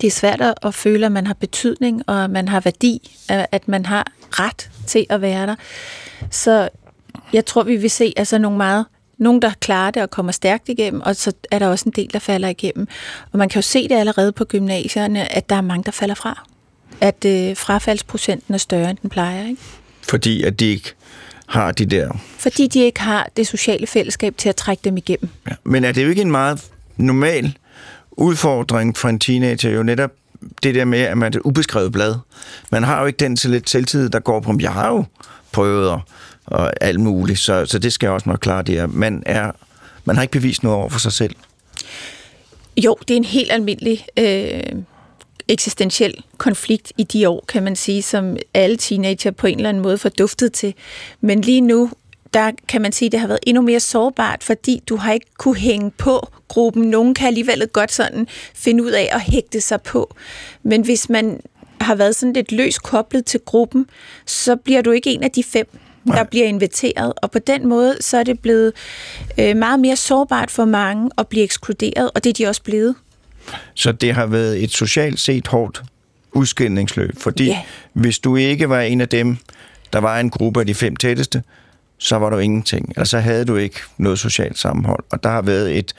Det 0.00 0.06
er 0.06 0.10
svært 0.10 0.40
at- 0.62 0.74
føle, 0.74 1.06
at 1.06 1.12
man 1.12 1.26
har 1.26 1.34
betydning, 1.34 2.02
og 2.06 2.24
at 2.24 2.30
man 2.30 2.48
har 2.48 2.60
værdi, 2.60 3.18
at 3.28 3.68
man 3.68 3.86
har 3.86 4.06
ret 4.30 4.70
til 4.86 5.06
at 5.08 5.20
være 5.20 5.46
der. 5.46 5.54
Så 6.30 6.68
jeg 7.36 7.46
tror, 7.46 7.62
vi 7.62 7.76
vil 7.76 7.90
se 7.90 8.12
altså 8.16 8.38
nogle 8.38 8.56
meget 8.56 8.86
nogen, 9.18 9.42
der 9.42 9.50
klarer 9.60 9.90
det 9.90 10.02
og 10.02 10.10
kommer 10.10 10.32
stærkt 10.32 10.68
igennem, 10.68 11.00
og 11.00 11.16
så 11.16 11.32
er 11.50 11.58
der 11.58 11.66
også 11.66 11.84
en 11.86 11.92
del, 11.96 12.12
der 12.12 12.18
falder 12.18 12.48
igennem. 12.48 12.88
Og 13.32 13.38
man 13.38 13.48
kan 13.48 13.58
jo 13.58 13.62
se 13.62 13.88
det 13.88 13.94
allerede 13.94 14.32
på 14.32 14.44
gymnasierne, 14.44 15.32
at 15.32 15.50
der 15.50 15.56
er 15.56 15.60
mange, 15.60 15.84
der 15.84 15.90
falder 15.90 16.14
fra. 16.14 16.46
At 17.00 17.24
øh, 17.24 17.56
frafaldsprocenten 17.56 18.54
er 18.54 18.58
større, 18.58 18.90
end 18.90 18.98
den 19.02 19.10
plejer. 19.10 19.48
Ikke? 19.48 19.62
Fordi 20.02 20.42
at 20.42 20.60
de 20.60 20.66
ikke 20.66 20.92
har 21.46 21.72
de 21.72 21.86
der 21.86 22.20
Fordi 22.38 22.66
de 22.66 22.80
ikke 22.80 23.00
har 23.00 23.28
det 23.36 23.46
sociale 23.46 23.86
fællesskab 23.86 24.34
til 24.36 24.48
at 24.48 24.56
trække 24.56 24.80
dem 24.84 24.96
igennem. 24.96 25.28
Ja. 25.50 25.54
Men 25.64 25.84
er 25.84 25.92
det 25.92 26.04
jo 26.04 26.08
ikke 26.08 26.22
en 26.22 26.30
meget 26.30 26.64
normal 26.96 27.58
udfordring 28.10 28.96
for 28.96 29.08
en 29.08 29.18
teenager, 29.18 29.70
jo 29.70 29.82
netop 29.82 30.10
det 30.62 30.74
der 30.74 30.84
med, 30.84 30.98
at 30.98 31.18
man 31.18 31.32
er 31.32 31.36
et 31.36 31.42
ubeskrevet 31.44 31.92
blad. 31.92 32.14
Man 32.72 32.82
har 32.82 33.00
jo 33.00 33.06
ikke 33.06 33.16
den 33.16 33.36
til 33.36 33.50
lidt 33.50 33.70
selvtid, 33.70 34.08
der 34.08 34.20
går 34.20 34.40
på, 34.40 34.52
"Men 34.52 34.60
jeg 34.60 34.72
har 34.72 34.88
jo 34.88 35.04
prøvet 35.52 35.90
og, 35.90 36.00
og 36.46 36.72
alt 36.80 37.00
muligt, 37.00 37.38
så, 37.38 37.66
så 37.66 37.78
det 37.78 37.92
skal 37.92 38.06
jeg 38.06 38.14
også 38.14 38.28
nok 38.28 38.38
klare 38.40 38.62
det 38.62 38.74
her. 38.74 38.86
Man, 38.86 39.22
er, 39.26 39.52
man 40.04 40.16
har 40.16 40.22
ikke 40.22 40.32
bevist 40.32 40.62
noget 40.62 40.78
over 40.78 40.88
for 40.88 40.98
sig 40.98 41.12
selv. 41.12 41.34
Jo, 42.76 42.96
det 43.08 43.14
er 43.14 43.16
en 43.16 43.24
helt 43.24 43.52
almindelig 43.52 44.06
øh, 44.18 44.82
eksistentiel 45.48 46.14
konflikt 46.38 46.92
i 46.98 47.02
de 47.02 47.28
år, 47.28 47.44
kan 47.48 47.62
man 47.62 47.76
sige, 47.76 48.02
som 48.02 48.36
alle 48.54 48.76
teenager 48.76 49.30
på 49.30 49.46
en 49.46 49.56
eller 49.56 49.68
anden 49.68 49.82
måde 49.82 49.98
får 49.98 50.08
duftet 50.08 50.52
til. 50.52 50.74
Men 51.20 51.40
lige 51.40 51.60
nu, 51.60 51.90
der 52.34 52.50
kan 52.68 52.82
man 52.82 52.92
sige, 52.92 53.06
at 53.06 53.12
det 53.12 53.20
har 53.20 53.26
været 53.26 53.40
endnu 53.46 53.62
mere 53.62 53.80
sårbart, 53.80 54.44
fordi 54.44 54.82
du 54.88 54.96
har 54.96 55.12
ikke 55.12 55.26
kunne 55.38 55.56
hænge 55.56 55.90
på 55.90 56.28
gruppen. 56.48 56.82
Nogen 56.82 57.14
kan 57.14 57.26
alligevel 57.26 57.68
godt 57.72 57.92
sådan 57.92 58.28
finde 58.54 58.84
ud 58.84 58.90
af 58.90 59.08
at 59.12 59.20
hægte 59.20 59.60
sig 59.60 59.82
på. 59.82 60.14
Men 60.62 60.82
hvis 60.82 61.08
man 61.08 61.40
har 61.80 61.94
været 61.94 62.16
sådan 62.16 62.32
lidt 62.32 62.52
løs 62.52 62.78
koblet 62.78 63.24
til 63.26 63.40
gruppen, 63.40 63.86
så 64.26 64.56
bliver 64.56 64.82
du 64.82 64.90
ikke 64.90 65.10
en 65.10 65.22
af 65.22 65.30
de 65.30 65.42
fem, 65.42 65.68
der 66.10 66.14
Nej. 66.14 66.24
bliver 66.24 66.46
inviteret. 66.46 67.12
Og 67.22 67.30
på 67.30 67.38
den 67.38 67.68
måde, 67.68 67.96
så 68.00 68.16
er 68.18 68.22
det 68.22 68.40
blevet 68.40 68.72
øh, 69.38 69.56
meget 69.56 69.80
mere 69.80 69.96
sårbart 69.96 70.50
for 70.50 70.64
mange 70.64 71.10
at 71.18 71.28
blive 71.28 71.44
ekskluderet, 71.44 72.10
og 72.14 72.24
det 72.24 72.30
er 72.30 72.34
de 72.44 72.46
også 72.48 72.62
blevet. 72.62 72.94
Så 73.74 73.92
det 73.92 74.14
har 74.14 74.26
været 74.26 74.62
et 74.64 74.70
socialt 74.70 75.20
set 75.20 75.46
hårdt 75.46 75.82
udskillingsløb, 76.32 77.14
fordi 77.18 77.44
Ja. 77.44 77.60
hvis 77.92 78.18
du 78.18 78.36
ikke 78.36 78.68
var 78.68 78.80
en 78.80 79.00
af 79.00 79.08
dem, 79.08 79.36
der 79.92 79.98
var 79.98 80.18
en 80.20 80.30
gruppe 80.30 80.60
af 80.60 80.66
de 80.66 80.74
fem 80.74 80.96
tætteste, 80.96 81.42
så 81.98 82.16
var 82.16 82.30
du 82.30 82.38
ingenting. 82.38 82.88
Eller 82.90 83.04
så 83.04 83.18
havde 83.18 83.44
du 83.44 83.56
ikke 83.56 83.80
noget 83.98 84.18
socialt 84.18 84.58
sammenhold. 84.58 85.04
Og 85.10 85.22
der 85.22 85.28
har 85.30 85.42
været 85.42 85.78
et, 85.78 85.94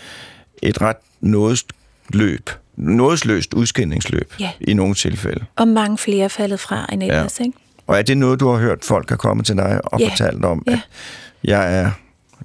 et 0.62 0.82
ret 0.82 0.98
nådest 1.22 1.68
løb, 2.14 2.50
nådesløst 2.76 3.54
udskillingsløb 3.54 4.34
Ja. 4.40 4.52
i 4.62 4.74
nogle 4.74 4.96
tilfælde. 4.96 5.46
Og 5.56 5.68
mange 5.68 5.98
flere 5.98 6.24
er 6.24 6.28
faldet 6.28 6.60
fra 6.60 6.86
end 6.92 7.04
ellers, 7.04 7.40
ja. 7.40 7.46
ikke? 7.46 7.58
Og 7.88 7.98
er 7.98 8.02
det 8.02 8.18
noget, 8.18 8.40
du 8.40 8.48
har 8.50 8.58
hørt, 8.60 8.86
folk 8.86 9.12
er 9.12 9.16
kommet 9.16 9.46
til 9.46 9.56
dig 9.56 9.80
og 9.84 10.00
Ja. 10.00 10.10
fortalt 10.10 10.46
om, 10.46 10.64
Ja. 10.68 10.72
at 10.72 10.80
jeg, 11.44 11.80
er, 11.80 11.92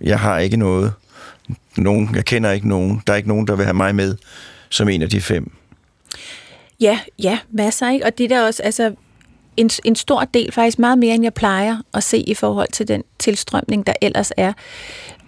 jeg 0.01 0.21
har 0.21 0.39
ikke 0.39 0.57
noget, 0.57 0.93
nogen, 1.77 2.11
jeg 2.15 2.25
kender 2.25 2.51
ikke 2.51 2.69
nogen, 2.69 3.03
der 3.07 3.13
er 3.13 3.17
ikke 3.17 3.29
nogen, 3.29 3.47
der 3.47 3.57
vil 3.57 3.65
have 3.65 3.75
mig 3.75 3.95
med 3.95 4.17
som 4.69 4.89
en 4.89 5.03
af 5.03 5.11
de 5.11 5.21
fem. 5.21 5.53
Ja, 6.81 6.99
ja, 7.23 7.39
masser, 7.51 7.91
ikke? 7.91 8.07
Og 8.07 8.19
det 8.19 8.31
der 8.31 8.47
også, 8.47 8.63
altså, 8.63 8.95
en, 9.57 9.71
en 9.85 9.97
stor 9.97 10.25
del, 10.25 10.53
faktisk 10.53 10.79
meget 10.79 10.99
mere, 10.99 11.15
end 11.15 11.23
jeg 11.25 11.35
plejer 11.35 11.77
at 11.95 12.03
se 12.03 12.19
i 12.19 12.35
forhold 12.35 12.69
til 12.73 12.89
den 12.89 13.03
tilstrømning, 13.19 13.87
der 13.87 13.93
ellers 14.03 14.33
er. 14.37 14.53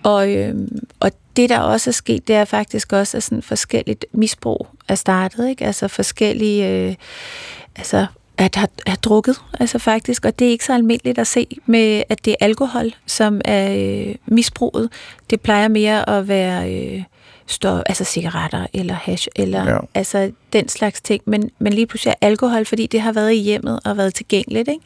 Og, 0.03 0.33
øhm, 0.33 0.79
og 1.01 1.11
det, 1.37 1.49
der 1.49 1.59
også 1.59 1.91
er 1.91 1.93
sket, 1.93 2.29
det 2.29 2.37
er 2.37 2.45
faktisk 2.45 2.93
også, 2.93 3.17
at 3.17 3.23
sådan 3.23 3.43
forskelligt 3.43 4.07
misbrug 4.13 4.67
er 4.89 4.95
startet, 4.95 5.49
ikke? 5.49 5.65
Altså 5.67 5.89
forskellige, 5.89 6.69
øh, 6.69 6.95
altså 7.77 8.07
at 8.39 8.57
have, 8.57 8.69
have 8.87 8.97
drukket, 9.03 9.37
altså 9.61 9.79
faktisk, 9.79 10.25
og 10.25 10.39
det 10.39 10.47
er 10.47 10.51
ikke 10.51 10.65
så 10.65 10.75
almindeligt 10.75 11.19
at 11.19 11.27
se 11.27 11.47
med, 11.67 12.03
at 12.09 12.25
det 12.25 12.31
er 12.31 12.45
alkohol, 12.47 12.95
som 13.07 13.41
er 13.45 13.75
øh, 14.09 14.15
misbruget. 14.27 14.89
Det 15.31 15.41
plejer 15.41 15.69
mere 15.69 16.09
at 16.09 16.29
være 16.29 16.75
øh, 16.75 17.03
stå, 17.47 17.83
altså 17.87 18.05
cigaretter 18.05 18.67
eller 18.73 18.95
hash, 18.95 19.29
eller 19.37 19.71
ja. 19.71 19.79
altså 19.95 20.31
den 20.53 20.69
slags 20.69 21.01
ting, 21.01 21.23
men, 21.27 21.51
men 21.59 21.73
lige 21.73 21.87
pludselig 21.87 22.11
er 22.21 22.27
alkohol, 22.27 22.65
fordi 22.65 22.87
det 22.87 23.01
har 23.01 23.13
været 23.13 23.33
i 23.33 23.39
hjemmet 23.39 23.81
og 23.85 23.97
været 23.97 24.15
tilgængeligt, 24.15 24.69
ikke? 24.69 24.85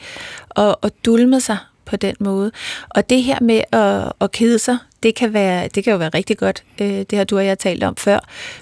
Og, 0.49 0.79
og 0.83 0.91
dulmet 1.05 1.43
sig 1.43 1.59
på 1.85 1.97
den 1.97 2.15
måde. 2.21 2.51
Og 2.89 3.11
det 3.11 3.23
her 3.23 3.39
med 3.41 3.63
at, 3.73 4.13
at 4.21 4.33
kede 4.33 4.59
sig, 4.59 4.79
det 5.03 5.15
kan, 5.15 5.33
være, 5.33 5.69
det 5.69 5.85
kan 5.85 5.91
jo 5.91 5.97
være 5.97 6.09
rigtig 6.09 6.39
godt. 6.39 6.65
Øh, 6.81 6.89
Det 7.11 7.13
har 7.19 7.25
du 7.25 7.37
og 7.37 7.47
jeg 7.47 7.59
talt 7.59 7.85
om 7.85 7.97
før. 7.97 8.19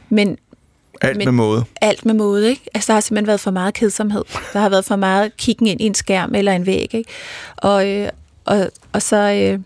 Men 0.08 0.38
Alt 1.02 1.16
Men- 1.16 1.24
med 1.24 1.32
måde. 1.32 1.64
alt 1.80 2.04
med 2.06 2.14
måde, 2.14 2.50
ikke? 2.50 2.62
Altså, 2.74 2.86
der 2.86 2.94
har 2.94 3.00
simpelthen 3.00 3.26
været 3.26 3.40
for 3.40 3.50
meget 3.50 3.74
kedsomhed. 3.74 4.22
Der 4.52 4.60
har 4.60 4.68
været 4.68 4.84
for 4.84 4.96
meget 4.96 5.36
kiggen 5.36 5.66
ind 5.66 5.80
i 5.80 5.84
en 5.84 5.94
skærm 5.94 6.34
eller 6.34 6.52
en 6.52 6.66
væg, 6.66 6.94
ikke? 6.94 7.10
Og, 7.56 7.88
øh, 7.88 8.08
og, 8.44 8.70
og 8.92 9.02
så, 9.02 9.16
øh, 9.16 9.60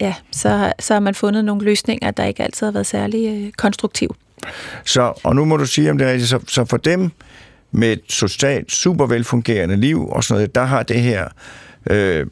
ja, 0.00 0.14
så, 0.32 0.48
har- 0.48 0.74
så 0.78 0.92
har 0.92 1.00
man 1.00 1.14
fundet 1.14 1.44
nogle 1.44 1.64
løsninger, 1.64 2.10
der 2.10 2.24
ikke 2.24 2.42
altid 2.42 2.66
har 2.66 2.72
været 2.72 2.86
særlig 2.86 3.28
øh, 3.28 3.52
konstruktive. 3.52 4.10
Så, 4.84 5.12
og 5.24 5.36
nu 5.36 5.44
må 5.44 5.56
du 5.56 5.66
sige, 5.66 5.90
om 5.90 5.98
det 5.98 6.06
er 6.08 6.10
rigtigt, 6.12 6.30
så, 6.30 6.38
så 6.48 6.64
for 6.64 6.76
dem 6.76 7.10
med 7.72 7.92
et 7.92 8.00
socialt 8.08 8.72
super 8.72 9.06
velfungerende 9.06 9.76
liv 9.76 10.08
og 10.08 10.24
sådan 10.24 10.34
noget, 10.38 10.54
der 10.54 10.64
har 10.64 10.82
det 10.82 11.00
her, 11.00 11.28
øh, 11.90 12.26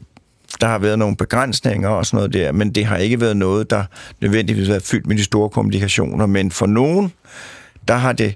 der 0.61 0.67
har 0.67 0.77
været 0.79 0.99
nogle 0.99 1.15
begrænsninger 1.15 1.89
og 1.89 2.05
sådan 2.05 2.17
noget 2.17 2.33
der, 2.33 2.51
men 2.51 2.71
det 2.75 2.85
har 2.85 2.97
ikke 2.97 3.21
været 3.21 3.37
noget, 3.37 3.69
der 3.69 3.83
nødvendigvis 4.21 4.67
har 4.67 4.73
været 4.73 4.83
fyldt 4.83 5.07
med 5.07 5.15
de 5.17 5.23
store 5.23 5.49
kommunikationer, 5.49 6.25
men 6.25 6.51
for 6.51 6.65
nogen, 6.65 7.13
der 7.87 7.95
har 7.95 8.13
det 8.13 8.35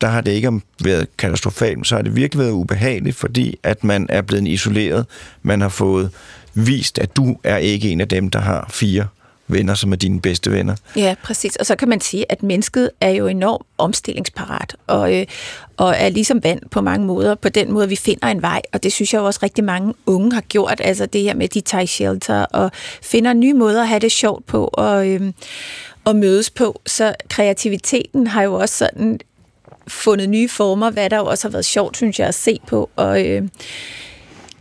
der 0.00 0.06
har 0.06 0.20
det 0.20 0.30
ikke 0.30 0.60
været 0.84 1.16
katastrofalt, 1.18 1.86
så 1.86 1.94
har 1.94 2.02
det 2.02 2.16
virkelig 2.16 2.40
været 2.44 2.52
ubehageligt, 2.52 3.16
fordi 3.16 3.58
at 3.62 3.84
man 3.84 4.06
er 4.08 4.22
blevet 4.22 4.48
isoleret. 4.48 5.06
Man 5.42 5.60
har 5.60 5.68
fået 5.68 6.10
vist, 6.54 6.98
at 6.98 7.16
du 7.16 7.36
er 7.44 7.56
ikke 7.56 7.90
en 7.90 8.00
af 8.00 8.08
dem, 8.08 8.30
der 8.30 8.38
har 8.38 8.66
fire 8.70 9.06
venner, 9.48 9.74
som 9.74 9.92
er 9.92 9.96
dine 9.96 10.20
bedste 10.20 10.50
venner. 10.50 10.76
Ja, 10.96 11.14
præcis. 11.22 11.56
Og 11.56 11.66
så 11.66 11.76
kan 11.76 11.88
man 11.88 12.00
sige, 12.00 12.32
at 12.32 12.42
mennesket 12.42 12.90
er 13.00 13.10
jo 13.10 13.26
enormt 13.26 13.66
omstillingsparat, 13.78 14.76
og, 14.86 15.16
øh, 15.16 15.26
og 15.76 15.94
er 15.98 16.08
ligesom 16.08 16.44
vand 16.44 16.60
på 16.70 16.80
mange 16.80 17.06
måder, 17.06 17.34
på 17.34 17.48
den 17.48 17.72
måde, 17.72 17.88
vi 17.88 17.96
finder 17.96 18.28
en 18.28 18.42
vej, 18.42 18.62
og 18.72 18.82
det 18.82 18.92
synes 18.92 19.12
jeg 19.12 19.20
jo 19.20 19.26
også 19.26 19.40
rigtig 19.42 19.64
mange 19.64 19.94
unge 20.06 20.32
har 20.32 20.40
gjort, 20.40 20.80
altså 20.84 21.06
det 21.06 21.22
her 21.22 21.34
med, 21.34 21.48
de 21.48 21.60
tager 21.60 21.86
shelter, 21.86 22.44
og 22.44 22.70
finder 23.02 23.32
nye 23.32 23.54
måder 23.54 23.82
at 23.82 23.88
have 23.88 24.00
det 24.00 24.12
sjovt 24.12 24.46
på, 24.46 24.70
og, 24.72 25.08
øh, 25.08 25.32
og 26.04 26.16
mødes 26.16 26.50
på. 26.50 26.80
Så 26.86 27.14
kreativiteten 27.28 28.26
har 28.26 28.42
jo 28.42 28.54
også 28.54 28.76
sådan 28.76 29.20
fundet 29.88 30.28
nye 30.28 30.48
former, 30.48 30.90
hvad 30.90 31.10
der 31.10 31.16
jo 31.16 31.26
også 31.26 31.48
har 31.48 31.52
været 31.52 31.64
sjovt, 31.64 31.96
synes 31.96 32.18
jeg, 32.18 32.28
at 32.28 32.34
se 32.34 32.60
på, 32.66 32.90
og... 32.96 33.26
Øh, 33.26 33.42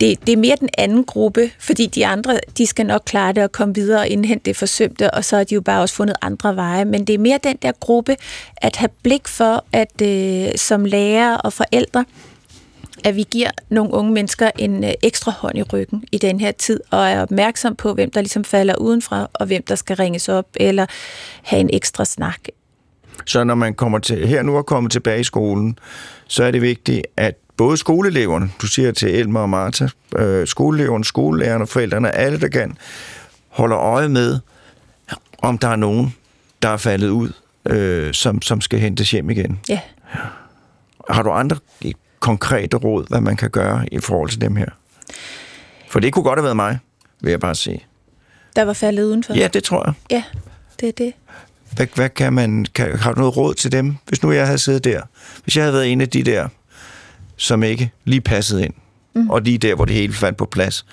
det, 0.02 0.28
det 0.28 0.34
er 0.34 0.38
mere 0.38 0.56
den 0.60 0.70
anden 0.78 1.04
gruppe, 1.04 1.52
fordi 1.60 1.86
de 1.86 2.06
andre, 2.06 2.40
de 2.58 2.66
skal 2.66 2.86
nok 2.86 3.02
klare 3.06 3.34
det 3.34 3.44
og 3.44 3.52
komme 3.52 3.76
videre 3.76 4.00
og 4.00 4.08
indhente 4.08 4.46
det 4.46 4.58
forsømte, 4.58 5.12
og 5.12 5.26
så 5.26 5.38
har 5.38 5.44
de 5.44 5.56
jo 5.56 5.62
bare 5.62 5.82
også 5.82 5.96
fundet 5.96 6.16
andre 6.22 6.56
veje. 6.56 6.86
Men 6.86 7.08
det 7.08 7.14
er 7.14 7.18
mere 7.18 7.40
den 7.44 7.58
der 7.62 7.72
gruppe, 7.80 8.16
at 8.58 8.76
have 8.76 8.90
blik 9.04 9.28
for, 9.28 9.66
at 9.74 10.02
øh, 10.02 10.48
som 10.56 10.86
lærer 10.86 11.36
og 11.36 11.54
forældre, 11.54 12.06
at 13.04 13.16
vi 13.16 13.26
giver 13.32 13.50
nogle 13.70 13.93
unge 13.93 14.12
mennesker 14.12 14.52
en 14.58 14.84
øh, 14.84 14.91
ekstra 15.04 15.32
hånd 15.32 15.58
i 15.58 15.64
ryggen 15.64 16.04
i 16.12 16.18
den 16.18 16.39
her 16.39 16.52
tid, 16.52 16.80
og 16.91 17.10
er 17.10 17.22
opmærksom 17.22 17.76
på, 17.76 17.93
hvem 17.93 18.12
der 18.12 18.22
ligesom 18.22 18.43
falder 18.43 18.76
udenfra, 18.76 19.30
og 19.34 19.45
hvem 19.45 19.64
der 19.64 19.76
skal 19.76 19.95
ringes 19.95 20.30
op, 20.30 20.47
eller 20.56 20.86
have 21.43 21.60
en 21.60 21.70
ekstra 21.74 22.06
snak. 22.06 22.39
Så 23.26 23.43
når 23.43 23.56
man 23.56 23.74
kommer 23.74 24.00
til, 24.00 24.28
her 24.28 24.41
nu 24.41 24.58
er 24.58 24.62
kommet 24.62 24.91
tilbage 24.91 25.20
i 25.20 25.24
skolen, 25.24 25.80
så 26.28 26.43
er 26.43 26.52
det 26.52 26.62
vigtigt, 26.62 27.08
at 27.18 27.36
både 27.58 27.78
skoleeleverne, 27.78 28.52
du 28.62 28.68
siger 28.68 28.91
til 28.91 29.16
Elmer 29.16 29.39
og 29.39 29.50
Martha, 29.50 29.88
øh, 30.18 30.47
skoleeleverne, 30.47 31.06
skolelærerne, 31.06 31.68
forældrene, 31.68 32.12
alle 32.12 32.39
der 32.39 32.47
kan, 32.47 32.78
holder 33.47 33.78
øje 33.78 34.10
med, 34.10 34.39
om 35.41 35.58
der 35.58 35.68
er 35.68 35.76
nogen, 35.76 36.16
der 36.62 36.70
er 36.70 36.78
faldet 36.78 37.10
ud, 37.10 37.30
øh, 37.66 38.14
som, 38.14 38.41
som 38.41 38.62
skal 38.62 38.80
hentes 38.80 39.12
hjem 39.12 39.30
igen. 39.30 39.60
Ja. 39.70 39.80
Har 41.10 41.24
du 41.24 41.32
andre 41.32 41.58
konkrete 42.20 42.78
råd, 42.78 43.05
hvad 43.09 43.22
man 43.22 43.36
kan 43.36 43.49
gøre 43.49 43.86
i 43.91 43.99
forhold 43.99 44.30
til 44.30 44.41
dem 44.41 44.55
her? 44.55 44.70
For 45.89 45.99
det 45.99 46.13
kunne 46.13 46.24
godt 46.24 46.39
have 46.39 46.43
været 46.43 46.55
mig, 46.55 46.80
vil 47.22 47.30
jeg 47.30 47.39
bare 47.39 47.55
sige. 47.55 47.86
Der 48.55 48.63
var 48.63 48.74
faldet 48.74 49.03
udenfor? 49.03 49.34
Ja, 49.34 49.47
det 49.47 49.63
tror 49.63 49.84
jeg. 49.86 49.93
Ja, 50.11 50.24
det 50.80 50.89
er 50.89 50.93
det. 50.93 51.13
Hvad, 51.76 51.88
hvad 51.95 52.09
kan 52.09 52.34
man, 52.34 52.65
kan, 52.76 52.97
har 52.97 53.11
du 53.11 53.20
noget 53.20 53.38
råd 53.38 53.53
til 53.53 53.72
dem, 53.72 53.95
hvis 54.05 54.24
nu 54.24 54.32
jeg 54.32 54.45
havde 54.45 54.57
siddet 54.57 54.84
der? 54.84 55.01
Hvis 55.43 55.55
jeg 55.55 55.63
havde 55.63 55.74
været 55.74 55.91
en 55.91 56.01
af 56.01 56.09
de 56.09 56.24
der, 56.24 56.47
som 57.38 57.63
ikke 57.63 57.91
lige 58.05 58.22
passede 58.22 58.65
ind, 58.65 58.74
mm. 59.13 59.30
og 59.30 59.41
lige 59.41 59.57
der, 59.57 59.76
hvor 59.76 59.86
det 59.86 59.95
hele 59.95 60.13
faldt 60.13 60.38
på 60.38 60.45
plads, 60.45 60.86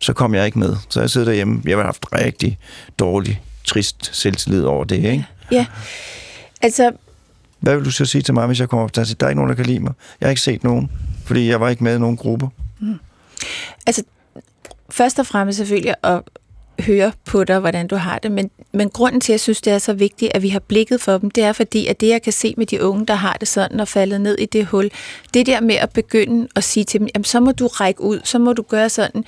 så 0.00 0.12
kom 0.12 0.34
jeg 0.34 0.46
ikke 0.46 0.58
med. 0.58 0.76
Så 0.88 1.00
jeg 1.00 1.10
sidder 1.10 1.24
derhjemme. 1.24 1.62
Jeg 1.64 1.76
har 1.76 1.84
haft 1.84 2.06
rigtig 2.12 2.58
dårlig, 2.98 3.42
trist 3.64 4.16
selvtillid 4.16 4.64
over 4.64 4.84
det, 4.84 4.96
ikke? 4.96 5.26
Ja, 5.50 5.66
altså... 6.62 6.92
Hvad 7.62 7.76
vil 7.76 7.84
du 7.84 7.90
så 7.90 8.04
sige 8.04 8.22
til 8.22 8.34
mig, 8.34 8.46
hvis 8.46 8.60
jeg 8.60 8.68
kommer 8.68 8.84
op 8.84 8.96
der? 8.96 9.14
Der 9.20 9.26
er 9.26 9.30
ikke 9.30 9.40
nogen, 9.40 9.48
der 9.48 9.56
kan 9.56 9.66
lide 9.66 9.80
mig. 9.80 9.92
Jeg 10.20 10.26
har 10.26 10.30
ikke 10.30 10.42
set 10.42 10.64
nogen, 10.64 10.90
fordi 11.24 11.48
jeg 11.48 11.60
var 11.60 11.68
ikke 11.68 11.84
med 11.84 11.96
i 11.96 11.98
nogen 11.98 12.16
grupper. 12.16 12.48
Mm. 12.80 12.94
Altså, 13.86 14.02
først 14.90 15.18
og 15.18 15.26
fremmest 15.26 15.56
selvfølgelig 15.56 15.94
at 16.02 16.22
høre 16.80 17.12
på 17.24 17.44
dig, 17.44 17.58
hvordan 17.58 17.86
du 17.86 17.96
har 17.96 18.18
det, 18.18 18.32
men, 18.32 18.50
men 18.72 18.90
grunden 18.90 19.20
til, 19.20 19.32
at 19.32 19.34
jeg 19.34 19.40
synes, 19.40 19.60
det 19.60 19.72
er 19.72 19.78
så 19.78 19.92
vigtigt, 19.92 20.32
at 20.34 20.42
vi 20.42 20.48
har 20.48 20.58
blikket 20.58 21.00
for 21.00 21.18
dem, 21.18 21.30
det 21.30 21.44
er 21.44 21.52
fordi, 21.52 21.86
at 21.86 22.00
det, 22.00 22.08
jeg 22.08 22.22
kan 22.22 22.32
se 22.32 22.54
med 22.56 22.66
de 22.66 22.82
unge, 22.82 23.06
der 23.06 23.14
har 23.14 23.36
det 23.40 23.48
sådan 23.48 23.80
og 23.80 23.88
faldet 23.88 24.20
ned 24.20 24.38
i 24.38 24.46
det 24.46 24.66
hul, 24.66 24.90
det 25.34 25.46
der 25.46 25.60
med 25.60 25.74
at 25.74 25.90
begynde 25.90 26.48
at 26.56 26.64
sige 26.64 26.84
til 26.84 27.00
dem, 27.00 27.08
jamen 27.14 27.24
så 27.24 27.40
må 27.40 27.52
du 27.52 27.66
række 27.66 28.00
ud, 28.00 28.20
så 28.24 28.38
må 28.38 28.52
du 28.52 28.62
gøre 28.62 28.88
sådan. 28.88 29.24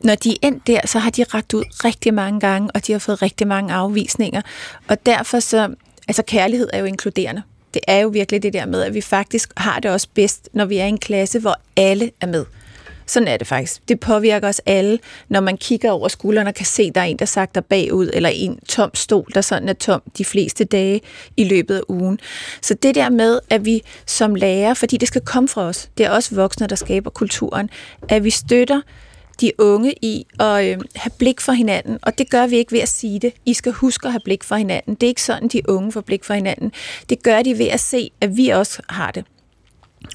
Når 0.00 0.14
de 0.14 0.30
er 0.30 0.36
endt 0.42 0.66
der, 0.66 0.80
så 0.84 0.98
har 0.98 1.10
de 1.10 1.24
rækket 1.24 1.54
ud 1.54 1.64
rigtig 1.84 2.14
mange 2.14 2.40
gange, 2.40 2.70
og 2.74 2.86
de 2.86 2.92
har 2.92 2.98
fået 2.98 3.22
rigtig 3.22 3.46
mange 3.46 3.74
afvisninger, 3.74 4.42
og 4.88 5.06
derfor 5.06 5.40
så, 5.40 5.74
altså 6.08 6.22
kærlighed 6.22 6.68
er 6.72 6.78
jo 6.78 6.84
inkluderende. 6.84 7.42
Det 7.74 7.82
er 7.88 7.98
jo 7.98 8.08
virkelig 8.08 8.42
det 8.42 8.52
der 8.52 8.66
med, 8.66 8.82
at 8.82 8.94
vi 8.94 9.00
faktisk 9.00 9.52
har 9.56 9.80
det 9.80 9.90
også 9.90 10.08
bedst, 10.14 10.48
når 10.52 10.64
vi 10.64 10.78
er 10.78 10.84
i 10.84 10.88
en 10.88 10.98
klasse, 10.98 11.38
hvor 11.38 11.56
alle 11.76 12.10
er 12.20 12.26
med. 12.26 12.44
Sådan 13.06 13.28
er 13.28 13.36
det 13.36 13.46
faktisk. 13.46 13.88
Det 13.88 14.00
påvirker 14.00 14.48
os 14.48 14.60
alle, 14.66 14.98
når 15.28 15.40
man 15.40 15.56
kigger 15.56 15.90
over 15.90 16.08
skulderen 16.08 16.46
og 16.46 16.54
kan 16.54 16.66
se, 16.66 16.82
at 16.82 16.94
der 16.94 17.00
er 17.00 17.04
en, 17.04 17.16
der 17.16 17.24
sagter 17.24 17.60
bagud, 17.60 18.10
eller 18.12 18.28
en 18.28 18.58
tom 18.68 18.90
stol, 18.94 19.26
der 19.34 19.40
sådan 19.40 19.68
er 19.68 19.72
tom 19.72 20.02
de 20.18 20.24
fleste 20.24 20.64
dage 20.64 21.00
i 21.36 21.44
løbet 21.44 21.76
af 21.76 21.80
ugen. 21.88 22.20
Så 22.62 22.74
det 22.74 22.94
der 22.94 23.10
med, 23.10 23.40
at 23.50 23.64
vi 23.64 23.82
som 24.06 24.34
lærer, 24.34 24.74
fordi 24.74 24.96
det 24.96 25.08
skal 25.08 25.20
komme 25.20 25.48
fra 25.48 25.62
os, 25.62 25.90
det 25.98 26.06
er 26.06 26.10
også 26.10 26.34
voksne, 26.34 26.66
der 26.66 26.76
skaber 26.76 27.10
kulturen, 27.10 27.70
at 28.08 28.24
vi 28.24 28.30
støtter 28.30 28.80
de 29.40 29.52
unge 29.58 29.94
i 30.02 30.26
at 30.40 30.64
øh, 30.64 30.78
have 30.94 31.10
blik 31.18 31.40
for 31.40 31.52
hinanden, 31.52 31.98
og 32.02 32.18
det 32.18 32.30
gør 32.30 32.46
vi 32.46 32.56
ikke 32.56 32.72
ved 32.72 32.80
at 32.80 32.88
sige 32.88 33.18
det. 33.18 33.32
I 33.46 33.54
skal 33.54 33.72
huske 33.72 34.06
at 34.06 34.12
have 34.12 34.20
blik 34.24 34.44
for 34.44 34.56
hinanden. 34.56 34.94
Det 34.94 35.02
er 35.02 35.08
ikke 35.08 35.22
sådan, 35.22 35.48
de 35.48 35.70
unge 35.70 35.92
får 35.92 36.00
blik 36.00 36.24
for 36.24 36.34
hinanden. 36.34 36.72
Det 37.08 37.22
gør 37.22 37.42
de 37.42 37.58
ved 37.58 37.66
at 37.66 37.80
se, 37.80 38.10
at 38.20 38.36
vi 38.36 38.48
også 38.48 38.82
har 38.88 39.10
det. 39.10 39.24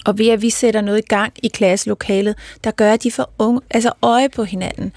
Og 0.05 0.17
ved 0.17 0.27
at 0.27 0.41
vi 0.41 0.49
sætter 0.49 0.81
noget 0.81 0.97
i 0.97 1.07
gang 1.07 1.33
i 1.43 1.47
klasselokalet, 1.47 2.35
der 2.63 2.71
gør, 2.71 2.93
at 2.93 3.03
de 3.03 3.11
får 3.11 3.33
unge, 3.39 3.61
altså 3.69 3.91
øje 4.01 4.29
på 4.29 4.43
hinanden. 4.43 4.91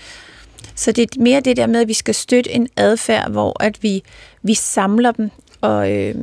Så 0.74 0.92
det 0.92 1.02
er 1.02 1.20
mere 1.20 1.40
det 1.40 1.56
der 1.56 1.66
med, 1.66 1.80
at 1.80 1.88
vi 1.88 1.94
skal 1.94 2.14
støtte 2.14 2.50
en 2.50 2.68
adfærd, 2.76 3.30
hvor 3.30 3.62
at 3.62 3.82
vi, 3.82 4.02
vi 4.42 4.54
samler 4.54 5.12
dem, 5.12 5.30
og, 5.60 5.92
øh, 5.92 6.14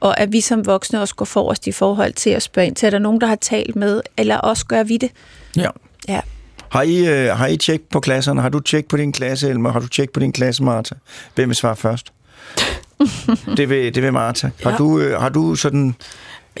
og 0.00 0.20
at 0.20 0.32
vi 0.32 0.40
som 0.40 0.66
voksne 0.66 1.00
også 1.00 1.14
går 1.14 1.24
forrest 1.24 1.66
i 1.66 1.72
forhold 1.72 2.12
til 2.12 2.30
at 2.30 2.42
spørge 2.42 2.66
ind 2.66 2.76
til, 2.76 2.86
er 2.86 2.90
der 2.90 2.98
nogen, 2.98 3.20
der 3.20 3.26
har 3.26 3.36
talt 3.36 3.76
med, 3.76 4.00
eller 4.16 4.36
også 4.36 4.66
gør 4.66 4.82
vi 4.82 4.96
det. 4.96 5.10
Ja. 5.56 5.70
Ja. 6.08 6.20
Har 6.70 6.82
I, 6.82 7.06
øh, 7.06 7.36
har 7.36 7.46
I 7.46 7.56
tjek 7.56 7.80
på 7.90 8.00
klasserne? 8.00 8.40
Har 8.42 8.48
du 8.48 8.60
tjek 8.60 8.86
på 8.88 8.96
din 8.96 9.12
klasse, 9.12 9.48
Elmer? 9.50 9.72
Har 9.72 9.80
du 9.80 9.88
tjek 9.88 10.10
på 10.10 10.20
din 10.20 10.32
klasse, 10.32 10.62
Martha? 10.62 10.94
Hvem 11.34 11.48
vil 11.48 11.56
svare 11.56 11.76
først? 11.76 12.12
det, 13.56 13.70
vil, 13.70 13.94
det 13.94 14.02
vil 14.02 14.12
Martha. 14.12 14.48
Har, 14.62 14.70
Ja. 14.70 14.76
du, 14.76 14.98
øh, 14.98 15.20
har 15.20 15.28
du 15.28 15.54
sådan... 15.54 15.94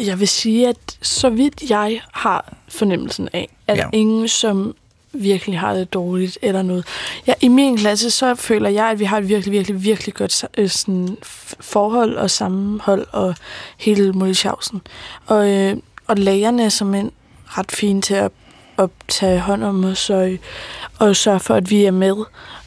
Jeg 0.00 0.20
vil 0.20 0.28
sige, 0.28 0.68
at 0.68 0.76
så 1.02 1.30
vidt 1.30 1.62
jeg 1.70 2.00
har 2.12 2.56
fornemmelsen 2.68 3.28
af, 3.32 3.48
at 3.66 3.76
Ja. 3.76 3.84
ingen, 3.92 4.28
som 4.28 4.74
virkelig 5.12 5.58
har 5.58 5.74
det 5.74 5.92
dårligt 5.94 6.38
eller 6.42 6.62
noget. 6.62 6.84
Ja, 7.26 7.32
I 7.40 7.48
min 7.48 7.76
klasse, 7.76 8.10
så 8.10 8.34
føler 8.34 8.68
jeg, 8.68 8.86
at 8.90 8.98
vi 8.98 9.04
har 9.04 9.18
et 9.18 9.28
virkelig, 9.28 9.52
virkelig, 9.52 9.82
virkelig 9.84 10.14
godt 10.14 10.44
øh, 10.58 10.68
sådan, 10.68 11.16
forhold 11.60 12.16
og 12.16 12.30
sammenhold 12.30 13.06
og 13.12 13.34
hele 13.78 14.12
Molletjavsen. 14.12 14.80
Og, 15.26 15.48
øh, 15.50 15.76
og 16.06 16.16
lærerne 16.16 16.64
er 16.64 16.68
som 16.68 16.94
en 16.94 17.10
ret 17.46 17.72
fine 17.72 18.02
til 18.02 18.14
at, 18.14 18.30
at 18.78 18.90
tage 19.08 19.40
hånd 19.40 19.64
om 19.64 19.84
os 19.84 20.10
og, 20.10 20.30
og 20.98 21.16
sørge 21.16 21.40
for, 21.40 21.54
at 21.54 21.70
vi 21.70 21.84
er 21.84 21.90
med. 21.90 22.14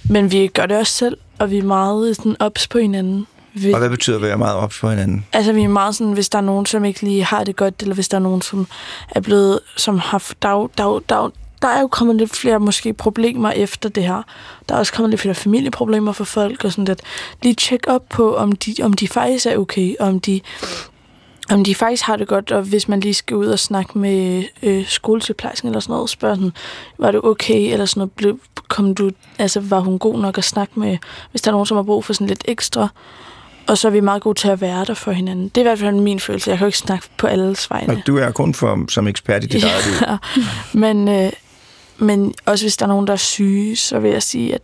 Men 0.04 0.32
vi 0.32 0.48
gør 0.48 0.66
det 0.66 0.78
også 0.78 0.94
selv, 0.94 1.18
og 1.40 1.52
vi 1.52 1.58
er 1.58 1.64
meget 1.64 2.16
sådan, 2.16 2.36
ops 2.40 2.68
på 2.68 2.78
hinanden. 2.78 3.28
Vi, 3.54 3.74
Og 3.74 3.80
hvad 3.80 3.90
betyder 3.90 4.16
at 4.16 4.22
være 4.22 4.38
meget 4.38 4.56
ops 4.56 4.80
på 4.80 4.90
hinanden? 4.90 5.26
Altså, 5.34 5.54
vi 5.54 5.64
er 5.64 5.68
meget 5.68 5.96
sådan, 5.96 6.14
hvis 6.14 6.30
der 6.30 6.38
er 6.38 6.42
nogen, 6.42 6.66
som 6.66 6.86
ikke 6.86 7.02
lige 7.02 7.24
har 7.24 7.44
det 7.44 7.56
godt, 7.56 7.82
eller 7.82 7.96
hvis 7.96 8.10
der 8.10 8.18
er 8.18 8.22
nogen, 8.22 8.42
som 8.42 8.68
er 9.10 9.20
blevet, 9.22 9.60
som 9.78 10.00
har, 10.00 10.24
der, 10.42 10.50
er 10.50 10.54
jo- 10.54 10.70
der, 10.78 10.84
er 10.84 11.24
jo- 11.24 11.32
der 11.62 11.68
er 11.68 11.82
jo 11.82 11.88
kommet 11.88 12.16
lidt 12.16 12.36
flere 12.36 12.60
måske 12.60 12.94
problemer 12.94 13.52
efter 13.52 13.90
det 13.90 14.04
her. 14.04 14.22
Der 14.70 14.76
er 14.76 14.80
også 14.80 14.94
kommet 14.94 15.10
lidt 15.10 15.22
flere 15.22 15.36
familieproblemer 15.36 16.12
for 16.12 16.24
folk, 16.24 16.66
og 16.66 16.72
sådan 16.72 16.86
lidt. 16.86 17.02
Lige 17.44 17.56
tjek 17.56 17.80
op 17.88 18.10
på, 18.10 18.36
om 18.36 18.52
de, 18.52 18.76
om 18.84 18.94
de 18.94 19.08
faktisk 19.08 19.46
er 19.46 19.58
okay, 19.58 19.96
om 20.00 20.20
de, 20.20 20.42
om 21.52 21.64
de 21.64 21.76
faktisk 21.76 22.04
har 22.04 22.16
det 22.16 22.28
godt, 22.28 22.52
og 22.52 22.62
hvis 22.62 22.88
man 22.88 23.00
lige 23.00 23.14
skal 23.14 23.38
ud 23.38 23.48
og 23.48 23.60
snakke 23.60 23.98
med 24.00 24.44
øh, 24.64 24.88
skolesygeplejersken 24.88 25.68
eller 25.68 25.80
sådan 25.80 25.94
noget, 25.94 26.10
spørge 26.10 26.36
sådan, 26.36 26.52
var 26.98 27.12
det 27.12 27.22
okay, 27.24 27.74
eller 27.74 27.86
sådan 27.86 28.00
noget, 28.00 28.12
blev, 28.12 28.40
kom 28.68 28.96
du, 28.96 29.12
altså 29.40 29.60
var 29.60 29.80
hun 29.80 30.00
god 30.00 30.20
nok 30.20 30.38
at 30.38 30.44
snakke 30.44 30.80
med, 30.80 30.98
hvis 31.32 31.42
der 31.42 31.52
er 31.52 31.54
nogen, 31.54 31.66
som 31.66 31.78
har 31.78 31.84
brug 31.84 32.06
for 32.06 32.14
sådan 32.14 32.28
lidt 32.28 32.44
ekstra, 32.48 32.88
og 33.68 33.78
så 33.78 33.88
er 33.88 33.92
vi 33.92 34.00
meget 34.00 34.22
gode 34.22 34.40
til 34.40 34.48
at 34.48 34.62
være 34.62 34.86
der 34.86 34.94
for 34.94 35.12
hinanden. 35.12 35.50
Det 35.50 35.58
er 35.58 35.62
i 35.62 35.64
hvert 35.64 35.80
fald 35.80 35.96
min 35.96 36.20
følelse. 36.20 36.50
Jeg 36.50 36.58
kan 36.58 36.66
jo 36.66 36.68
ikke 36.68 36.78
snakke 36.78 37.08
på 37.18 37.28
alles 37.28 37.70
vegne. 37.70 37.94
Og 37.94 38.08
du 38.08 38.18
er 38.18 38.32
kun 38.32 38.54
for, 38.54 38.86
som 38.90 39.08
ekspert 39.08 39.44
i 39.44 39.48
dit 39.48 39.64
eget 39.64 39.86
liv. 39.86 39.96
Ja. 40.08 40.18
Men, 40.94 41.08
øh, 41.08 41.32
men 41.98 42.34
også 42.46 42.66
hvis 42.66 42.78
der 42.78 42.86
er 42.86 42.88
nogen, 42.88 43.08
der 43.08 43.14
er 43.14 43.18
syge, 43.18 43.76
så 43.76 44.00
vil 44.00 44.12
jeg 44.12 44.24
sige, 44.24 44.54
at, 44.56 44.62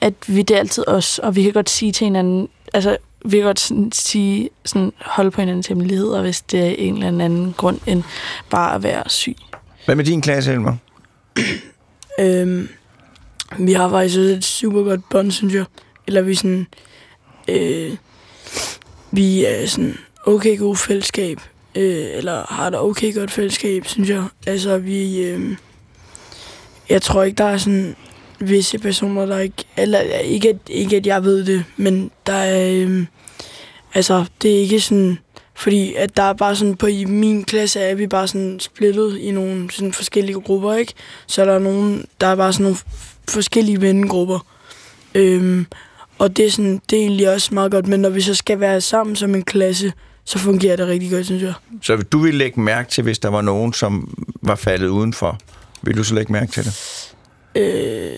at 0.00 0.14
vi 0.26 0.42
det 0.42 0.54
er 0.54 0.58
altid 0.58 0.88
os, 0.88 1.18
og 1.18 1.36
vi 1.36 1.42
kan 1.42 1.52
godt 1.52 1.70
sige 1.70 1.92
til 1.92 2.04
hinanden, 2.04 2.48
altså 2.72 2.96
vi 3.24 3.36
kan 3.36 3.46
godt 3.46 3.60
sådan, 3.60 3.92
sige, 3.92 4.50
sådan, 4.64 4.92
holde 5.00 5.30
på 5.30 5.40
hinandens 5.40 5.66
hemmeligheder, 5.66 6.22
hvis 6.22 6.40
det 6.40 6.60
er 6.60 6.74
en 6.78 7.02
eller 7.02 7.24
anden 7.24 7.54
grund, 7.56 7.80
end 7.86 8.02
bare 8.50 8.74
at 8.74 8.82
være 8.82 9.02
syg. 9.06 9.36
Hvad 9.84 9.94
med 9.94 10.04
din 10.04 10.22
klasse, 10.22 10.52
Elmer? 10.52 10.76
Øhm, 12.20 12.68
vi 13.58 13.72
har 13.72 13.88
faktisk 13.88 14.18
også 14.18 14.30
et 14.30 14.44
super 14.44 14.82
godt 14.82 15.08
bånd, 15.10 15.30
synes 15.30 15.54
jeg. 15.54 15.64
Eller 16.06 16.22
vi 16.22 16.34
sådan... 16.34 16.66
Øh, 17.48 17.96
vi 19.10 19.44
er 19.44 19.66
sådan 19.66 19.98
okay 20.26 20.58
god 20.58 20.76
fællesskab. 20.76 21.40
Øh, 21.74 22.06
eller 22.12 22.54
har 22.54 22.66
et 22.66 22.78
okay 22.78 23.14
godt 23.14 23.30
fællesskab, 23.30 23.86
synes 23.86 24.08
jeg. 24.08 24.24
Altså, 24.46 24.78
vi... 24.78 25.22
Øh, 25.22 25.56
jeg 26.88 27.02
tror 27.02 27.22
ikke, 27.22 27.36
der 27.36 27.44
er 27.44 27.56
sådan 27.56 27.96
visse 28.40 28.78
personer, 28.78 29.26
der 29.26 29.38
ikke... 29.38 29.64
Eller 29.76 30.00
ikke, 30.00 30.48
at, 30.48 30.56
ikke 30.68 30.96
at 30.96 31.06
jeg 31.06 31.24
ved 31.24 31.44
det, 31.44 31.64
men 31.76 32.10
der 32.26 32.32
er... 32.32 32.72
Øh, 32.72 33.06
altså, 33.94 34.24
det 34.42 34.56
er 34.56 34.60
ikke 34.60 34.80
sådan... 34.80 35.18
Fordi 35.54 35.94
at 35.94 36.16
der 36.16 36.22
er 36.22 36.32
bare 36.32 36.56
sådan, 36.56 36.76
på 36.76 36.86
i 36.86 37.04
min 37.04 37.44
klasse 37.44 37.80
er 37.80 37.94
vi 37.94 38.06
bare 38.06 38.28
sådan 38.28 38.60
splittet 38.60 39.18
i 39.18 39.30
nogle 39.30 39.70
sådan 39.70 39.92
forskellige 39.92 40.40
grupper, 40.40 40.74
ikke? 40.74 40.92
Så 41.26 41.44
der 41.44 41.52
er 41.52 41.58
nogen, 41.58 42.04
der 42.20 42.26
er 42.26 42.36
bare 42.36 42.52
sådan 42.52 42.64
nogle 42.64 42.78
forskellige 43.28 43.80
vennegrupper. 43.80 44.46
Øhm, 45.14 45.66
og 46.18 46.36
det 46.36 46.46
er, 46.46 46.50
sådan, 46.50 46.80
det 46.90 46.98
er 46.98 47.02
egentlig 47.02 47.30
også 47.34 47.54
meget 47.54 47.72
godt, 47.72 47.86
men 47.86 48.00
når 48.00 48.08
vi 48.08 48.20
så 48.20 48.34
skal 48.34 48.60
være 48.60 48.80
sammen 48.80 49.16
som 49.16 49.34
en 49.34 49.42
klasse, 49.42 49.92
så 50.24 50.38
fungerer 50.38 50.76
det 50.76 50.86
rigtig 50.86 51.10
godt, 51.10 51.26
synes 51.26 51.42
jeg. 51.42 51.52
Så 51.82 51.96
du 51.96 52.18
ville 52.18 52.38
lægge 52.38 52.60
mærke 52.60 52.90
til, 52.90 53.04
hvis 53.04 53.18
der 53.18 53.28
var 53.28 53.42
nogen, 53.42 53.72
som 53.72 54.24
var 54.42 54.54
faldet 54.54 54.88
udenfor. 54.88 55.38
Vil 55.82 55.96
du 55.96 56.04
så 56.04 56.14
lægge 56.14 56.32
mærke 56.32 56.52
til 56.52 56.64
det? 56.64 57.09
Øh, 57.54 58.12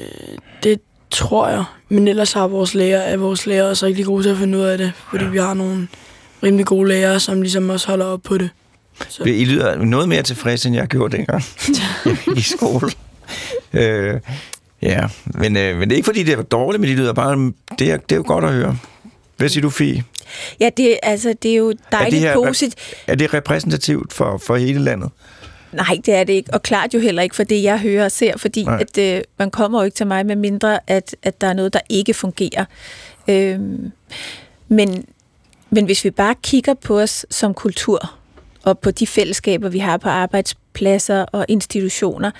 det 0.62 0.80
tror 1.10 1.48
jeg. 1.48 1.64
Men 1.88 2.08
ellers 2.08 2.32
har 2.32 2.46
vores 2.46 2.74
lærer, 2.74 3.00
er 3.00 3.16
vores 3.16 3.46
lærer 3.46 3.64
også 3.68 3.86
rigtig 3.86 4.04
gode 4.04 4.22
til 4.22 4.30
at 4.30 4.36
finde 4.36 4.58
ud 4.58 4.62
af 4.62 4.78
det, 4.78 4.92
fordi 5.10 5.24
ja. 5.24 5.30
vi 5.30 5.38
har 5.38 5.54
nogle 5.54 5.88
rimelig 6.42 6.66
gode 6.66 6.88
lærere, 6.88 7.20
som 7.20 7.42
ligesom 7.42 7.70
også 7.70 7.86
holder 7.88 8.06
op 8.06 8.20
på 8.22 8.38
det. 8.38 8.50
Så. 9.08 9.22
I 9.24 9.44
lyder 9.44 9.76
noget 9.84 10.08
mere 10.08 10.22
tilfredse, 10.22 10.68
end 10.68 10.76
jeg 10.76 10.86
gjorde 10.86 11.16
dengang 11.16 11.42
i 12.38 12.40
skole. 12.40 12.90
Øh, 13.72 14.20
ja, 14.82 15.06
men, 15.26 15.56
øh, 15.56 15.76
men 15.78 15.88
det 15.88 15.92
er 15.92 15.96
ikke 15.96 16.06
fordi, 16.06 16.22
det 16.22 16.38
er 16.38 16.42
dårligt, 16.42 16.80
men 16.80 16.90
de 16.90 16.94
lyder 16.96 17.12
bare... 17.12 17.52
Det 17.78 17.90
er, 17.90 17.96
det 17.96 18.12
er 18.12 18.16
jo 18.16 18.24
godt 18.26 18.44
at 18.44 18.52
høre. 18.52 18.78
Hvad 19.36 19.48
siger 19.48 19.62
du, 19.62 19.70
Fie? 19.70 20.04
Ja, 20.60 20.70
det, 20.76 20.98
altså, 21.02 21.34
det 21.42 21.50
er 21.50 21.56
jo 21.56 21.74
dejligt 21.92 22.22
her- 22.22 22.34
positivt. 22.34 22.74
Er 23.06 23.14
det 23.14 23.34
repræsentativt 23.34 24.12
for, 24.12 24.38
for 24.46 24.56
hele 24.56 24.80
landet? 24.80 25.10
Nej, 25.72 26.00
det 26.06 26.14
er 26.14 26.24
det 26.24 26.32
ikke. 26.32 26.54
Og 26.54 26.62
klart 26.62 26.94
jo 26.94 27.00
heller 27.00 27.22
ikke 27.22 27.36
for 27.36 27.44
det, 27.44 27.62
jeg 27.62 27.78
hører 27.78 28.04
og 28.04 28.12
ser, 28.12 28.36
fordi 28.36 28.64
Nej. 28.64 28.80
at, 28.80 28.98
øh, 28.98 29.22
man 29.38 29.50
kommer 29.50 29.80
jo 29.80 29.84
ikke 29.84 29.94
til 29.94 30.06
mig 30.06 30.26
med 30.26 30.36
mindre, 30.36 30.78
at, 30.86 31.16
at 31.22 31.40
der 31.40 31.46
er 31.46 31.52
noget, 31.52 31.72
der 31.72 31.80
ikke 31.88 32.14
fungerer. 32.14 32.64
Øhm, 33.28 33.92
men, 34.68 35.04
men 35.70 35.84
hvis 35.84 36.04
vi 36.04 36.10
bare 36.10 36.34
kigger 36.42 36.74
på 36.74 37.00
os 37.00 37.26
som 37.30 37.54
kultur, 37.54 38.14
og 38.62 38.78
på 38.78 38.90
de 38.90 39.06
fællesskaber, 39.06 39.68
vi 39.68 39.78
har 39.78 39.96
på 39.96 40.08
arbejdspladser 40.08 41.22
og 41.22 41.46
institutioner, 41.48 42.30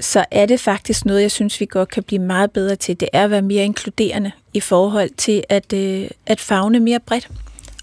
så 0.00 0.24
er 0.30 0.46
det 0.46 0.60
faktisk 0.60 1.04
noget, 1.04 1.22
jeg 1.22 1.30
synes, 1.30 1.60
vi 1.60 1.66
godt 1.66 1.88
kan 1.88 2.02
blive 2.02 2.22
meget 2.22 2.50
bedre 2.50 2.76
til. 2.76 3.00
Det 3.00 3.08
er 3.12 3.24
at 3.24 3.30
være 3.30 3.42
mere 3.42 3.64
inkluderende 3.64 4.32
i 4.54 4.60
forhold 4.60 5.10
til 5.16 5.44
at, 5.48 5.72
øh, 5.72 6.08
at 6.26 6.40
fagne 6.40 6.80
mere 6.80 7.00
bredt 7.00 7.28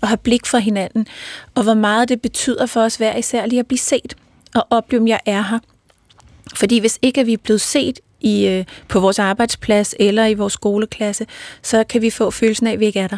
og 0.02 0.08
have 0.08 0.18
blik 0.18 0.46
for 0.46 0.58
hinanden, 0.58 1.08
og 1.56 1.64
hvor 1.64 1.74
meget 1.74 2.10
det 2.10 2.22
betyder 2.22 2.66
for 2.66 2.82
os 2.82 2.96
hver 2.96 3.16
især 3.16 3.46
lige 3.46 3.60
at 3.60 3.68
blive 3.68 3.80
set 3.80 4.16
og 4.56 4.68
opleve, 4.70 5.02
om 5.02 5.08
jeg 5.08 5.20
er 5.26 5.42
her. 5.42 5.60
Fordi 6.56 6.80
hvis 6.80 7.00
ikke 7.02 7.26
vi 7.26 7.34
er 7.34 7.38
blevet 7.38 7.62
set 7.62 8.00
i, 8.22 8.48
øh, 8.48 8.66
på 8.88 9.00
vores 9.00 9.20
arbejdsplads 9.20 9.96
eller 10.00 10.26
i 10.26 10.34
vores 10.34 10.54
skoleklasse, 10.54 11.26
så 11.64 11.84
kan 11.84 12.02
vi 12.02 12.10
få 12.10 12.32
følelsen 12.32 12.68
af, 12.68 12.72
at 12.72 12.80
vi 12.80 12.86
ikke 12.86 13.00
er 13.00 13.08
der. 13.08 13.18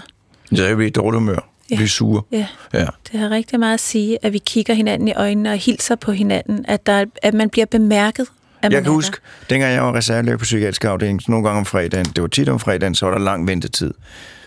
Så 0.55 0.65
er 0.65 0.75
vi 0.75 0.87
i 0.87 0.89
dårlig 0.89 1.19
humør. 1.19 1.49
Ja. 1.71 1.77
Vi 1.77 1.83
er 1.83 1.87
sure. 1.87 2.21
Ja. 2.31 2.47
Ja. 2.73 2.85
Det 3.11 3.19
har 3.19 3.29
rigtig 3.29 3.59
meget 3.59 3.73
at 3.73 3.79
sige, 3.79 4.17
at 4.25 4.33
vi 4.33 4.37
kigger 4.37 4.73
hinanden 4.73 5.07
i 5.07 5.13
øjnene 5.13 5.51
og 5.51 5.57
hilser 5.57 5.95
på 5.95 6.11
hinanden, 6.11 6.65
at, 6.67 6.85
der, 6.85 7.05
at 7.21 7.33
man 7.33 7.49
bliver 7.49 7.65
bemærket. 7.65 8.27
At 8.61 8.73
Jeg 8.73 8.83
kan 8.83 8.91
huske, 8.91 9.17
dengang 9.49 9.73
jeg 9.73 9.83
var 9.83 9.95
reservelæge 9.95 10.37
på 10.37 10.43
psykiatrisk 10.43 10.85
afdeling, 10.85 11.21
så 11.21 11.31
nogle 11.31 11.47
gange 11.47 11.59
om 11.59 11.65
fredagen, 11.65 12.05
det 12.05 12.21
var 12.21 12.27
tit 12.27 12.49
om 12.49 12.59
fredagen, 12.59 12.95
så 12.95 13.05
var 13.05 13.13
der 13.13 13.19
lang 13.19 13.47
ventetid. 13.47 13.93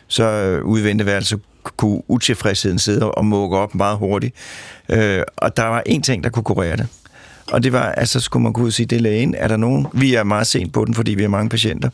Så 0.09 0.25
øh, 0.25 0.65
ude 0.65 0.83
i 0.83 0.85
venteværelset 0.85 1.41
kunne 1.77 2.03
utilfredsheden 2.09 2.79
sidde 2.79 3.11
og 3.11 3.25
mukke 3.25 3.57
op 3.57 3.75
meget 3.75 3.99
hurtigt. 3.99 4.35
Øh, 4.89 5.23
og 5.37 5.57
der 5.57 5.65
var 5.65 5.83
en 5.87 6.03
ting, 6.03 6.25
der 6.25 6.31
kunne 6.31 6.43
kurere 6.43 6.77
det. 6.77 6.87
Og 7.53 7.63
det 7.63 7.73
var, 7.73 7.93
altså 7.93 8.21
skulle 8.21 8.43
man 8.43 8.53
gå 8.53 8.63
ud 8.63 8.67
og 8.67 8.73
sige, 8.73 8.87
det 8.87 8.97
er 8.97 9.01
lægen, 9.01 9.35
er 9.35 9.49
der 9.49 9.57
nogen, 9.57 9.87
vi 9.93 10.15
er 10.15 10.23
meget 10.23 10.47
sent 10.47 10.73
på 10.73 10.85
den, 10.85 10.95
fordi 10.95 11.15
vi 11.15 11.23
har 11.23 11.29
mange 11.29 11.49
patienter, 11.49 11.91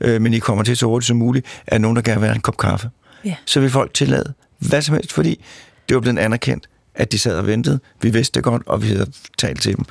øh, 0.00 0.22
men 0.22 0.34
I 0.34 0.38
kommer 0.38 0.64
til 0.64 0.76
så 0.76 0.86
hurtigt 0.86 1.06
som 1.06 1.16
muligt, 1.16 1.46
er 1.66 1.76
der 1.76 1.78
nogen, 1.78 1.96
der 1.96 2.02
gerne 2.02 2.20
vil 2.20 2.26
have 2.26 2.36
en 2.36 2.40
kop 2.40 2.56
kaffe? 2.56 2.90
Ja. 3.24 3.34
Så 3.46 3.60
vil 3.60 3.70
folk 3.70 3.94
tillade 3.94 4.34
hvad 4.58 4.82
som 4.82 4.94
helst, 4.94 5.12
fordi 5.12 5.44
det 5.88 5.94
var 5.94 6.00
blevet 6.00 6.18
anerkendt, 6.18 6.68
at 6.94 7.12
de 7.12 7.18
sad 7.18 7.38
og 7.38 7.46
ventede. 7.46 7.80
Vi 8.02 8.10
vidste 8.10 8.34
det 8.34 8.44
godt, 8.44 8.62
og 8.66 8.82
vi 8.82 8.88
havde 8.88 9.06
talt 9.38 9.62
til 9.62 9.76
dem. 9.76 9.84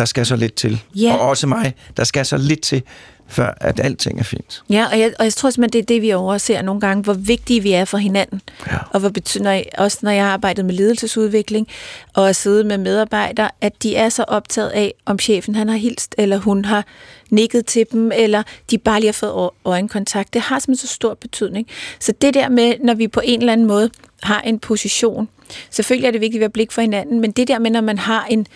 Der 0.00 0.06
skal 0.06 0.26
så 0.26 0.36
lidt 0.36 0.54
til. 0.54 0.82
Ja. 0.94 1.14
Og 1.14 1.20
også 1.28 1.46
mig, 1.46 1.74
der 1.96 2.04
skal 2.04 2.26
så 2.26 2.36
lidt 2.36 2.60
til, 2.60 2.82
før 3.28 3.54
at 3.60 3.80
alting 3.80 4.20
er 4.20 4.24
fint. 4.24 4.62
Ja, 4.70 4.86
og 4.92 4.98
jeg, 4.98 5.12
og 5.18 5.24
jeg 5.24 5.34
tror 5.34 5.50
simpelthen, 5.50 5.72
det 5.72 5.78
er 5.78 5.94
det, 5.94 6.02
vi 6.02 6.12
overser 6.12 6.62
nogle 6.62 6.80
gange, 6.80 7.02
hvor 7.02 7.12
vigtige 7.12 7.62
vi 7.62 7.72
er 7.72 7.84
for 7.84 7.98
hinanden. 7.98 8.40
Ja. 8.66 8.76
Og 8.90 9.00
hvor 9.00 9.08
betyder, 9.08 9.44
når 9.44 9.50
jeg, 9.50 9.64
også 9.78 9.98
når 10.02 10.10
jeg 10.10 10.24
har 10.24 10.32
arbejdet 10.32 10.64
med 10.64 10.74
ledelsesudvikling, 10.74 11.68
og 12.14 12.26
har 12.26 12.32
siddet 12.32 12.66
med 12.66 12.78
medarbejdere, 12.78 13.50
at 13.60 13.82
de 13.82 13.96
er 13.96 14.08
så 14.08 14.24
optaget 14.28 14.68
af, 14.68 14.94
om 15.06 15.18
chefen 15.18 15.54
han 15.54 15.68
har 15.68 15.76
hilst, 15.76 16.14
eller 16.18 16.36
hun 16.36 16.64
har 16.64 16.84
nikket 17.30 17.66
til 17.66 17.86
dem, 17.92 18.12
eller 18.14 18.42
de 18.70 18.78
bare 18.78 19.00
lige 19.00 19.08
har 19.08 19.12
fået 19.12 19.50
øjenkontakt. 19.64 20.34
Det 20.34 20.42
har 20.42 20.58
simpelthen 20.58 20.88
så 20.88 20.94
stor 20.94 21.14
betydning. 21.14 21.66
Så 21.98 22.12
det 22.22 22.34
der 22.34 22.48
med, 22.48 22.74
når 22.84 22.94
vi 22.94 23.08
på 23.08 23.20
en 23.24 23.40
eller 23.40 23.52
anden 23.52 23.66
måde 23.66 23.90
har 24.22 24.40
en 24.40 24.58
position, 24.58 25.28
selvfølgelig 25.70 26.06
er 26.06 26.12
det 26.12 26.20
vigtigt 26.20 26.40
at 26.40 26.44
have 26.44 26.52
blik 26.52 26.72
for 26.72 26.80
hinanden, 26.80 27.20
men 27.20 27.30
det 27.30 27.48
der 27.48 27.58
med, 27.58 27.70
når 27.70 27.80
man 27.80 27.98
har 27.98 28.26
en, 28.30 28.46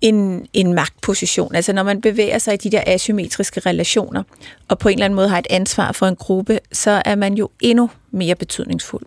en, 0.00 0.46
en 0.52 0.72
magtposition. 0.72 1.54
Altså 1.54 1.72
når 1.72 1.82
man 1.82 2.00
bevæger 2.00 2.38
sig 2.38 2.54
i 2.54 2.56
de 2.56 2.70
der 2.70 2.82
asymmetriske 2.86 3.60
relationer, 3.60 4.22
og 4.68 4.78
på 4.78 4.88
en 4.88 4.92
eller 4.92 5.04
anden 5.04 5.16
måde 5.16 5.28
har 5.28 5.38
et 5.38 5.46
ansvar 5.50 5.92
for 5.92 6.06
en 6.06 6.16
gruppe, 6.16 6.58
så 6.72 7.02
er 7.04 7.14
man 7.14 7.34
jo 7.34 7.50
endnu 7.60 7.90
mere 8.10 8.34
betydningsfuld. 8.34 9.06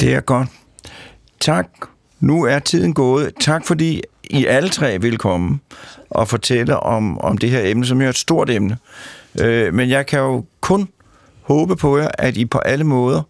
Det 0.00 0.14
er 0.14 0.20
godt. 0.20 0.48
Tak. 1.40 1.68
Nu 2.20 2.44
er 2.44 2.58
tiden 2.58 2.94
gået. 2.94 3.32
Tak 3.40 3.66
fordi 3.66 4.02
I 4.24 4.46
alle 4.46 4.68
tre 4.68 5.00
vil 5.00 5.18
komme 5.18 5.58
og 6.10 6.28
fortælle 6.28 6.80
om, 6.80 7.18
om 7.18 7.38
det 7.38 7.50
her 7.50 7.60
emne, 7.64 7.86
som 7.86 8.00
jo 8.00 8.04
er 8.04 8.10
et 8.10 8.16
stort 8.16 8.50
emne. 8.50 8.78
Øh, 9.40 9.74
men 9.74 9.90
jeg 9.90 10.06
kan 10.06 10.18
jo 10.18 10.44
kun 10.60 10.88
håbe 11.42 11.76
på 11.76 11.98
jer, 11.98 12.08
at 12.18 12.36
I 12.36 12.44
på 12.44 12.58
alle 12.58 12.84
måder 12.84 13.22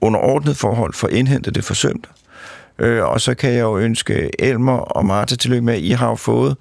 under 0.00 0.20
ordnet 0.20 0.56
forhold 0.56 0.94
får 0.94 1.08
indhentet 1.08 1.54
det 1.54 1.64
forsømte. 1.64 2.08
Øh, 2.82 3.04
og 3.04 3.20
så 3.20 3.34
kan 3.34 3.52
jeg 3.52 3.60
jo 3.60 3.78
ønske 3.78 4.30
Elmer 4.38 4.76
og 4.78 5.06
Martha 5.06 5.36
tillykke 5.36 5.64
med, 5.64 5.74
at 5.74 5.80
I 5.80 5.90
har 5.90 6.08
jo 6.08 6.14
fået, 6.14 6.56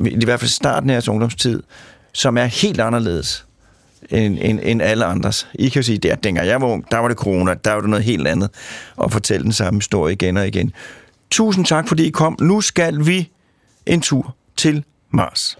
i 0.00 0.24
hvert 0.24 0.40
fald 0.40 0.48
starten 0.48 0.90
af 0.90 0.94
jeres 0.94 1.08
ungdomstid, 1.08 1.62
som 2.12 2.38
er 2.38 2.44
helt 2.44 2.80
anderledes 2.80 3.46
end, 4.10 4.38
end, 4.40 4.60
end 4.62 4.82
alle 4.82 5.04
andres. 5.04 5.48
I 5.54 5.68
kan 5.68 5.82
jo 5.82 5.86
sige, 5.86 6.12
at 6.12 6.24
dengang 6.24 6.46
jeg 6.46 6.60
var 6.60 6.66
ung, 6.66 6.90
der 6.90 6.98
var 6.98 7.08
det 7.08 7.16
corona, 7.16 7.54
der 7.54 7.72
var 7.72 7.80
det 7.80 7.90
noget 7.90 8.04
helt 8.04 8.26
andet, 8.26 8.50
og 8.96 9.12
fortælle 9.12 9.44
den 9.44 9.52
samme 9.52 9.78
historie 9.78 10.12
igen 10.12 10.36
og 10.36 10.48
igen. 10.48 10.72
Tusind 11.30 11.64
tak, 11.64 11.88
fordi 11.88 12.06
I 12.06 12.10
kom. 12.10 12.36
Nu 12.40 12.60
skal 12.60 13.06
vi 13.06 13.30
en 13.86 14.00
tur 14.00 14.36
til 14.56 14.84
Mars. 15.10 15.58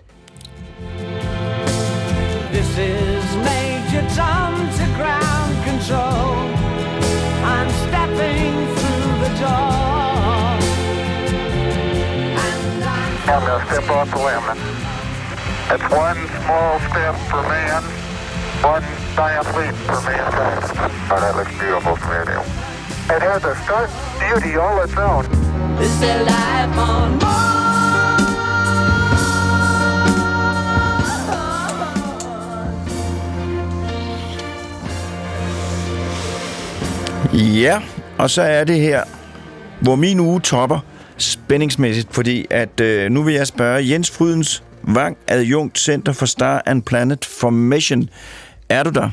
And 13.33 13.47
gonna 13.47 13.65
step 13.67 13.89
off 13.91 14.11
the 14.11 14.17
limb. 14.17 14.43
It's 15.71 15.89
one 15.89 16.17
small 16.43 16.81
step 16.91 17.15
for 17.31 17.43
man, 17.47 17.83
one 18.61 18.83
giant 19.15 19.47
leap 19.57 19.75
for 19.87 20.01
mankind. 20.03 20.65
Oh, 21.13 21.21
that 21.21 21.37
looks 21.37 21.53
beautiful 21.61 21.95
from 21.95 22.11
here, 22.11 22.25
Neil. 22.25 22.45
It 23.17 23.23
has 23.23 23.45
a 23.45 23.55
stark 23.63 23.91
beauty 24.19 24.57
all 24.57 24.83
its 24.83 24.97
own. 24.97 25.25
Is 25.81 26.01
there 26.01 26.25
life 26.25 26.77
on 26.77 27.21
Ja, 37.33 37.81
og 38.19 38.31
så 38.31 38.43
er 38.43 38.65
det 38.65 38.81
her, 38.81 39.05
hvor 39.81 39.97
min 39.97 40.21
uge 40.21 40.41
topper 40.41 40.81
spændingsmæssigt, 41.23 42.15
fordi 42.15 42.47
at 42.51 42.81
øh, 42.81 43.11
nu 43.11 43.23
vil 43.23 43.35
jeg 43.35 43.47
spørge 43.47 43.91
Jens 43.91 44.11
Frydens 44.11 44.63
Vang, 44.83 45.17
adjunkt 45.29 45.79
Center 45.79 46.13
for 46.13 46.27
Star 46.27 46.63
and 46.67 46.83
Planet 46.83 47.25
Formation. 47.25 48.09
Er 48.69 48.83
du 48.83 48.91
der? 48.91 49.11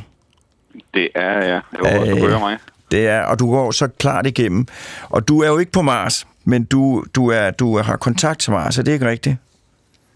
Det 0.93 1.09
er 1.15 1.33
jeg. 1.33 1.61
Jeg 1.83 1.99
håber, 1.99 2.01
øh, 2.01 2.09
du 2.09 2.27
hører 2.27 2.39
mig. 2.39 2.57
Det 2.91 3.07
er, 3.07 3.21
og 3.21 3.39
du 3.39 3.51
går 3.51 3.71
så 3.71 3.87
klart 3.87 4.27
igennem. 4.27 4.67
Og 5.09 5.27
du 5.27 5.41
er 5.41 5.47
jo 5.47 5.57
ikke 5.57 5.71
på 5.71 5.81
Mars, 5.81 6.27
men 6.45 6.63
du, 6.63 7.03
du, 7.15 7.27
er, 7.27 7.51
du 7.51 7.77
har 7.77 7.97
kontakt 7.97 8.39
til 8.39 8.51
Mars, 8.51 8.77
er 8.77 8.83
det 8.83 8.91
ikke 8.91 9.09
rigtigt? 9.09 9.35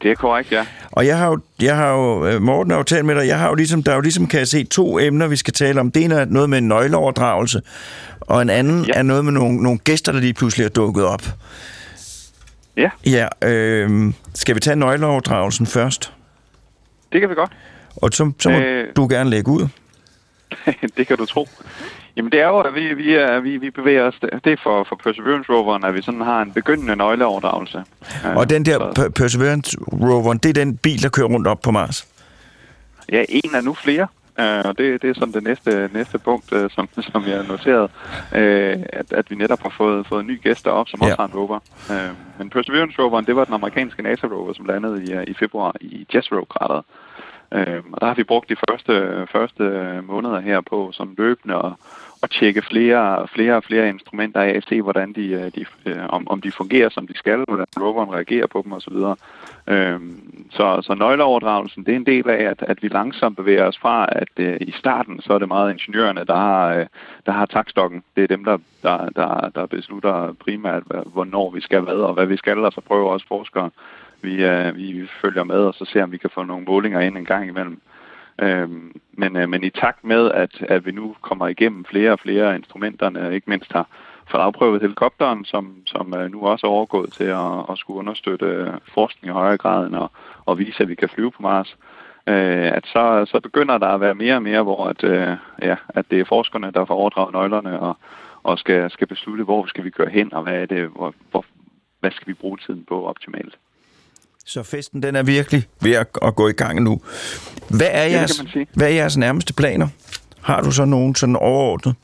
Det 0.02 0.12
er 0.12 0.16
korrekt, 0.16 0.52
ja. 0.52 0.66
Og 0.92 1.06
jeg 1.06 1.18
har 1.18 1.28
jo, 1.28 1.40
jeg 1.62 1.76
har 1.76 1.92
jo 1.92 2.26
øh, 2.26 2.42
Morten 2.42 2.72
har 2.72 2.78
jo 2.78 2.84
talt 2.84 3.06
med 3.06 3.16
dig, 3.16 3.28
jeg 3.28 3.40
har 3.40 3.48
jo 3.48 3.56
ligesom, 3.56 3.84
der 3.84 3.92
er 3.92 3.96
jo 3.96 4.02
ligesom, 4.02 4.28
kan 4.28 4.40
jeg 4.40 4.48
se, 4.48 4.64
to 4.64 5.00
emner, 5.00 5.28
vi 5.28 5.36
skal 5.36 5.54
tale 5.54 5.80
om. 5.80 5.92
Det 5.92 6.04
ene 6.04 6.16
er 6.16 6.26
noget 6.26 6.50
med 6.50 6.58
en 6.58 6.68
nøgleoverdragelse, 6.68 7.62
og 8.22 8.42
en 8.42 8.50
anden. 8.50 8.86
Ja. 8.86 8.92
er 8.96 9.04
noget 9.04 9.26
med 9.26 9.34
nogle, 9.34 9.64
nogle 9.64 9.80
gæster, 9.80 10.12
der 10.12 10.20
lige 10.20 10.34
pludselig 10.34 10.66
er 10.66 10.70
dukket 10.70 11.06
op. 11.06 11.24
Ja, 12.78 12.90
Ja, 13.06 13.28
øh, 13.50 14.14
skal 14.34 14.56
vi 14.56 14.60
tage 14.60 14.76
nøgleoverdragelsen 14.76 15.66
først? 15.66 16.14
det 17.12 17.22
kan 17.22 17.30
vi 17.30 17.36
godt. 17.36 17.52
Og 17.96 18.10
så, 18.14 18.32
så 18.40 18.50
må 18.50 18.56
øh... 18.58 18.80
Øh. 18.88 18.88
du 18.96 19.08
gerne 19.08 19.30
lægge 19.30 19.52
ud. 19.52 19.68
det 20.98 21.08
kan 21.08 21.18
du 21.18 21.26
tro. 21.26 21.48
Jamen 22.16 22.32
det 22.32 22.40
er 22.42 22.48
jo, 22.48 22.60
at 22.60 22.76
vi, 22.76 22.94
vi, 22.94 23.14
er, 23.16 23.40
vi, 23.40 23.58
vi 23.58 23.70
bevæger 23.70 24.04
os, 24.04 24.16
det 24.44 24.54
er 24.54 24.58
for, 24.64 24.86
for 24.90 25.00
Perseverance 25.04 25.52
roveren, 25.52 25.84
at 25.84 25.94
vi 25.94 26.02
sådan 26.02 26.22
har 26.22 26.42
en 26.42 26.52
begyndende 26.54 26.96
nøgleoverdragelse. 26.96 27.84
Øh, 28.26 28.36
Og 28.36 28.50
den 28.50 28.66
der 28.66 28.78
så- 28.78 29.02
Per- 29.02 29.10
Perseverance 29.10 29.78
roveren, 29.80 30.38
det 30.38 30.50
er 30.50 30.54
den 30.54 30.78
bil, 30.78 31.04
der 31.04 31.10
kører 31.10 31.28
rundt 31.28 31.48
op 31.48 31.62
på 31.62 31.72
Mars. 31.72 32.08
Ja, 33.12 33.24
en 33.30 33.56
er 33.56 33.62
nu 33.62 33.74
flere. 33.74 34.08
Øh, 34.42 34.62
og 34.66 34.78
det, 34.78 35.02
det 35.02 35.10
er 35.10 35.14
sådan 35.14 35.34
det 35.34 35.44
næste, 35.44 35.90
næste 35.94 36.20
punkt, 36.20 36.54
øh, 36.54 36.70
som, 36.70 36.90
som 37.12 37.24
jeg 37.28 37.38
har 37.38 37.48
noteret, 37.48 37.92
øh, 38.36 38.78
at, 38.94 39.14
at 39.14 39.32
vi 39.32 39.36
netop 39.36 39.62
har 39.62 39.70
fået, 39.78 40.08
fået 40.08 40.26
nye 40.26 40.40
gæster 40.44 40.72
op, 40.72 40.88
som 40.90 41.00
Ja. 41.02 41.06
også 41.06 41.16
har 41.22 41.28
en 41.28 41.34
rover. 41.34 41.60
Øh, 41.92 42.12
men 42.38 42.50
Perseverance 42.50 43.02
roveren, 43.02 43.26
det 43.26 43.36
var 43.36 43.46
den 43.46 43.54
amerikanske 43.54 44.04
NASA-rover, 44.04 44.54
som 44.54 44.66
landede 44.66 45.04
i, 45.04 45.14
øh, 45.14 45.24
i 45.28 45.34
februar 45.34 45.76
i 45.82 46.08
Jezero-krateret. 46.14 46.84
Øh, 47.54 47.82
og 47.94 48.02
der 48.02 48.08
har 48.08 48.14
vi 48.14 48.24
brugt 48.24 48.50
de 48.50 48.56
første, 48.70 49.28
første 49.32 49.64
måneder 50.04 50.40
her 50.40 50.62
på 50.62 50.90
sådan 50.94 51.16
løbende 51.18 51.56
at, 51.56 51.72
at 52.24 52.30
tjekke 52.30 52.62
flere, 52.62 53.28
flere 53.28 53.56
og 53.56 53.64
flere 53.64 53.90
instrumenter 53.90 54.42
af, 54.42 54.50
at 54.50 54.66
se 54.70 54.82
hvordan 54.82 55.14
de, 55.14 55.28
øh, 55.28 55.52
de, 55.56 55.66
øh, 55.86 56.06
om, 56.10 56.28
om 56.28 56.42
de 56.42 56.52
fungerer 56.52 56.90
som 56.90 57.08
de 57.08 57.18
skal, 57.18 57.44
hvordan 57.48 57.66
roveren 57.80 58.14
reagerer 58.14 58.48
på 58.48 58.62
dem 58.66 58.74
osv. 58.74 58.94
Øhm, 59.68 60.46
så, 60.52 60.82
så 60.82 60.96
nøgleoverdragelsen, 60.96 61.86
det 61.86 61.92
er 61.92 61.96
en 61.96 62.06
del 62.06 62.30
af, 62.30 62.44
at, 62.44 62.64
at 62.68 62.84
vi 62.84 62.88
langsomt 62.88 63.38
bevæger 63.38 63.66
os 63.66 63.78
fra, 63.78 64.08
at 64.12 64.30
øh, 64.38 64.58
i 64.62 64.72
starten, 64.72 65.22
så 65.22 65.34
er 65.34 65.40
det 65.40 65.48
meget 65.48 65.72
ingeniørerne, 65.72 66.26
der 66.26 66.36
har, 66.36 66.74
øh, 66.74 66.86
der 67.26 67.32
har 67.32 67.46
takstokken. 67.46 68.04
Det 68.16 68.24
er 68.24 68.28
dem, 68.28 68.44
der, 68.44 68.58
der, 68.84 69.10
der, 69.10 69.50
der 69.56 69.66
beslutter 69.66 70.34
primært, 70.34 70.84
hvornår 71.14 71.52
vi 71.52 71.62
skal 71.62 71.82
hvad, 71.82 71.96
og 71.96 72.14
hvad 72.14 72.26
vi 72.26 72.38
skal, 72.38 72.66
og 72.66 72.72
så 72.72 72.82
prøver 72.82 73.10
også 73.10 73.28
forskere 73.28 73.70
Vi, 74.22 74.46
øh, 74.46 74.76
vi, 74.76 74.92
vi 74.92 75.08
følger 75.22 75.44
med, 75.44 75.60
og 75.60 75.74
så 75.74 75.86
ser 75.86 76.04
om 76.04 76.12
vi 76.12 76.18
kan 76.18 76.30
få 76.30 76.44
nogle 76.44 76.66
målinger 76.66 77.00
ind 77.00 77.18
en 77.18 77.26
gang 77.26 77.48
imellem. 77.48 77.82
Øhm, 78.42 79.02
men, 79.12 79.36
øh, 79.36 79.50
men 79.50 79.64
i 79.64 79.70
takt 79.70 80.04
med, 80.04 80.32
at, 80.32 80.62
at 80.62 80.86
vi 80.86 80.92
nu 80.92 81.16
kommer 81.22 81.48
igennem 81.48 81.86
flere 81.86 82.12
og 82.12 82.20
flere 82.20 82.56
instrumenterne, 82.56 83.36
ikke 83.36 83.50
mindst 83.50 83.74
har 83.74 83.88
fået 84.32 84.42
afprøvet 84.42 84.82
helikopteren, 84.82 85.46
som, 85.46 85.76
som 85.86 86.14
øh, 86.14 86.32
nu 86.32 86.42
også 86.42 86.68
er 86.68 86.72
overgået 86.72 87.14
til 87.14 87.24
at, 87.24 87.66
at 87.70 87.78
skulle 87.78 88.00
understøtte 88.00 88.80
forskning 88.94 89.30
i 89.30 89.34
højere 89.34 89.58
grad 89.58 89.88
end 89.88 89.96
at, 89.96 90.08
at 90.50 90.58
vise, 90.58 90.84
at 90.84 90.90
vi 90.90 90.96
kan 90.96 91.10
flyve 91.10 91.32
på 91.32 91.42
Mars, 91.42 91.78
øh, 92.28 92.72
at 92.78 92.86
så, 92.86 93.26
så 93.26 93.40
begynder 93.40 93.78
der 93.78 93.88
at 93.88 94.02
være 94.02 94.16
mere 94.16 94.36
og 94.36 94.44
mere, 94.44 94.64
hvor 94.64 94.86
at, 94.88 95.04
øh, 95.04 95.38
ja, 95.62 95.76
at 95.90 96.06
det 96.12 96.20
er 96.20 96.26
forskerne, 96.26 96.72
der 96.72 96.86
får 96.86 96.96
overdraget 96.96 97.34
nøglerne 97.34 97.80
og, 97.80 97.98
og 98.44 98.60
skal, 98.60 98.92
skal 98.92 99.08
beslutte, 99.08 99.44
hvor 99.44 99.66
skal 99.66 99.84
vi 99.84 99.90
køre 99.90 100.10
hen, 100.10 100.34
og 100.34 100.44
hvad, 100.44 100.62
er 100.62 100.66
det, 100.66 100.88
hvor, 100.88 101.14
hvor, 101.32 101.46
hvad 102.00 102.12
skal 102.12 102.28
vi 102.28 102.34
bruge 102.34 102.58
tiden 102.58 102.86
på 102.88 103.06
optimalt. 103.06 103.58
Så 104.46 104.64
festen 104.64 105.04
den 105.04 105.16
er 105.16 105.24
virkelig 105.24 105.68
ved 105.82 105.92
at, 105.92 106.08
at 106.22 106.36
gå 106.36 106.48
i 106.48 106.52
gang 106.54 106.82
nu. 106.82 107.02
Hvad 107.70 107.88
er, 107.92 108.04
det 108.04 108.12
jeres, 108.12 108.44
hvad 108.74 108.88
er 108.88 108.94
jeres 108.94 109.18
nærmeste 109.18 109.54
planer? 109.54 109.88
Har 110.42 110.62
du 110.62 110.72
så 110.72 110.86
nogen 110.86 111.16
sådan 111.16 111.36
overordnet? 111.36 111.96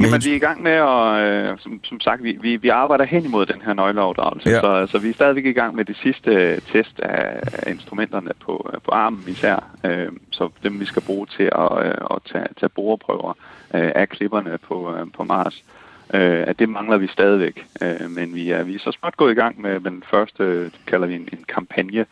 Jamen, 0.00 0.24
vi 0.24 0.30
er 0.30 0.36
i 0.36 0.38
gang 0.38 0.62
med 0.62 0.72
at, 0.72 1.20
øh, 1.20 1.58
som, 1.58 1.80
som 1.84 2.00
sagt, 2.00 2.22
vi, 2.22 2.38
vi, 2.40 2.56
vi 2.56 2.68
arbejder 2.68 3.04
hen 3.04 3.24
imod 3.24 3.46
den 3.46 3.62
her 3.64 3.72
nøgleoverdragelse. 3.72 4.48
Ja. 4.48 4.54
Ja. 4.54 4.86
Så, 4.86 4.92
så 4.92 4.98
vi 4.98 5.08
er 5.08 5.14
stadigvæk 5.14 5.44
i 5.44 5.52
gang 5.52 5.76
med 5.76 5.84
det 5.84 5.96
sidste 6.02 6.60
test 6.72 7.00
af 7.00 7.40
af 7.52 7.70
instrumenterne 7.70 8.30
på, 8.44 8.70
øh, 8.74 8.80
på 8.80 8.90
armen 8.90 9.24
især. 9.26 9.70
Øh, 9.84 10.08
så 10.30 10.48
dem 10.62 10.80
vi 10.80 10.84
skal 10.84 11.02
bruge 11.02 11.26
til 11.26 11.42
at, 11.42 11.86
øh, 11.86 11.94
at 12.10 12.18
tage, 12.32 12.46
tage 12.60 12.68
boreprøver 12.68 13.32
øh, 13.74 13.92
af 13.94 14.08
klipperne 14.08 14.58
på, 14.68 14.94
øh, 14.94 15.06
på 15.16 15.24
Mars. 15.24 15.64
Øh, 15.64 15.79
øh, 16.14 16.44
at 16.46 16.58
det 16.58 16.68
mangler 16.68 16.98
vi 16.98 17.06
stadigvæk. 17.06 17.66
Øh, 17.82 18.10
men 18.10 18.34
vi 18.34 18.50
er, 18.50 18.62
vi 18.62 18.74
er 18.74 18.78
så 18.78 18.92
småt 18.92 19.16
gået 19.16 19.32
i 19.32 19.40
gang 19.40 19.60
med 19.60 19.80
den 19.80 20.02
første, 20.10 20.42
det 20.42 20.64
øh, 20.64 20.70
kalder 20.86 21.06
vi 21.06 21.14
en, 21.14 21.28
en 21.32 21.44
kampagne, 21.48 22.06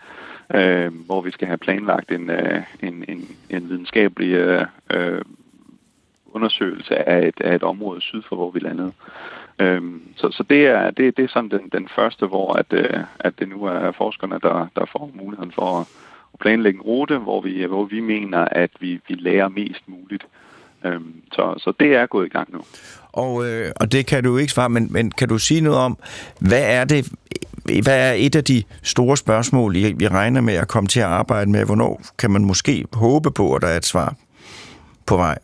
øh, 0.54 0.92
hvor 1.06 1.20
vi 1.20 1.30
skal 1.30 1.46
have 1.46 1.58
planlagt 1.58 2.12
en, 2.12 2.30
øh, 2.30 2.62
en, 2.82 3.04
en, 3.08 3.28
en 3.50 3.68
videnskabelig 3.68 4.32
øh, 4.34 4.66
øh 4.90 5.22
undersøgelse 6.32 7.08
af 7.08 7.26
et, 7.26 7.40
af 7.40 7.54
et 7.54 7.62
område 7.62 8.00
syd 8.00 8.22
for, 8.28 8.36
hvor 8.36 8.50
vi 8.50 8.58
landede. 8.58 8.92
Øhm, 9.58 10.02
så, 10.16 10.30
så 10.30 10.42
det 10.42 10.66
er 10.66 10.90
det, 10.90 11.16
det 11.16 11.24
er 11.24 11.28
sådan 11.28 11.50
den, 11.50 11.68
den 11.72 11.88
første, 11.88 12.26
hvor 12.26 12.52
at, 12.52 12.72
øh, 12.72 13.00
at 13.18 13.38
det 13.38 13.48
nu 13.48 13.64
er 13.64 13.92
forskerne, 13.92 14.38
der, 14.42 14.66
der 14.76 14.84
får 14.92 15.10
muligheden 15.14 15.52
for 15.52 15.80
at, 15.80 15.86
at 16.32 16.38
planlægge 16.38 16.76
en 16.76 16.82
rute, 16.82 17.18
hvor 17.18 17.40
vi, 17.40 17.64
hvor 17.64 17.84
vi 17.84 18.00
mener, 18.00 18.38
at 18.38 18.70
vi, 18.80 19.00
vi 19.08 19.14
lærer 19.14 19.48
mest 19.48 19.88
muligt. 19.88 20.26
Øhm, 20.84 21.14
så, 21.32 21.54
så 21.58 21.72
det 21.80 21.96
er 21.96 22.06
gået 22.06 22.26
i 22.26 22.28
gang 22.28 22.52
nu. 22.52 22.60
Og, 23.12 23.46
øh, 23.46 23.72
og 23.80 23.92
det 23.92 24.06
kan 24.06 24.24
du 24.24 24.36
ikke 24.36 24.52
svare, 24.52 24.68
men, 24.68 24.92
men 24.92 25.10
kan 25.10 25.28
du 25.28 25.38
sige 25.38 25.60
noget 25.60 25.78
om, 25.78 25.98
hvad 26.40 26.62
er 26.62 26.84
det, 26.84 27.12
hvad 27.82 28.08
er 28.08 28.12
et 28.12 28.36
af 28.36 28.44
de 28.44 28.62
store 28.82 29.16
spørgsmål, 29.16 29.76
I, 29.76 29.96
I 30.00 30.08
regner 30.08 30.40
med 30.40 30.54
at 30.54 30.68
komme 30.68 30.88
til 30.88 31.00
at 31.00 31.06
arbejde 31.06 31.50
med? 31.50 31.64
Hvornår 31.64 32.02
kan 32.18 32.30
man 32.30 32.44
måske 32.44 32.84
håbe 32.92 33.30
på, 33.30 33.54
at 33.54 33.62
der 33.62 33.68
er 33.68 33.76
et 33.76 33.86
svar 33.86 34.14
på 35.06 35.16
vej? 35.16 35.38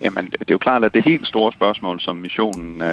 Jamen, 0.00 0.24
det 0.24 0.40
er 0.40 0.54
jo 0.54 0.58
klart, 0.58 0.84
at 0.84 0.94
det 0.94 1.04
helt 1.04 1.26
store 1.26 1.52
spørgsmål, 1.52 2.00
som 2.00 2.16
missionen 2.16 2.82
øh, 2.82 2.88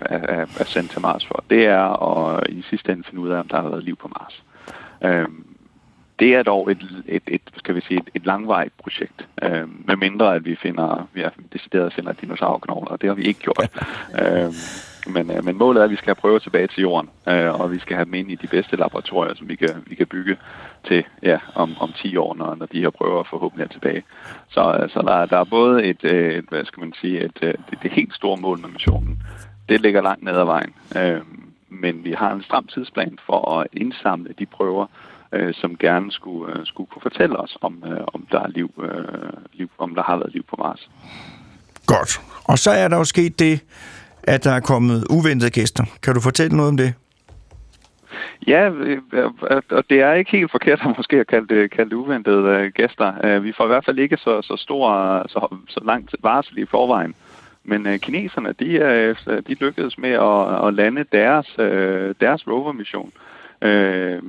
er, 0.00 0.46
er, 0.58 0.64
sendt 0.64 0.90
til 0.90 1.00
Mars 1.00 1.26
for, 1.26 1.44
det 1.50 1.66
er 1.66 2.02
at 2.06 2.50
i 2.50 2.62
sidste 2.70 2.92
ende 2.92 3.04
finde 3.10 3.20
ud 3.20 3.28
af, 3.28 3.40
om 3.40 3.48
der 3.48 3.62
har 3.62 3.68
været 3.68 3.84
liv 3.84 3.96
på 3.96 4.08
Mars. 4.08 4.42
Øhm, 5.04 5.44
det 6.20 6.34
er 6.34 6.42
dog 6.42 6.70
et, 6.70 7.02
et, 7.06 7.22
et, 7.26 7.42
skal 7.56 7.74
vi 7.74 7.80
sige, 7.80 7.98
et, 7.98 8.10
et 8.14 8.26
langvejt 8.26 8.72
projekt, 8.82 9.28
øh, 9.42 9.68
med 9.86 9.96
mindre 9.96 10.34
at 10.34 10.44
vi 10.44 10.56
finder, 10.56 11.08
vi 11.12 11.20
har 11.20 11.32
decideret 11.52 11.92
finder 11.92 12.12
dinosaurknogler, 12.12 12.90
og 12.90 13.00
det 13.00 13.08
har 13.08 13.14
vi 13.14 13.22
ikke 13.22 13.40
gjort. 13.40 13.70
øh, 14.22 14.52
men, 15.06 15.30
øh, 15.30 15.44
men 15.44 15.58
målet 15.58 15.80
er, 15.80 15.84
at 15.84 15.90
vi 15.90 15.96
skal 15.96 16.06
have 16.06 16.14
prøver 16.14 16.38
tilbage 16.38 16.66
til 16.66 16.80
jorden, 16.80 17.10
øh, 17.28 17.60
og 17.60 17.72
vi 17.72 17.78
skal 17.78 17.96
have 17.96 18.04
dem 18.04 18.14
ind 18.14 18.30
i 18.30 18.34
de 18.34 18.46
bedste 18.46 18.76
laboratorier, 18.76 19.34
som 19.34 19.48
vi 19.48 19.54
kan, 19.54 19.84
vi 19.86 19.94
kan 19.94 20.06
bygge 20.06 20.36
til 20.88 21.04
ja, 21.22 21.38
om, 21.54 21.76
om 21.80 21.92
10 21.92 22.16
år, 22.16 22.34
når, 22.34 22.54
når 22.54 22.66
de 22.66 22.80
her 22.80 22.90
prøver 22.90 23.22
forhåbentlig 23.30 23.64
er 23.64 23.68
tilbage. 23.68 24.02
Så, 24.50 24.78
øh, 24.82 24.90
så 24.90 25.02
der, 25.02 25.26
der 25.26 25.38
er 25.38 25.44
både 25.44 25.84
et, 25.84 26.04
øh, 26.04 26.34
et, 26.34 26.44
hvad 26.48 26.64
skal 26.64 26.80
man 26.80 26.92
sige, 27.00 27.24
et, 27.24 27.38
øh, 27.42 27.54
det, 27.70 27.78
det 27.82 27.90
helt 27.90 28.14
store 28.14 28.36
mål 28.36 28.60
med 28.60 28.68
missionen. 28.68 29.22
Det 29.68 29.80
ligger 29.80 30.02
langt 30.02 30.24
ned 30.24 30.36
ad 30.36 30.44
vejen. 30.44 30.74
Øh, 30.96 31.20
men 31.68 32.04
vi 32.04 32.12
har 32.12 32.32
en 32.32 32.42
stram 32.42 32.66
tidsplan 32.66 33.18
for 33.26 33.58
at 33.58 33.66
indsamle 33.72 34.34
de 34.38 34.46
prøver, 34.46 34.86
øh, 35.32 35.54
som 35.54 35.76
gerne 35.76 36.12
skulle, 36.12 36.52
øh, 36.52 36.66
skulle 36.66 36.86
kunne 36.86 37.02
fortælle 37.02 37.36
os, 37.36 37.56
om, 37.60 37.84
øh, 37.86 38.00
om 38.14 38.26
der 38.32 38.40
er 38.40 38.48
liv, 38.48 38.70
øh, 38.82 39.32
liv, 39.52 39.70
om 39.78 39.94
der 39.94 40.02
har 40.02 40.16
været 40.16 40.32
liv 40.32 40.42
på 40.50 40.56
Mars. 40.58 40.90
Godt. 41.86 42.20
Og 42.44 42.58
så 42.58 42.70
er 42.70 42.88
der 42.88 42.96
jo 42.96 43.04
sket 43.04 43.38
det, 43.38 43.64
at 44.22 44.44
der 44.44 44.50
er 44.50 44.60
kommet 44.60 45.06
uventede 45.10 45.50
gæster. 45.50 45.84
Kan 46.02 46.14
du 46.14 46.20
fortælle 46.20 46.56
noget 46.56 46.68
om 46.68 46.76
det? 46.76 46.94
Ja, 48.46 48.70
øh, 48.70 48.98
øh, 49.12 49.30
og 49.70 49.84
det 49.90 50.00
er 50.00 50.12
ikke 50.12 50.30
helt 50.30 50.50
forkert 50.50 50.80
at 50.82 50.96
måske 50.96 51.16
at 51.16 51.26
kalde 51.26 51.54
det, 51.54 51.70
kalde 51.70 51.90
det 51.90 51.96
uventede 51.96 52.48
øh, 52.48 52.72
gæster. 52.72 53.12
Øh, 53.24 53.44
Vi 53.44 53.52
får 53.56 53.64
i 53.64 53.66
hvert 53.66 53.84
fald 53.84 53.98
ikke 53.98 54.16
så, 54.16 54.42
så 54.42 54.56
stor, 54.56 54.90
så, 55.28 55.56
så 55.68 55.80
langt 55.84 56.14
varsel 56.22 56.58
i 56.58 56.66
forvejen. 56.66 57.14
Men 57.64 57.86
øh, 57.86 57.98
kineserne, 57.98 58.54
de, 58.58 58.78
er, 58.78 59.40
de 59.48 59.54
lykkedes 59.54 59.98
med 59.98 60.10
at, 60.10 60.66
at 60.66 60.74
lande 60.74 61.04
deres, 61.12 61.58
øh, 61.58 62.14
deres 62.20 62.46
rover-mission 62.48 63.12
øh, 63.14 63.29
øh, 63.62 64.22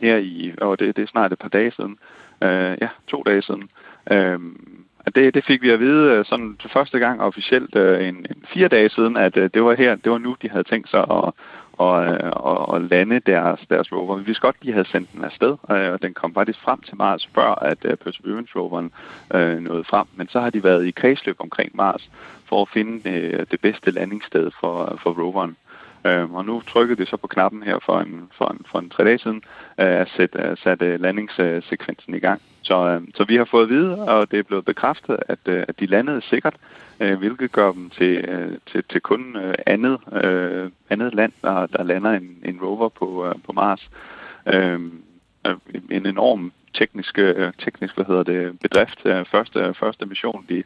her 0.00 0.16
i, 0.16 0.54
og 0.58 0.78
det, 0.78 0.96
det 0.96 1.02
er 1.02 1.06
snart 1.06 1.32
et 1.32 1.38
par 1.38 1.48
dage 1.48 1.72
siden, 1.76 1.98
øh, 2.42 2.76
ja, 2.80 2.88
to 3.08 3.22
dage 3.26 3.42
siden. 3.42 3.68
Øh, 4.10 4.38
at 5.06 5.14
det, 5.14 5.34
det 5.34 5.44
fik 5.44 5.62
vi 5.62 5.70
at 5.70 5.80
vide 5.80 6.12
øh, 6.12 6.24
sådan 6.24 6.56
til 6.60 6.70
første 6.70 6.98
gang 6.98 7.20
officielt 7.20 7.76
øh, 7.76 8.08
en, 8.08 8.14
en 8.16 8.44
fire 8.54 8.68
dage 8.68 8.88
siden, 8.88 9.16
at 9.16 9.36
øh, 9.36 9.50
det 9.54 9.64
var 9.64 9.74
her, 9.74 9.94
det 9.94 10.12
var 10.12 10.18
nu, 10.18 10.36
de 10.42 10.50
havde 10.50 10.64
tænkt 10.64 10.90
sig 10.90 11.00
at, 11.00 11.32
og, 11.78 12.04
øh, 12.04 12.30
og, 12.32 12.68
og 12.68 12.80
lande 12.80 13.20
deres, 13.20 13.60
deres 13.70 13.92
rover. 13.92 14.16
Vi 14.16 14.24
vidste 14.24 14.40
godt, 14.40 14.56
de 14.62 14.72
havde 14.72 14.88
sendt 14.88 15.12
den 15.12 15.24
afsted, 15.24 15.56
øh, 15.70 15.92
og 15.92 16.02
den 16.02 16.14
kom 16.14 16.34
faktisk 16.34 16.60
frem 16.60 16.80
til 16.80 16.96
Mars, 16.96 17.28
før 17.34 17.54
at 17.54 17.78
Perseverance-roveren 17.78 18.92
øh, 19.34 19.58
nåede 19.58 19.84
frem. 19.84 20.06
Men 20.16 20.28
så 20.28 20.40
har 20.40 20.50
de 20.50 20.64
været 20.64 20.86
i 20.86 20.90
kredsløb 20.90 21.36
omkring 21.38 21.70
Mars 21.74 22.10
for 22.48 22.62
at 22.62 22.68
finde 22.68 23.10
øh, 23.10 23.46
det 23.50 23.60
bedste 23.60 23.90
landingssted 23.90 24.50
for, 24.60 24.98
for 25.02 25.10
roveren. 25.10 25.56
Øh, 26.06 26.34
og 26.34 26.44
nu 26.44 26.60
trykkede 26.60 27.00
det 27.00 27.08
så 27.08 27.16
på 27.16 27.26
knappen 27.26 27.62
her 27.62 27.78
for 27.86 28.00
en, 28.00 28.28
for 28.38 28.48
en, 28.48 28.60
for 28.70 28.78
en 28.78 28.90
tre 28.90 29.04
dage 29.04 29.18
siden, 29.18 29.42
øh, 29.80 29.86
at 29.86 30.08
sætte, 30.16 30.38
at 30.38 30.58
sætte 30.58 30.86
øh, 30.86 31.00
landingssekvensen 31.00 32.14
i 32.14 32.18
gang. 32.18 32.42
Så, 32.62 32.88
øh, 32.88 33.02
så 33.14 33.24
vi 33.24 33.36
har 33.36 33.44
fået 33.44 33.62
at 33.62 33.68
vide, 33.68 33.98
og 33.98 34.30
det 34.30 34.38
er 34.38 34.42
blevet 34.42 34.64
bekræftet, 34.64 35.16
at, 35.28 35.38
øh, 35.46 35.64
at 35.68 35.80
de 35.80 35.86
landede 35.86 36.22
sikkert, 36.22 36.56
øh, 37.00 37.18
hvilket 37.18 37.52
gør 37.52 37.72
dem 37.72 37.90
til, 37.90 38.16
øh, 38.16 38.58
til, 38.66 38.84
til 38.90 39.00
kun 39.00 39.36
øh, 39.36 39.54
andet, 39.66 39.98
øh, 40.24 40.70
andet 40.90 41.14
land, 41.14 41.32
der, 41.42 41.66
der 41.66 41.82
lander 41.82 42.10
en, 42.10 42.38
en 42.44 42.60
rover 42.62 42.88
på, 42.88 43.26
øh, 43.26 43.34
på 43.46 43.52
Mars. 43.52 43.90
Øhm, 44.46 45.02
øh, 45.46 45.56
en 45.90 46.06
enorm 46.06 46.52
teknisk, 46.74 47.18
øh, 47.18 47.52
teknisk 47.58 47.94
hvad 47.94 48.04
hedder 48.04 48.22
det, 48.22 48.60
bedrift. 48.60 49.00
Øh, 49.04 49.24
første, 49.24 49.74
første 49.74 50.06
mission, 50.06 50.44
de, 50.48 50.62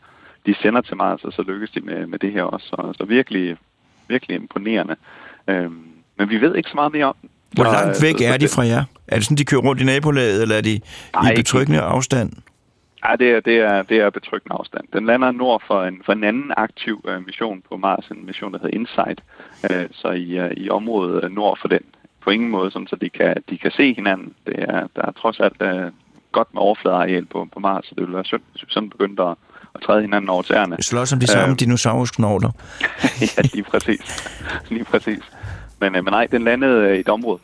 de 0.46 0.54
sender 0.54 0.80
til 0.80 0.96
Mars, 0.96 1.24
og 1.24 1.32
så 1.32 1.42
lykkes 1.42 1.70
de 1.70 1.80
med, 1.80 2.06
med 2.06 2.18
det 2.18 2.32
her 2.32 2.42
også. 2.42 2.66
Så, 2.66 2.92
så 2.98 3.04
virkelig, 3.04 3.56
virkelig 4.08 4.34
imponerende. 4.36 4.96
Øh, 5.50 5.70
men 6.18 6.28
vi 6.30 6.40
ved 6.40 6.56
ikke 6.56 6.68
så 6.70 6.74
meget 6.74 6.92
mere 6.92 7.04
om 7.04 7.14
den. 7.22 7.30
Hvor 7.52 7.64
langt 7.64 8.02
væk 8.02 8.14
så- 8.18 8.24
er 8.24 8.36
de 8.36 8.48
fra 8.48 8.62
jer? 8.66 8.84
Er 9.08 9.14
det 9.16 9.24
sådan, 9.24 9.36
de 9.36 9.44
kører 9.44 9.60
rundt 9.60 9.82
i 9.82 9.84
nabolaget, 9.84 10.42
eller 10.42 10.56
er 10.56 10.60
de 10.60 10.80
Nej, 11.14 11.22
i 11.24 11.30
ikke 11.30 11.38
betryggende 11.40 11.80
afstand? 11.80 12.32
Ja, 13.08 13.16
det 13.16 13.30
er, 13.30 13.40
det 13.40 13.56
er, 13.56 13.82
det 13.82 13.96
er 14.00 14.10
betryggende 14.10 14.56
afstand. 14.60 14.84
Den 14.92 15.06
lander 15.06 15.30
nord 15.30 15.62
for 15.66 15.84
en, 15.84 16.02
for 16.06 16.12
en 16.12 16.24
anden 16.24 16.52
aktiv 16.56 17.04
øh, 17.08 17.26
mission 17.26 17.62
på 17.70 17.76
Mars, 17.76 18.04
en 18.10 18.26
mission, 18.26 18.52
der 18.52 18.58
hedder 18.62 18.76
InSight, 18.78 19.20
øh, 19.70 19.86
så 19.92 20.08
i, 20.10 20.38
øh, 20.38 20.50
i 20.56 20.70
området 20.70 21.24
øh, 21.24 21.30
nord 21.30 21.58
for 21.60 21.68
den. 21.68 21.80
På 22.24 22.30
ingen 22.30 22.50
måde, 22.50 22.70
sådan, 22.70 22.86
så 22.86 22.96
de 22.96 23.10
kan, 23.10 23.34
de 23.50 23.58
kan 23.58 23.70
se 23.70 23.94
hinanden. 23.94 24.32
Det 24.46 24.54
er, 24.58 24.86
der 24.96 25.02
er 25.02 25.12
trods 25.20 25.40
alt 25.40 25.62
øh, 25.62 25.90
godt 26.32 26.54
med 26.54 26.62
overfladeareal 26.62 27.26
på, 27.26 27.48
på 27.54 27.60
Mars, 27.60 27.84
så 27.86 27.90
det 27.94 28.00
ville 28.00 28.14
være 28.14 28.24
synd, 28.24 28.40
hvis 28.52 28.62
vi 28.62 28.66
sådan 28.70 28.90
begyndte 28.90 29.22
at, 29.22 29.34
at 29.74 29.80
træde 29.86 30.00
hinanden 30.00 30.30
over 30.30 30.42
tæerne. 30.42 30.76
Slås 30.82 31.12
om 31.12 31.20
de 31.20 31.26
samme 31.26 31.52
Øh. 31.52 31.60
dinosaurusknogler. 31.60 32.50
ja, 33.36 33.42
lige 33.52 33.62
præcis. 33.62 34.28
lige 34.70 34.84
præcis. 34.84 35.22
Men, 35.80 35.94
øh, 35.96 36.04
men 36.04 36.12
nej, 36.12 36.26
den 36.26 36.44
landede 36.44 36.88
øh, 36.88 36.96
i 36.96 37.00
et 37.00 37.08
område, 37.08 37.38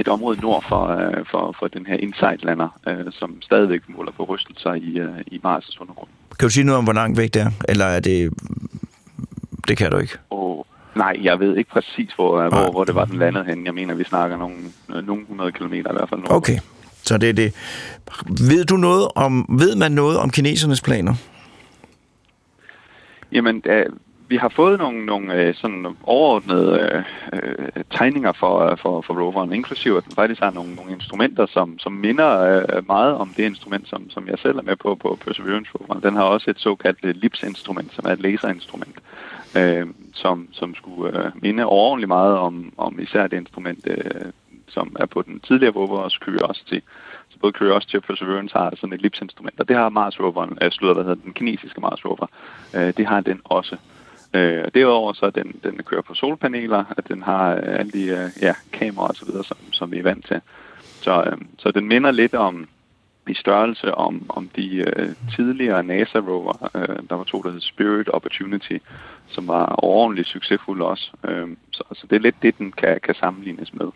et 0.00 0.08
område 0.08 0.40
nord 0.40 0.64
for, 0.68 0.86
øh, 0.88 1.24
for, 1.30 1.56
for 1.58 1.68
den 1.68 1.86
her 1.86 1.96
InSight-lander, 1.96 2.78
øh, 2.88 3.12
som 3.12 3.42
stadigvæk 3.42 3.80
måler 3.88 4.12
på 4.12 4.24
rystelser 4.24 4.74
i, 4.74 4.98
øh, 4.98 5.20
i 5.26 5.40
Mars' 5.44 5.76
undergrund. 5.80 6.08
Kan 6.38 6.46
du 6.46 6.50
sige 6.50 6.64
noget 6.64 6.78
om, 6.78 6.84
hvor 6.84 6.92
langt 6.92 7.18
væk 7.18 7.34
det 7.34 7.42
er? 7.42 7.50
Eller 7.68 7.84
er 7.84 8.00
det... 8.00 8.32
Det 9.68 9.76
kan 9.76 9.90
du 9.90 9.98
ikke. 9.98 10.18
Og 10.30 10.66
nej, 10.94 11.16
jeg 11.22 11.40
ved 11.40 11.56
ikke 11.56 11.70
præcis, 11.70 12.10
hvor, 12.16 12.38
Nej. 12.38 12.48
hvor, 12.48 12.70
hvor 12.72 12.84
det 12.84 12.94
var, 12.94 13.04
den 13.04 13.18
landede 13.18 13.44
hen. 13.44 13.66
Jeg 13.66 13.74
mener, 13.74 13.94
vi 13.94 14.04
snakker 14.04 14.36
nogle, 14.36 14.56
øh, 14.94 15.06
nogle 15.06 15.22
100 15.22 15.52
kilometer 15.52 15.90
i 15.90 15.94
hvert 15.94 16.08
fald. 16.08 16.20
nordpå. 16.20 16.34
Okay, 16.34 16.58
så 17.02 17.18
det 17.18 17.28
er 17.28 17.32
det. 17.32 17.54
Ved 18.48 18.64
du 18.64 18.76
noget 18.76 19.08
om... 19.14 19.46
Ved 19.48 19.76
man 19.76 19.92
noget 19.92 20.18
om 20.18 20.30
kinesernes 20.30 20.80
planer? 20.80 21.14
Jamen, 23.32 23.62
øh, 23.66 23.86
vi 24.32 24.36
har 24.36 24.48
fået 24.48 24.78
nogle, 24.78 25.06
nogle 25.06 25.34
øh, 25.34 25.54
sådan 25.54 25.86
overordnede 26.02 26.70
øh, 26.80 27.02
øh 27.32 27.84
tegninger 27.90 28.32
for, 28.32 28.54
øh, 28.66 28.78
for, 28.82 29.00
for 29.00 29.14
roveren, 29.20 29.52
inklusive 29.52 29.96
at 29.96 30.04
den 30.04 30.14
faktisk 30.14 30.40
har 30.40 30.50
nogle, 30.50 30.74
nogle 30.74 30.92
instrumenter, 30.92 31.46
som, 31.46 31.78
som 31.78 31.92
minder 31.92 32.30
øh, 32.50 32.86
meget 32.86 33.14
om 33.14 33.28
det 33.36 33.44
instrument, 33.44 33.88
som, 33.88 34.10
som 34.10 34.28
jeg 34.28 34.38
selv 34.38 34.58
er 34.58 34.62
med 34.62 34.76
på 34.76 34.94
på 34.94 35.18
Perseverance 35.24 35.70
roveren. 35.74 36.02
Den 36.02 36.14
har 36.14 36.22
også 36.22 36.50
et 36.50 36.58
såkaldt 36.58 37.16
LIPS-instrument, 37.22 37.94
som 37.94 38.04
er 38.08 38.12
et 38.12 38.20
laserinstrument. 38.20 38.96
øh, 39.56 39.86
som, 40.14 40.48
som 40.52 40.74
skulle 40.74 41.18
øh, 41.18 41.30
minde 41.42 41.64
overordentligt 41.64 42.08
meget 42.08 42.36
om, 42.36 42.72
om 42.76 43.00
især 43.00 43.26
det 43.26 43.36
instrument, 43.36 43.86
øh, 43.86 44.32
som 44.68 44.96
er 45.00 45.06
på 45.06 45.22
den 45.22 45.40
tidligere 45.40 45.74
rover, 45.74 45.98
og 45.98 46.10
Curiosity. 46.10 46.78
Så 47.28 47.36
både 47.40 47.52
Curiosity 47.52 47.96
og 47.96 48.02
Perseverance 48.02 48.54
har 48.58 48.70
sådan 48.76 48.92
et 48.92 48.98
ellipsinstrument, 48.98 49.60
og 49.60 49.68
det 49.68 49.76
har 49.76 49.88
Mars 49.88 50.20
roveren, 50.20 50.58
øh, 50.62 50.70
slutter, 50.70 50.94
hvad 50.94 51.04
hedder 51.04 51.24
den 51.24 51.32
kinesiske 51.32 51.80
Mars 51.80 52.04
rover, 52.04 52.26
øh, 52.76 52.92
det 52.96 53.06
har 53.06 53.20
den 53.20 53.40
også. 53.44 53.74
Øh, 53.74 54.01
Øh, 54.34 54.62
og 54.64 54.74
derudover 54.74 55.12
så 55.12 55.30
den, 55.30 55.60
den 55.64 55.80
kører 55.86 56.02
på 56.02 56.14
solpaneler, 56.14 56.84
at 56.96 57.08
den 57.08 57.22
har 57.22 57.54
øh, 57.54 57.62
alle 57.64 57.92
de 57.92 58.04
øh, 58.06 58.28
ja, 58.42 58.54
kameraer 58.72 59.08
og 59.08 59.16
så 59.16 59.26
videre, 59.26 59.44
som, 59.44 59.56
som 59.72 59.92
vi 59.92 59.98
er 59.98 60.02
vant 60.02 60.26
til. 60.26 60.40
Så, 61.00 61.22
øh, 61.26 61.38
så 61.58 61.70
den 61.70 61.88
minder 61.88 62.10
lidt 62.10 62.34
om 62.34 62.68
i 63.28 63.34
størrelse 63.34 63.94
om, 63.94 64.26
om 64.28 64.50
de 64.56 64.76
øh, 64.76 65.08
tidligere 65.36 65.82
NASA-rover. 65.82 66.70
Øh, 66.74 66.96
der 67.10 67.14
var 67.14 67.24
to, 67.24 67.42
der 67.42 67.50
hed 67.50 67.60
Spirit 67.60 68.08
Opportunity, 68.08 68.76
som 69.28 69.48
var 69.48 69.74
ordentligt 69.84 70.28
succesfulde 70.28 70.84
også. 70.84 71.10
Øh, 71.28 71.48
så, 71.70 71.82
så 71.92 72.06
det 72.10 72.16
er 72.16 72.20
lidt 72.20 72.42
det, 72.42 72.58
den 72.58 72.72
kan, 72.72 73.00
kan 73.04 73.14
sammenlignes 73.14 73.74
med 73.74 73.86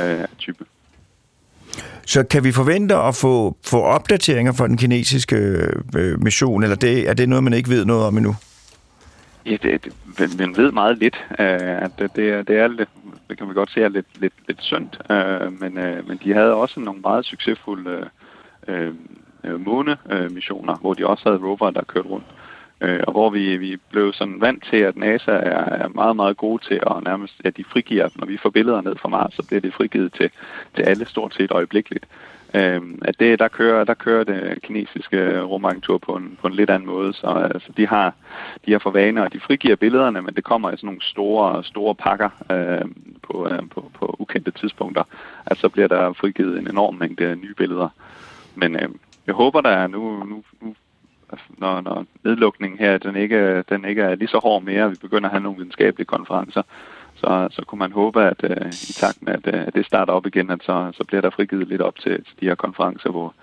øh, 0.00 0.24
type. 0.38 0.64
Så 2.06 2.24
kan 2.24 2.44
vi 2.44 2.52
forvente 2.52 2.94
at 2.96 3.14
få, 3.14 3.56
få 3.66 3.82
opdateringer 3.82 4.52
fra 4.52 4.68
den 4.68 4.76
kinesiske 4.76 5.36
øh, 5.36 5.82
øh 5.96 6.22
mission, 6.22 6.62
eller 6.62 6.76
det, 6.76 7.08
er 7.08 7.14
det 7.14 7.28
noget, 7.28 7.44
man 7.44 7.52
ikke 7.52 7.70
ved 7.70 7.84
noget 7.84 8.06
om 8.06 8.16
endnu? 8.16 8.34
Ja, 9.46 9.56
det, 9.62 9.84
det, 10.18 10.38
man 10.38 10.56
ved 10.56 10.72
meget 10.72 10.98
lidt. 10.98 11.16
Øh, 11.30 11.82
at 11.82 11.90
det, 11.98 12.16
det, 12.16 12.30
er, 12.30 12.42
det 12.42 12.58
er 12.58 12.68
lidt, 12.68 12.88
det 13.28 13.38
kan 13.38 13.48
vi 13.48 13.54
godt 13.54 13.70
se 13.70 13.82
er 13.82 13.88
lidt, 13.88 14.20
lidt, 14.20 14.34
lidt 14.48 14.62
synd, 14.62 15.10
øh, 15.10 15.60
men, 15.60 15.78
øh, 15.78 16.08
men 16.08 16.20
de 16.24 16.34
havde 16.34 16.54
også 16.54 16.80
nogle 16.80 17.00
meget 17.00 17.24
succesfulde 17.24 18.10
øh, 18.68 18.92
øh, 19.44 19.60
månemissioner, 19.60 20.76
hvor 20.76 20.94
de 20.94 21.06
også 21.06 21.28
havde 21.28 21.42
rover, 21.44 21.70
der 21.70 21.84
kørte 21.84 22.08
rundt. 22.08 22.26
Øh, 22.80 23.00
og 23.06 23.12
hvor 23.12 23.30
vi, 23.30 23.56
vi 23.56 23.76
blev 23.90 24.12
sådan 24.12 24.40
vant 24.40 24.64
til, 24.70 24.76
at 24.76 24.96
NASA 24.96 25.32
er, 25.32 25.64
er 25.64 25.88
meget, 25.88 26.16
meget 26.16 26.36
gode 26.36 26.64
til 26.64 26.80
at 26.86 27.02
nærmest, 27.04 27.34
at 27.44 27.56
de 27.56 27.64
frigiver, 27.64 28.08
når 28.16 28.26
vi 28.26 28.36
får 28.36 28.50
billeder 28.50 28.80
ned 28.80 28.96
fra 28.96 29.08
Mars, 29.08 29.34
så 29.34 29.46
bliver 29.46 29.60
det 29.60 29.74
frigivet 29.74 30.12
til, 30.12 30.30
til 30.74 30.82
alle 30.82 31.06
stort 31.06 31.34
set 31.34 31.50
øjeblikkeligt. 31.50 32.06
Øh, 32.54 32.82
at 33.02 33.20
det, 33.20 33.38
der 33.38 33.48
kører, 33.48 33.84
der 33.84 33.94
kører 33.94 34.24
det 34.24 34.62
kinesiske 34.62 35.40
rumagentur 35.42 35.98
på 35.98 36.12
en, 36.16 36.38
på 36.40 36.46
en 36.46 36.54
lidt 36.54 36.70
anden 36.70 36.88
måde, 36.88 37.12
så 37.12 37.26
altså, 37.26 37.72
de 37.76 37.86
har 37.86 38.14
de 38.66 38.72
har 38.72 38.78
for 38.78 38.90
vane, 38.90 39.22
og 39.22 39.32
de 39.32 39.40
frigiver 39.40 39.76
billederne, 39.76 40.22
men 40.22 40.34
det 40.34 40.44
kommer 40.44 40.70
i 40.70 40.76
sådan 40.76 40.86
nogle 40.86 41.02
store, 41.02 41.64
store 41.64 41.94
pakker 41.94 42.30
øh, 42.50 42.90
på, 43.22 43.48
øh, 43.48 43.68
på, 43.70 43.90
på 43.94 44.16
ukendte 44.18 44.50
tidspunkter, 44.50 45.02
at 45.46 45.58
så 45.58 45.68
bliver 45.68 45.88
der 45.88 46.12
frigivet 46.12 46.58
en 46.58 46.70
enorm 46.70 46.94
mængde 46.94 47.36
nye 47.36 47.54
billeder. 47.54 47.88
Men 48.54 48.76
øh, 48.76 48.88
jeg 49.26 49.34
håber, 49.34 49.60
der 49.60 49.86
nu, 49.86 50.24
nu, 50.24 50.42
nu 50.60 50.74
når, 51.58 51.80
når 51.80 52.06
nedlukningen 52.24 52.78
her, 52.78 52.98
den 52.98 53.16
ikke, 53.16 53.62
den 53.62 53.84
ikke 53.84 54.02
er 54.02 54.14
lige 54.14 54.28
så 54.28 54.38
hård 54.38 54.62
mere, 54.62 54.90
vi 54.90 54.96
begynder 55.00 55.28
at 55.28 55.30
have 55.30 55.42
nogle 55.42 55.58
videnskabelige 55.58 56.06
konferencer, 56.06 56.62
så, 57.14 57.48
så 57.50 57.62
kunne 57.66 57.78
man 57.78 57.92
håbe, 57.92 58.22
at 58.22 58.44
uh, 58.44 58.66
i 58.66 58.92
takt 58.92 59.22
med, 59.22 59.32
at, 59.32 59.54
uh, 59.54 59.60
at 59.66 59.74
det 59.74 59.86
starter 59.86 60.12
op 60.12 60.26
igen, 60.26 60.50
at 60.50 60.60
så, 60.62 60.90
så 60.94 61.04
bliver 61.04 61.20
der 61.20 61.30
frigivet 61.30 61.68
lidt 61.68 61.80
op 61.80 61.96
til, 61.96 62.12
til 62.12 62.34
de 62.40 62.46
her 62.46 62.54
konferencer, 62.54 63.10
hvor 63.10 63.34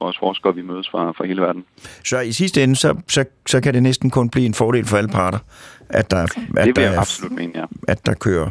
vores 0.00 0.18
forskere 0.18 0.54
vi 0.54 0.62
mødes 0.62 0.88
fra, 0.90 1.12
fra 1.12 1.24
hele 1.26 1.42
verden. 1.42 1.64
Så 2.04 2.20
i 2.20 2.32
sidste 2.32 2.62
ende, 2.62 2.76
så, 2.76 2.96
så, 3.08 3.24
så 3.46 3.60
kan 3.60 3.74
det 3.74 3.82
næsten 3.82 4.10
kun 4.10 4.30
blive 4.30 4.46
en 4.46 4.54
fordel 4.54 4.84
for 4.84 4.96
alle 4.96 5.10
parter, 5.10 5.38
at 5.88 6.10
der, 6.10 6.22
at 6.56 6.66
det 6.66 6.76
der, 6.76 7.00
absolut 7.00 7.32
mene, 7.32 7.52
ja. 7.54 7.64
at 7.88 8.06
der 8.06 8.14
kører 8.14 8.50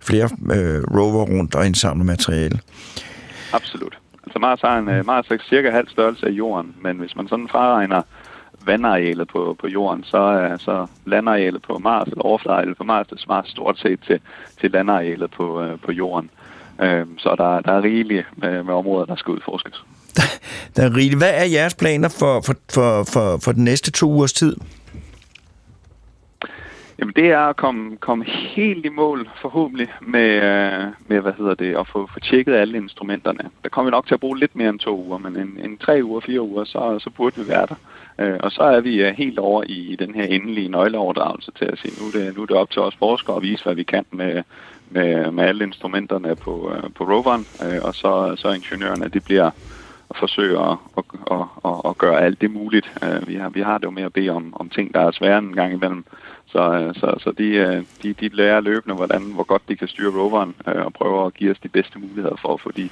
flere 0.00 0.24
øh, 0.24 0.98
rover 0.98 1.24
rundt 1.24 1.54
og 1.54 1.66
indsamler 1.66 2.04
materiale. 2.04 2.58
Absolut. 3.52 3.98
Altså 4.24 4.38
Mars 4.38 4.60
har 4.60 4.78
en 4.78 4.88
uh, 4.88 5.06
Mars 5.06 5.26
er 5.30 5.38
cirka 5.48 5.70
halv 5.70 5.88
størrelse 5.88 6.26
af 6.26 6.30
jorden, 6.30 6.74
men 6.82 6.98
hvis 6.98 7.16
man 7.16 7.28
sådan 7.28 7.48
fraregner 7.48 8.02
vandarealet 8.66 9.28
på, 9.28 9.56
på 9.60 9.68
jorden, 9.68 10.04
så 10.04 10.18
er 10.18 10.56
så 10.56 10.86
landarealet 11.06 11.62
på 11.62 11.78
Mars, 11.78 12.08
eller 12.08 12.22
overfladearealet 12.22 12.76
på 12.76 12.84
Mars, 12.84 13.06
det 13.06 13.20
svarer 13.20 13.42
stort 13.46 13.78
set 13.78 14.00
til, 14.06 14.20
til 14.60 14.70
landarealet 14.70 15.30
på, 15.30 15.62
øh, 15.62 15.78
på 15.84 15.92
jorden. 15.92 16.30
Uh, 16.78 17.06
så 17.18 17.34
der, 17.38 17.60
der 17.60 17.72
er 17.72 17.82
rigeligt 17.82 18.26
med, 18.36 18.62
med 18.62 18.74
områder, 18.74 19.06
der 19.06 19.16
skal 19.16 19.32
udforskes. 19.32 19.84
Der 20.76 20.82
er 20.82 20.96
rigeligt. 20.96 21.20
Hvad 21.20 21.34
er 21.34 21.44
jeres 21.44 21.74
planer 21.74 22.08
for, 22.08 22.40
for, 22.40 22.54
for, 22.72 23.04
for, 23.12 23.38
for 23.44 23.52
den 23.52 23.64
næste 23.64 23.90
to 23.90 24.06
ugers 24.06 24.32
tid? 24.32 24.56
Jamen 26.98 27.12
det 27.16 27.30
er 27.30 27.38
at 27.38 27.56
komme, 27.56 27.96
komme 27.96 28.24
helt 28.24 28.86
i 28.86 28.88
mål 28.88 29.28
forhåbentlig 29.42 29.88
med, 30.00 30.30
øh, 30.30 30.86
med 31.06 31.20
hvad 31.20 31.32
hedder 31.38 31.54
det, 31.54 31.76
at 31.76 31.88
få, 31.88 32.08
få 32.12 32.20
tjekket 32.20 32.54
alle 32.54 32.78
instrumenterne. 32.78 33.50
Der 33.62 33.68
kommer 33.68 33.90
vi 33.90 33.94
nok 33.94 34.06
til 34.06 34.14
at 34.14 34.20
bruge 34.20 34.38
lidt 34.38 34.56
mere 34.56 34.68
end 34.68 34.78
to 34.78 35.04
uger, 35.06 35.18
men 35.18 35.36
en, 35.36 35.58
en 35.64 35.78
tre 35.78 36.00
uger, 36.04 36.20
fire 36.20 36.40
uger, 36.40 36.64
så, 36.64 36.98
så 36.98 37.10
burde 37.10 37.40
vi 37.40 37.48
være 37.48 37.66
der. 37.66 37.74
Øh, 38.18 38.36
og 38.40 38.52
så 38.52 38.62
er 38.62 38.80
vi 38.80 39.02
øh, 39.02 39.14
helt 39.14 39.38
over 39.38 39.62
i, 39.66 39.92
i 39.92 39.96
den 39.96 40.14
her 40.14 40.24
endelige 40.24 40.68
nøgleoverdragelse 40.68 41.52
til 41.58 41.64
at 41.64 41.78
sige, 41.78 41.94
nu 42.00 42.06
er 42.06 42.24
det, 42.24 42.36
nu 42.36 42.42
er 42.42 42.46
det 42.46 42.56
op 42.56 42.70
til 42.70 42.82
os 42.82 42.96
forskere 42.96 43.36
at 43.36 43.42
vise, 43.42 43.64
hvad 43.64 43.74
vi 43.74 43.82
kan 43.82 44.04
med, 44.10 44.42
med, 44.90 45.30
med 45.30 45.44
alle 45.44 45.64
instrumenterne 45.64 46.36
på, 46.36 46.72
øh, 46.76 46.90
på 46.94 47.04
roveren, 47.04 47.46
øh, 47.64 47.82
og 47.82 47.94
så, 47.94 48.34
så 48.36 48.52
ingeniørerne, 48.52 49.08
det 49.08 49.24
bliver 49.24 49.50
at 50.10 50.16
forsøge 50.16 50.58
at, 50.58 50.76
at, 50.96 51.04
at, 51.30 51.46
at, 51.64 51.80
at 51.84 51.98
gøre 51.98 52.20
alt 52.20 52.40
det 52.40 52.50
muligt. 52.50 52.92
Øh, 53.04 53.28
vi, 53.28 53.34
har, 53.34 53.48
vi 53.50 53.60
har 53.60 53.78
det 53.78 53.84
jo 53.84 53.90
med 53.90 54.02
at 54.02 54.12
bede 54.12 54.30
om, 54.30 54.52
om 54.56 54.68
ting, 54.68 54.94
der 54.94 55.00
er 55.00 55.10
svære 55.10 55.38
en 55.38 55.54
gang 55.54 55.72
imellem. 55.72 56.04
Så, 56.54 56.62
øh, 56.78 56.94
så, 56.94 57.14
så 57.24 57.32
de, 57.38 57.44
øh, 57.44 57.82
de, 58.02 58.12
de 58.20 58.28
lærer 58.28 58.60
løbende, 58.60 58.96
hvordan, 58.96 59.22
hvor 59.22 59.42
godt 59.42 59.62
de 59.68 59.76
kan 59.76 59.88
styre 59.88 60.12
roveren, 60.18 60.54
øh, 60.68 60.84
og 60.86 60.92
prøver 60.92 61.26
at 61.26 61.34
give 61.34 61.50
os 61.50 61.58
de 61.62 61.68
bedste 61.68 61.98
muligheder 61.98 62.36
for 62.42 62.54
at 62.54 62.60
få 62.60 62.70
de, 62.76 62.88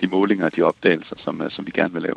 de 0.00 0.06
målinger 0.06 0.46
og 0.46 0.56
de 0.56 0.62
opdagelser, 0.62 1.16
som, 1.18 1.42
som 1.50 1.66
vi 1.66 1.70
gerne 1.70 1.92
vil 1.92 2.02
lave. 2.02 2.14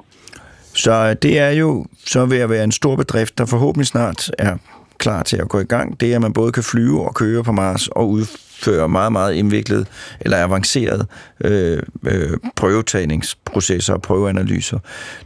Så 0.76 1.14
det 1.14 1.40
er 1.40 1.50
jo 1.50 1.86
så 2.06 2.26
ved 2.26 2.38
at 2.38 2.50
være 2.50 2.64
en 2.64 2.72
stor 2.72 2.96
bedrift, 2.96 3.38
der 3.38 3.46
forhåbentlig 3.46 3.88
snart 3.88 4.32
er 4.38 4.58
klar 4.98 5.24
til 5.24 5.38
at 5.38 5.50
gå 5.50 5.60
i 5.60 5.64
gang. 5.64 6.00
Det 6.00 6.12
er, 6.12 6.16
at 6.16 6.22
man 6.22 6.34
både 6.34 6.52
kan 6.52 6.64
flyve 6.64 7.08
og 7.08 7.16
køre 7.16 7.44
på 7.44 7.52
Mars 7.52 7.88
og 7.88 8.20
udføre 8.60 8.90
meget, 8.90 9.12
meget 9.12 9.34
indviklet 9.34 9.88
eller 10.22 10.44
avanceret 10.44 11.08
øh, 11.44 11.84
øh, 12.08 12.38
prøvetagningsprocesser 12.56 13.94
og 13.94 14.02
prøveanalyser. 14.02 14.80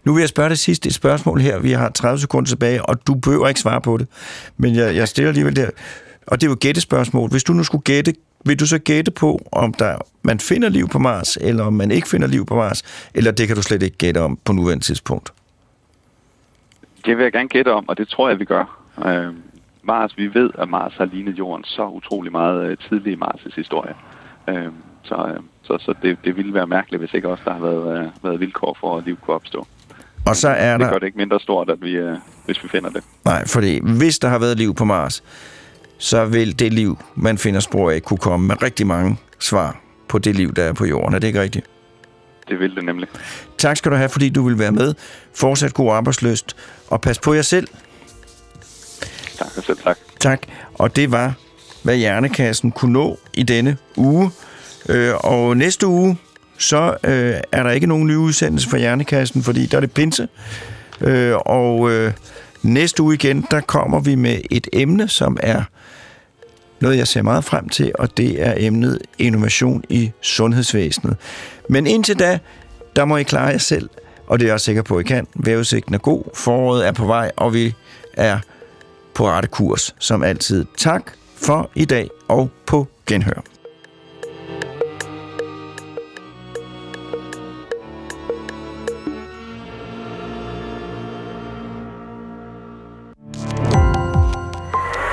Nu 0.03 0.13
vil 0.13 0.21
jeg 0.21 0.29
spørge 0.29 0.49
det 0.49 0.59
sidste 0.59 0.87
et 0.87 0.93
spørgsmål 0.93 1.41
her. 1.41 1.59
Vi 1.59 1.71
har 1.71 1.89
30 1.89 2.19
sekunder 2.19 2.47
tilbage, 2.47 2.85
og 2.85 3.07
du 3.07 3.15
behøver 3.15 3.47
ikke 3.47 3.59
svare 3.59 3.81
på 3.81 3.97
det. 3.97 4.07
Men 4.57 4.75
jeg, 4.75 4.95
jeg 4.95 5.07
stiller 5.07 5.29
alligevel 5.29 5.55
der. 5.55 5.69
Og 6.27 6.41
det 6.41 6.47
er 6.47 6.49
jo 6.49 6.53
et 6.53 6.59
gættespørgsmål. 6.59 7.29
Hvis 7.29 7.43
du 7.43 7.53
nu 7.53 7.63
skulle 7.63 7.81
gætte, 7.81 8.13
vil 8.45 8.59
du 8.59 8.65
så 8.65 8.79
gætte 8.79 9.11
på, 9.11 9.47
om 9.51 9.73
der, 9.73 9.97
man 10.23 10.39
finder 10.39 10.69
liv 10.69 10.87
på 10.87 10.99
Mars, 10.99 11.37
eller 11.41 11.63
om 11.63 11.73
man 11.73 11.91
ikke 11.91 12.09
finder 12.09 12.27
liv 12.27 12.45
på 12.45 12.55
Mars, 12.55 12.83
eller 13.13 13.31
det 13.31 13.47
kan 13.47 13.55
du 13.55 13.61
slet 13.61 13.83
ikke 13.83 13.97
gætte 13.97 14.21
om 14.21 14.37
på 14.45 14.53
nuværende 14.53 14.83
tidspunkt? 14.83 15.33
Det 17.05 17.17
vil 17.17 17.23
jeg 17.23 17.31
gerne 17.31 17.49
gætte 17.49 17.73
om, 17.73 17.89
og 17.89 17.97
det 17.97 18.07
tror 18.07 18.29
jeg, 18.29 18.39
vi 18.39 18.45
gør. 18.45 18.79
Øhm, 19.05 19.41
Mars, 19.83 20.17
vi 20.17 20.33
ved, 20.33 20.49
at 20.57 20.69
Mars 20.69 20.93
har 20.97 21.05
lignet 21.05 21.39
Jorden 21.39 21.63
så 21.63 21.87
utrolig 21.87 22.31
meget 22.31 22.65
øh, 22.65 22.77
tidlig 22.89 23.13
i 23.13 23.15
Mars' 23.15 23.55
historie. 23.55 23.93
Øh, 24.49 24.67
så 25.03 25.15
øh, 25.15 25.39
så, 25.63 25.77
så 25.79 25.93
det, 26.01 26.17
det 26.25 26.37
ville 26.37 26.53
være 26.53 26.67
mærkeligt, 26.67 27.01
hvis 27.01 27.13
ikke 27.13 27.29
også 27.29 27.43
der 27.45 27.53
har 27.53 27.59
været, 27.59 27.99
øh, 27.99 28.09
været 28.23 28.39
vilkår 28.39 28.77
for, 28.79 28.97
at 28.97 29.05
liv 29.05 29.17
kunne 29.17 29.35
opstå. 29.35 29.67
Og 30.25 30.35
så 30.35 30.49
er 30.49 30.71
det 30.71 30.79
der... 30.79 30.91
gør 30.91 30.99
det 30.99 31.05
ikke 31.05 31.17
mindre 31.17 31.39
stort, 31.39 31.69
at 31.69 31.81
vi, 31.81 31.91
øh, 31.91 32.17
hvis 32.45 32.63
vi 32.63 32.69
finder 32.69 32.89
det. 32.89 33.03
Nej, 33.25 33.47
fordi 33.47 33.79
hvis 33.97 34.19
der 34.19 34.27
har 34.27 34.39
været 34.39 34.57
liv 34.57 34.75
på 34.75 34.85
Mars, 34.85 35.23
så 35.97 36.25
vil 36.25 36.59
det 36.59 36.73
liv, 36.73 36.97
man 37.15 37.37
finder 37.37 37.59
spor 37.59 37.91
af, 37.91 38.03
kunne 38.03 38.17
komme 38.17 38.47
med 38.47 38.63
rigtig 38.63 38.87
mange 38.87 39.17
svar 39.39 39.79
på 40.07 40.19
det 40.19 40.35
liv, 40.35 40.53
der 40.53 40.63
er 40.63 40.73
på 40.73 40.85
jorden. 40.85 41.15
Er 41.15 41.19
det 41.19 41.27
ikke 41.27 41.41
rigtigt? 41.41 41.65
Det 42.49 42.59
vil 42.59 42.75
det 42.75 42.85
nemlig. 42.85 43.07
Tak 43.57 43.77
skal 43.77 43.91
du 43.91 43.95
have, 43.95 44.09
fordi 44.09 44.29
du 44.29 44.43
vil 44.47 44.59
være 44.59 44.71
med. 44.71 44.93
Fortsat 45.35 45.73
god 45.73 45.93
arbejdsløst, 45.93 46.55
og 46.87 47.01
pas 47.01 47.19
på 47.19 47.33
jer 47.33 47.41
selv. 47.41 47.67
Tak 49.67 49.75
selv 49.75 49.83
tak. 49.83 49.97
Tak. 50.19 50.41
Og 50.73 50.95
det 50.95 51.11
var, 51.11 51.33
hvad 51.83 51.95
Hjernekassen 51.95 52.71
kunne 52.71 52.93
nå 52.93 53.17
i 53.33 53.43
denne 53.43 53.77
uge. 53.97 54.31
Øh, 54.89 55.13
og 55.15 55.57
næste 55.57 55.87
uge, 55.87 56.17
så 56.57 56.97
øh, 57.03 57.35
er 57.51 57.63
der 57.63 57.71
ikke 57.71 57.87
nogen 57.87 58.07
nye 58.07 58.19
udsendelse 58.19 58.69
for 58.69 58.77
Hjernekassen, 58.77 59.43
fordi 59.43 59.65
der 59.65 59.77
er 59.77 59.81
det 59.81 59.91
pinse. 59.91 60.27
Øh, 61.01 61.35
og 61.35 61.91
øh, 61.91 62.13
næste 62.61 63.03
uge 63.03 63.13
igen, 63.13 63.45
der 63.51 63.59
kommer 63.61 63.99
vi 63.99 64.15
med 64.15 64.39
et 64.51 64.67
emne, 64.73 65.07
som 65.07 65.37
er 65.43 65.63
noget, 66.79 66.97
jeg 66.97 67.07
ser 67.07 67.21
meget 67.21 67.43
frem 67.43 67.69
til, 67.69 67.91
og 67.99 68.17
det 68.17 68.47
er 68.47 68.53
emnet 68.57 68.99
innovation 69.17 69.83
i 69.89 70.11
sundhedsvæsenet. 70.21 71.17
Men 71.69 71.87
indtil 71.87 72.19
da, 72.19 72.39
der 72.95 73.05
må 73.05 73.17
I 73.17 73.23
klare 73.23 73.47
jer 73.47 73.57
selv, 73.57 73.89
og 74.27 74.39
det 74.39 74.45
er 74.45 74.51
jeg 74.51 74.61
sikker 74.61 74.81
på, 74.81 74.97
at 74.97 75.05
I 75.05 75.07
kan. 75.07 75.27
Vejrudsigten 75.35 75.93
er 75.93 75.99
god, 75.99 76.23
foråret 76.33 76.87
er 76.87 76.91
på 76.91 77.05
vej, 77.05 77.31
og 77.35 77.53
vi 77.53 77.73
er 78.13 78.39
på 79.15 79.27
rette 79.29 79.49
kurs, 79.49 79.95
som 79.99 80.23
altid. 80.23 80.65
Tak 80.77 81.11
for 81.35 81.69
i 81.75 81.85
dag, 81.85 82.09
og 82.27 82.49
på 82.65 82.87
genhør. 83.07 83.43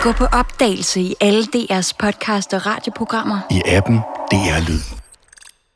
Gå 0.02 0.12
på 0.12 0.24
opdagelse 0.24 1.00
i 1.00 1.14
alle 1.20 1.42
DR's 1.56 1.92
podcast 1.98 2.54
og 2.54 2.66
radioprogrammer. 2.66 3.38
I 3.50 3.62
appen 3.66 3.96
DR 4.30 4.68
Lyd. 4.68 4.99